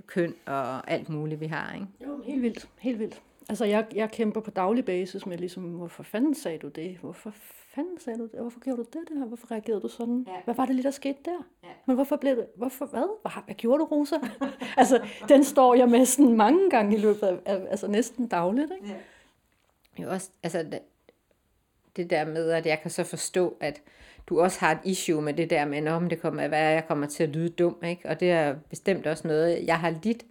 køn 0.06 0.34
og 0.46 0.90
alt 0.90 1.08
muligt, 1.08 1.40
vi 1.40 1.46
har. 1.46 1.74
Ikke? 1.74 1.86
Jo, 2.06 2.22
helt 2.22 2.42
vildt, 2.42 2.68
helt 2.78 2.98
vildt. 2.98 3.22
Altså, 3.48 3.64
jeg, 3.64 3.86
jeg 3.94 4.10
kæmper 4.10 4.40
på 4.40 4.50
daglig 4.50 4.84
basis 4.84 5.26
med 5.26 5.38
ligesom, 5.38 5.62
hvorfor 5.62 6.02
fanden 6.02 6.34
sagde 6.34 6.58
du 6.58 6.68
det? 6.68 6.96
Hvorfor 7.00 7.30
fanden 7.74 8.00
sagde 8.00 8.18
du 8.18 8.22
det? 8.22 8.40
Hvorfor 8.40 8.60
gjorde 8.60 8.76
du 8.76 8.86
det 8.92 9.08
der? 9.08 9.26
Hvorfor 9.26 9.50
reagerede 9.50 9.80
du 9.80 9.88
sådan? 9.88 10.24
Ja. 10.28 10.32
Hvad 10.44 10.54
var 10.54 10.66
det 10.66 10.74
lige, 10.74 10.84
der 10.84 10.90
skete 10.90 11.18
der? 11.24 11.46
Ja. 11.62 11.68
Men 11.86 11.96
hvorfor 11.96 12.16
blev 12.16 12.36
det? 12.36 12.46
Hvorfor 12.56 12.86
hvad? 12.86 13.18
Hvad, 13.22 13.44
hvad 13.44 13.54
gjorde 13.54 13.78
du, 13.78 13.84
Rosa? 13.84 14.16
altså, 14.80 15.06
den 15.28 15.44
står 15.44 15.74
jeg 15.74 15.88
med 15.88 16.06
sådan 16.06 16.32
mange 16.32 16.70
gange 16.70 16.96
i 16.96 17.00
løbet 17.00 17.22
af, 17.22 17.38
af 17.44 17.66
altså 17.70 17.88
næsten 17.88 18.26
dagligt, 18.26 18.72
ikke? 18.80 18.94
Ja. 19.98 20.02
Jo 20.02 20.10
også, 20.10 20.30
altså 20.42 20.62
det, 20.62 20.80
det 21.96 22.10
der 22.10 22.24
med, 22.24 22.50
at 22.50 22.66
jeg 22.66 22.80
kan 22.82 22.90
så 22.90 23.04
forstå, 23.04 23.56
at 23.60 23.82
du 24.26 24.40
også 24.40 24.60
har 24.60 24.72
et 24.72 24.78
issue 24.84 25.22
med 25.22 25.34
det 25.34 25.50
der 25.50 25.64
med, 25.64 25.88
om 25.88 26.08
det 26.08 26.20
kommer 26.20 26.42
at 26.42 26.50
være, 26.50 26.68
at 26.68 26.74
jeg 26.74 26.86
kommer 26.88 27.06
til 27.06 27.22
at 27.22 27.28
lyde 27.28 27.48
dum, 27.48 27.76
ikke? 27.84 28.08
Og 28.08 28.20
det 28.20 28.30
er 28.30 28.54
bestemt 28.70 29.06
også 29.06 29.28
noget, 29.28 29.66
jeg 29.66 29.80
har 29.80 29.94
lidt 30.02 30.24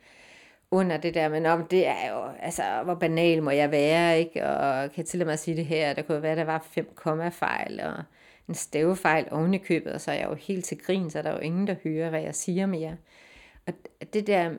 under 0.76 0.98
det 0.98 1.14
der, 1.14 1.30
men 1.30 1.46
om 1.46 1.66
det 1.66 1.88
er 1.88 2.12
jo, 2.12 2.22
altså, 2.40 2.64
hvor 2.84 2.96
banal 2.96 3.44
må 3.44 3.52
jeg 3.52 3.72
være, 3.72 4.20
ikke? 4.20 4.48
Og 4.48 4.92
kan 4.92 5.06
til 5.06 5.22
og 5.22 5.28
med 5.28 5.38
sige 5.38 5.58
det 5.58 5.66
her, 5.66 5.94
der 5.94 6.02
kunne 6.02 6.22
være, 6.22 6.36
der 6.36 6.44
var 6.44 6.68
fem 6.72 6.90
kommafejl 6.96 7.80
og 7.80 8.04
en 8.48 8.56
stavefejl 8.56 9.28
oven 9.32 9.54
i 9.54 9.58
købet, 9.58 9.94
og 9.94 10.02
så 10.02 10.12
er 10.12 10.16
jeg 10.16 10.30
jo 10.30 10.34
helt 10.34 10.66
til 10.66 10.78
grin, 10.78 11.10
så 11.10 11.18
er 11.18 11.22
der 11.22 11.32
jo 11.32 11.38
ingen, 11.38 11.68
der 11.68 11.76
hører, 11.84 12.10
hvad 12.10 12.22
jeg 12.22 12.36
siger 12.36 12.66
mere. 12.66 12.98
Og 13.68 13.74
det 14.14 14.28
der 14.28 14.58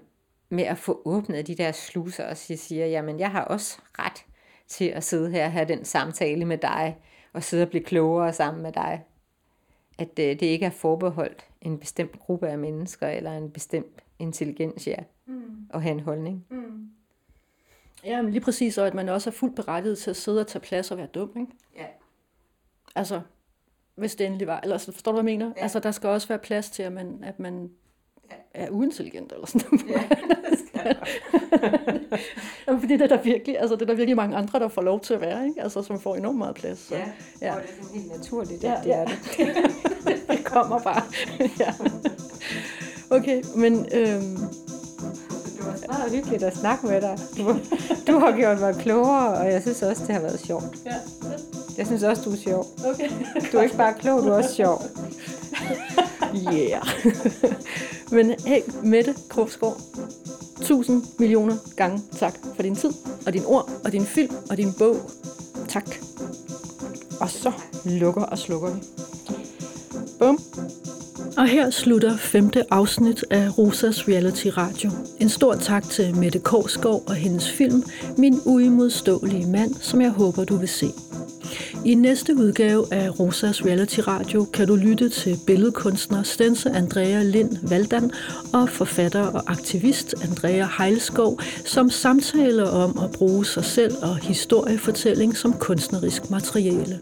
med 0.48 0.64
at 0.64 0.78
få 0.78 1.02
åbnet 1.04 1.46
de 1.46 1.54
der 1.54 1.72
sluser, 1.72 2.24
og 2.24 2.36
sige, 2.36 2.56
siger, 2.56 2.86
jamen 2.86 3.20
jeg 3.20 3.30
har 3.30 3.44
også 3.44 3.78
ret 3.98 4.24
til 4.68 4.84
at 4.84 5.04
sidde 5.04 5.30
her 5.30 5.44
og 5.44 5.52
have 5.52 5.68
den 5.68 5.84
samtale 5.84 6.44
med 6.44 6.58
dig, 6.58 6.96
og 7.32 7.42
sidde 7.42 7.62
og 7.62 7.68
blive 7.68 7.84
klogere 7.84 8.32
sammen 8.32 8.62
med 8.62 8.72
dig. 8.72 9.04
At 9.98 10.08
øh, 10.18 10.24
det 10.24 10.42
ikke 10.42 10.66
er 10.66 10.70
forbeholdt 10.70 11.46
en 11.60 11.78
bestemt 11.78 12.18
gruppe 12.18 12.48
af 12.48 12.58
mennesker, 12.58 13.08
eller 13.08 13.32
en 13.32 13.50
bestemt 13.50 14.02
intelligens, 14.18 14.86
ja, 14.86 14.96
mm. 15.26 15.68
at 15.70 15.82
have 15.82 15.92
en 15.92 16.00
holdning. 16.00 16.46
Mm. 16.50 16.90
Ja, 18.04 18.22
men 18.22 18.32
lige 18.32 18.40
præcis, 18.40 18.78
og 18.78 18.86
at 18.86 18.94
man 18.94 19.08
også 19.08 19.30
er 19.30 19.34
fuldt 19.34 19.56
berettiget 19.56 19.98
til 19.98 20.10
at 20.10 20.16
sidde 20.16 20.40
og 20.40 20.46
tage 20.46 20.60
plads 20.62 20.90
og 20.90 20.98
være 20.98 21.06
dum, 21.06 21.30
ikke? 21.36 21.52
Ja. 21.76 21.86
Altså, 22.94 23.20
hvis 23.94 24.14
det 24.14 24.26
endelig 24.26 24.46
var. 24.46 24.60
Eller 24.60 24.78
forstår 24.78 25.12
du, 25.12 25.16
hvad 25.22 25.32
jeg 25.32 25.38
mener? 25.38 25.52
Ja. 25.56 25.62
Altså, 25.62 25.78
der 25.80 25.90
skal 25.90 26.08
også 26.08 26.28
være 26.28 26.38
plads 26.38 26.70
til, 26.70 26.82
at 26.82 26.92
man, 26.92 27.18
at 27.22 27.40
man 27.40 27.70
er 28.54 28.70
uintelligent 28.70 29.32
eller 29.32 29.46
sådan 29.46 29.68
noget. 29.72 29.86
Ja, 29.90 30.08
det 30.50 30.58
skal 30.68 30.96
Jamen, 32.66 32.80
fordi 32.80 32.92
det 32.92 33.02
er 33.02 33.16
der 33.16 33.22
virkelig, 33.22 33.58
altså 33.60 33.74
det 33.76 33.82
er 33.82 33.86
der 33.86 33.94
virkelig 33.94 34.16
mange 34.16 34.36
andre, 34.36 34.58
der 34.58 34.68
får 34.68 34.82
lov 34.82 35.00
til 35.00 35.14
at 35.14 35.20
være, 35.20 35.46
ikke? 35.48 35.62
Altså, 35.62 35.82
som 35.82 36.00
får 36.00 36.16
enormt 36.16 36.38
meget 36.38 36.54
plads. 36.54 36.78
Så. 36.78 36.96
Ja, 36.96 37.12
ja. 37.42 37.54
og 37.54 37.62
det 37.62 37.70
er 37.70 37.82
sådan 37.82 38.00
helt 38.00 38.12
naturligt, 38.16 38.62
Ja, 38.62 38.74
at 38.78 38.84
det 38.84 38.90
ja. 38.90 38.96
er 38.96 39.04
det. 39.04 40.28
det 40.28 40.44
kommer 40.44 40.78
bare. 40.78 41.02
ja. 41.60 41.74
Okay, 43.10 43.42
men 43.56 43.86
øhm, 43.94 44.36
Det 45.72 45.84
meget 45.88 46.10
hyggeligt 46.12 46.42
at 46.42 46.56
snakke 46.56 46.86
med 46.86 47.00
dig. 47.00 47.18
Du, 47.38 47.56
du 48.12 48.18
har 48.18 48.36
gjort 48.36 48.60
mig 48.60 48.74
klogere, 48.74 49.28
og 49.34 49.52
jeg 49.52 49.62
synes 49.62 49.82
også, 49.82 50.02
det 50.06 50.14
har 50.14 50.20
været 50.22 50.40
sjovt. 50.40 50.64
ja, 50.86 50.94
Jeg 51.78 51.86
synes 51.86 52.02
også, 52.02 52.22
du 52.22 52.30
er 52.32 52.36
sjov. 52.36 52.66
okay. 52.86 53.10
Du 53.52 53.58
er 53.58 53.62
ikke 53.62 53.76
bare 53.76 53.94
klog, 53.94 54.22
du 54.22 54.28
er 54.28 54.34
også 54.34 54.54
sjov. 54.54 54.82
Yeah. 56.52 56.82
men 58.10 58.34
hey, 58.46 58.60
Mette 58.82 59.14
Krogskov, 59.28 59.76
tusind 60.62 61.02
millioner 61.18 61.56
gange 61.76 62.02
tak 62.18 62.34
for 62.54 62.62
din 62.62 62.74
tid, 62.76 62.92
og 63.26 63.32
din 63.32 63.42
ord, 63.46 63.70
og 63.84 63.92
din 63.92 64.04
film, 64.06 64.34
og 64.50 64.56
din 64.56 64.72
bog. 64.78 64.96
Tak. 65.68 65.84
Og 67.20 67.30
så 67.30 67.52
lukker 67.84 68.22
og 68.22 68.38
slukker 68.38 68.70
vi. 68.70 68.80
Bum. 70.18 70.38
Og 71.36 71.48
her 71.48 71.70
slutter 71.70 72.16
femte 72.16 72.72
afsnit 72.72 73.24
af 73.30 73.58
Rosas 73.58 74.08
Reality 74.08 74.46
Radio. 74.46 74.90
En 75.20 75.28
stor 75.28 75.54
tak 75.54 75.84
til 75.90 76.16
Mette 76.16 76.38
Korsgaard 76.38 77.02
og 77.08 77.14
hendes 77.14 77.50
film 77.50 77.82
Min 78.18 78.40
uimodståelige 78.44 79.46
mand, 79.46 79.74
som 79.74 80.00
jeg 80.00 80.10
håber, 80.10 80.44
du 80.44 80.56
vil 80.56 80.68
se. 80.68 80.86
I 81.84 81.94
næste 81.94 82.36
udgave 82.36 82.84
af 82.92 83.20
Rosas 83.20 83.64
Reality 83.64 84.00
Radio 84.00 84.44
kan 84.44 84.66
du 84.66 84.76
lytte 84.76 85.08
til 85.08 85.38
billedkunstner 85.46 86.22
Stense 86.22 86.70
Andrea 86.70 87.22
Lind 87.22 87.68
Valdan 87.68 88.10
og 88.52 88.68
forfatter 88.68 89.26
og 89.26 89.42
aktivist 89.46 90.14
Andrea 90.22 90.66
Heilskov, 90.78 91.40
som 91.64 91.90
samtaler 91.90 92.68
om 92.68 92.98
at 92.98 93.10
bruge 93.10 93.46
sig 93.46 93.64
selv 93.64 93.94
og 94.02 94.16
historiefortælling 94.16 95.36
som 95.36 95.52
kunstnerisk 95.52 96.30
materiale. 96.30 97.00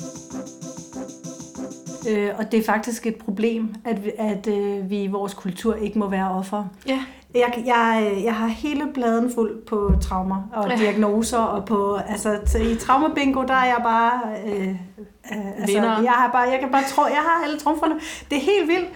Øh, 2.11 2.30
og 2.38 2.52
det 2.52 2.61
er 2.61 2.64
faktisk 2.64 3.07
et 3.07 3.16
problem, 3.16 3.74
at, 3.84 4.05
vi- 4.05 4.12
at 4.18 4.46
øh, 4.46 4.90
vi 4.90 5.02
i 5.02 5.07
vores 5.07 5.34
kultur 5.34 5.74
ikke 5.74 5.98
må 5.98 6.09
være 6.09 6.30
offer. 6.30 6.64
Ja. 6.86 7.00
Jeg, 7.34 7.62
jeg, 7.66 8.12
jeg 8.24 8.34
har 8.34 8.46
hele 8.46 8.86
bladen 8.94 9.32
fuld 9.34 9.62
på 9.66 9.92
traumer 10.02 10.48
og 10.52 10.70
Ja. 10.70 10.76
diagnoser, 10.76 11.38
og 11.38 11.64
på, 11.64 11.94
altså, 12.09 12.59
i 12.72 12.74
traumabingo, 12.76 13.42
der 13.42 13.55
er 13.55 13.64
jeg 13.64 13.80
bare, 13.84 14.20
øh, 14.46 14.68
øh, 14.68 15.61
altså, 15.61 15.78
jeg, 15.78 16.12
har 16.12 16.30
bare, 16.32 16.42
jeg 16.50 16.61
kan 16.61 16.70
bare 16.72 16.82
tro, 16.88 17.02
jeg 17.02 17.22
har 17.26 17.44
alle 17.44 17.59
trumferne. 17.59 17.94
Det 18.30 18.36
er 18.36 18.40
helt 18.42 18.68
vildt. 18.68 18.88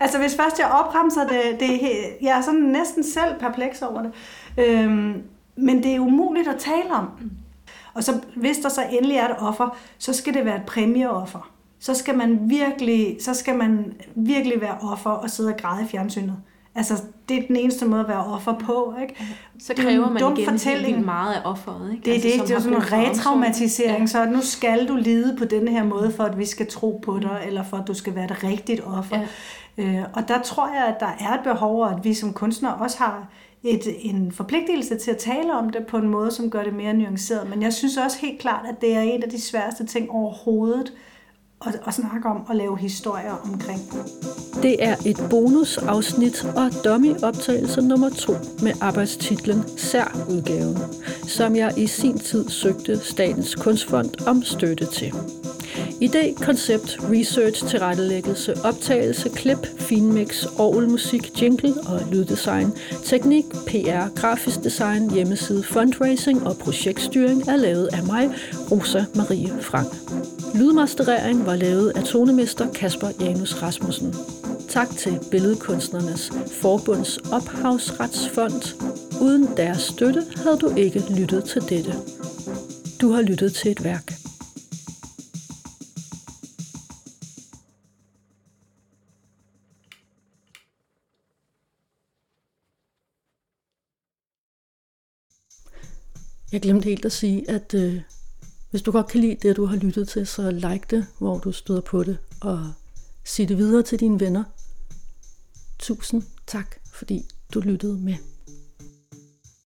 Altså, 0.00 0.18
hvis 0.18 0.36
først 0.36 0.58
jeg 0.58 0.66
opremser 0.84 1.26
det, 1.26 1.60
det 1.60 1.74
er 1.84 1.98
jeg 2.22 2.38
er 2.38 2.40
sådan 2.40 2.60
næsten 2.60 3.04
selv 3.04 3.38
perpleks 3.40 3.82
over 3.82 4.02
det. 4.02 4.12
Øhm, 4.58 5.22
men 5.56 5.82
det 5.82 5.94
er 5.94 6.00
umuligt 6.00 6.48
at 6.48 6.56
tale 6.58 6.92
om. 6.94 7.08
Og 7.94 8.04
så, 8.04 8.12
hvis 8.36 8.56
der 8.58 8.68
så 8.68 8.80
endelig 8.92 9.16
er 9.16 9.28
et 9.28 9.36
offer, 9.38 9.76
så 9.98 10.12
skal 10.12 10.34
det 10.34 10.44
være 10.44 10.56
et 10.56 10.66
præmieoffer. 10.66 11.50
Så 11.80 11.94
skal 11.94 12.16
man 12.16 12.38
virkelig, 12.42 13.16
så 13.20 13.34
skal 13.34 13.56
man 13.56 13.92
virkelig 14.14 14.60
være 14.60 14.78
offer 14.82 15.10
og 15.10 15.30
sidde 15.30 15.48
og 15.48 15.56
græde 15.60 15.84
i 15.84 15.88
fjernsynet. 15.88 16.36
Altså, 16.74 17.02
det 17.28 17.38
er 17.38 17.46
den 17.46 17.56
eneste 17.56 17.84
måde 17.86 18.00
at 18.00 18.08
være 18.08 18.24
offer 18.24 18.52
på, 18.58 18.94
ikke? 19.02 19.14
Så 19.60 19.72
er 19.78 19.82
kræver 19.82 20.10
man 20.10 20.22
dum 20.22 20.32
igen 20.36 20.48
fortælling. 20.48 21.04
meget 21.04 21.34
af 21.34 21.40
offeret. 21.44 21.92
Ikke? 21.92 22.04
Det 22.04 22.10
er 22.10 22.14
Altså, 22.14 22.28
det, 22.40 22.48
det 22.48 22.56
er 22.56 22.60
sådan 22.60 22.76
en 22.78 22.92
retraumatisering, 22.92 24.00
Ja. 24.00 24.06
så 24.06 24.24
nu 24.24 24.40
skal 24.40 24.88
du 24.88 24.96
lide 24.96 25.36
på 25.38 25.44
denne 25.44 25.70
her 25.70 25.84
måde, 25.84 26.12
for 26.12 26.24
at 26.24 26.38
vi 26.38 26.44
skal 26.46 26.66
tro 26.66 27.00
på 27.04 27.18
dig, 27.18 27.42
eller 27.46 27.62
for 27.62 27.76
at 27.76 27.88
du 27.88 27.94
skal 27.94 28.14
være 28.14 28.24
et 28.24 28.44
rigtigt 28.44 28.80
offer. 28.86 29.18
Ja. 29.78 29.82
Øh, 29.84 30.04
og 30.14 30.28
der 30.28 30.42
tror 30.42 30.68
jeg, 30.74 30.84
at 30.86 31.00
der 31.00 31.10
er 31.20 31.34
et 31.34 31.40
behov, 31.44 31.82
og 31.82 31.90
at 31.90 32.04
vi 32.04 32.14
som 32.14 32.32
kunstnere 32.32 32.74
også 32.74 32.98
har 32.98 33.26
et, 33.62 33.80
en 34.10 34.32
forpligtelse 34.32 34.96
til 34.96 35.10
at 35.10 35.16
tale 35.18 35.52
om 35.54 35.70
det 35.70 35.86
på 35.86 35.96
en 35.96 36.08
måde, 36.08 36.30
som 36.30 36.50
gør 36.50 36.62
det 36.62 36.74
mere 36.74 36.94
nuanceret. 36.94 37.50
Men 37.50 37.62
jeg 37.62 37.72
synes 37.72 37.96
også 37.96 38.18
helt 38.20 38.40
klart, 38.40 38.66
at 38.68 38.80
det 38.80 38.94
er 38.96 39.00
en 39.00 39.22
af 39.22 39.30
de 39.30 39.40
sværeste 39.40 39.86
ting 39.86 40.10
overhovedet 40.10 40.92
og, 41.60 41.72
og 41.82 41.94
snakke 41.94 42.28
om 42.28 42.46
og 42.48 42.56
lave 42.56 42.78
historier 42.78 43.32
omkring. 43.44 43.80
Det 44.62 44.84
er 44.84 44.96
et 45.06 45.26
bonusafsnit 45.30 46.44
og 46.44 46.70
dummy-optagelse 46.84 47.80
nummer 47.80 48.10
to 48.10 48.32
med 48.62 48.72
arbejdstitlen 48.80 49.64
Særudgaven, 49.78 50.78
som 51.26 51.56
jeg 51.56 51.72
i 51.76 51.86
sin 51.86 52.18
tid 52.18 52.48
søgte 52.48 52.98
Statens 52.98 53.54
Kunstfond 53.54 54.28
om 54.28 54.42
støtte 54.42 54.86
til. 54.86 55.14
Idé, 56.00 56.34
koncept, 56.44 56.98
research, 57.12 57.66
tilrettelæggelse, 57.66 58.54
optagelse, 58.64 59.28
klip, 59.28 59.66
finmix, 59.78 60.46
orgelmusik, 60.58 61.42
jingle 61.42 61.74
og 61.86 62.00
lyddesign, 62.12 62.72
teknik, 63.04 63.44
PR, 63.66 64.14
grafisk 64.14 64.64
design, 64.64 65.10
hjemmeside, 65.10 65.62
fundraising 65.62 66.46
og 66.46 66.56
projektstyring 66.56 67.48
er 67.48 67.56
lavet 67.56 67.88
af 67.92 68.02
mig, 68.06 68.30
Rosa 68.70 69.04
Marie 69.14 69.52
Frank. 69.60 69.88
Lydmasterering 70.54 71.46
var 71.46 71.56
lavet 71.56 71.90
af 71.90 72.02
tonemester 72.04 72.72
Kasper 72.72 73.08
Janus 73.20 73.62
Rasmussen. 73.62 74.14
Tak 74.68 74.88
til 74.96 75.18
Billedkunstnernes 75.30 76.32
Forbunds 76.60 77.16
Ophavsretsfond. 77.16 78.76
Uden 79.20 79.48
deres 79.56 79.80
støtte 79.82 80.22
havde 80.36 80.56
du 80.56 80.74
ikke 80.76 81.04
lyttet 81.16 81.44
til 81.44 81.62
dette. 81.68 81.94
Du 83.00 83.10
har 83.10 83.22
lyttet 83.22 83.54
til 83.54 83.70
et 83.70 83.84
værk. 83.84 84.27
Jeg 96.52 96.60
glemte 96.60 96.84
helt 96.84 97.04
at 97.04 97.12
sige, 97.12 97.50
at 97.50 97.74
øh, 97.74 98.00
hvis 98.70 98.82
du 98.82 98.92
godt 98.92 99.08
kan 99.08 99.20
lide 99.20 99.36
det, 99.42 99.56
du 99.56 99.64
har 99.64 99.76
lyttet 99.76 100.08
til, 100.08 100.26
så 100.26 100.50
like 100.50 100.84
det, 100.90 101.06
hvor 101.18 101.38
du 101.38 101.52
støder 101.52 101.80
på 101.80 102.04
det, 102.04 102.18
og 102.40 102.72
sig 103.24 103.48
det 103.48 103.58
videre 103.58 103.82
til 103.82 104.00
dine 104.00 104.20
venner. 104.20 104.44
Tusind 105.78 106.22
tak, 106.46 106.76
fordi 106.92 107.26
du 107.54 107.60
lyttede 107.60 107.98
med. 107.98 108.14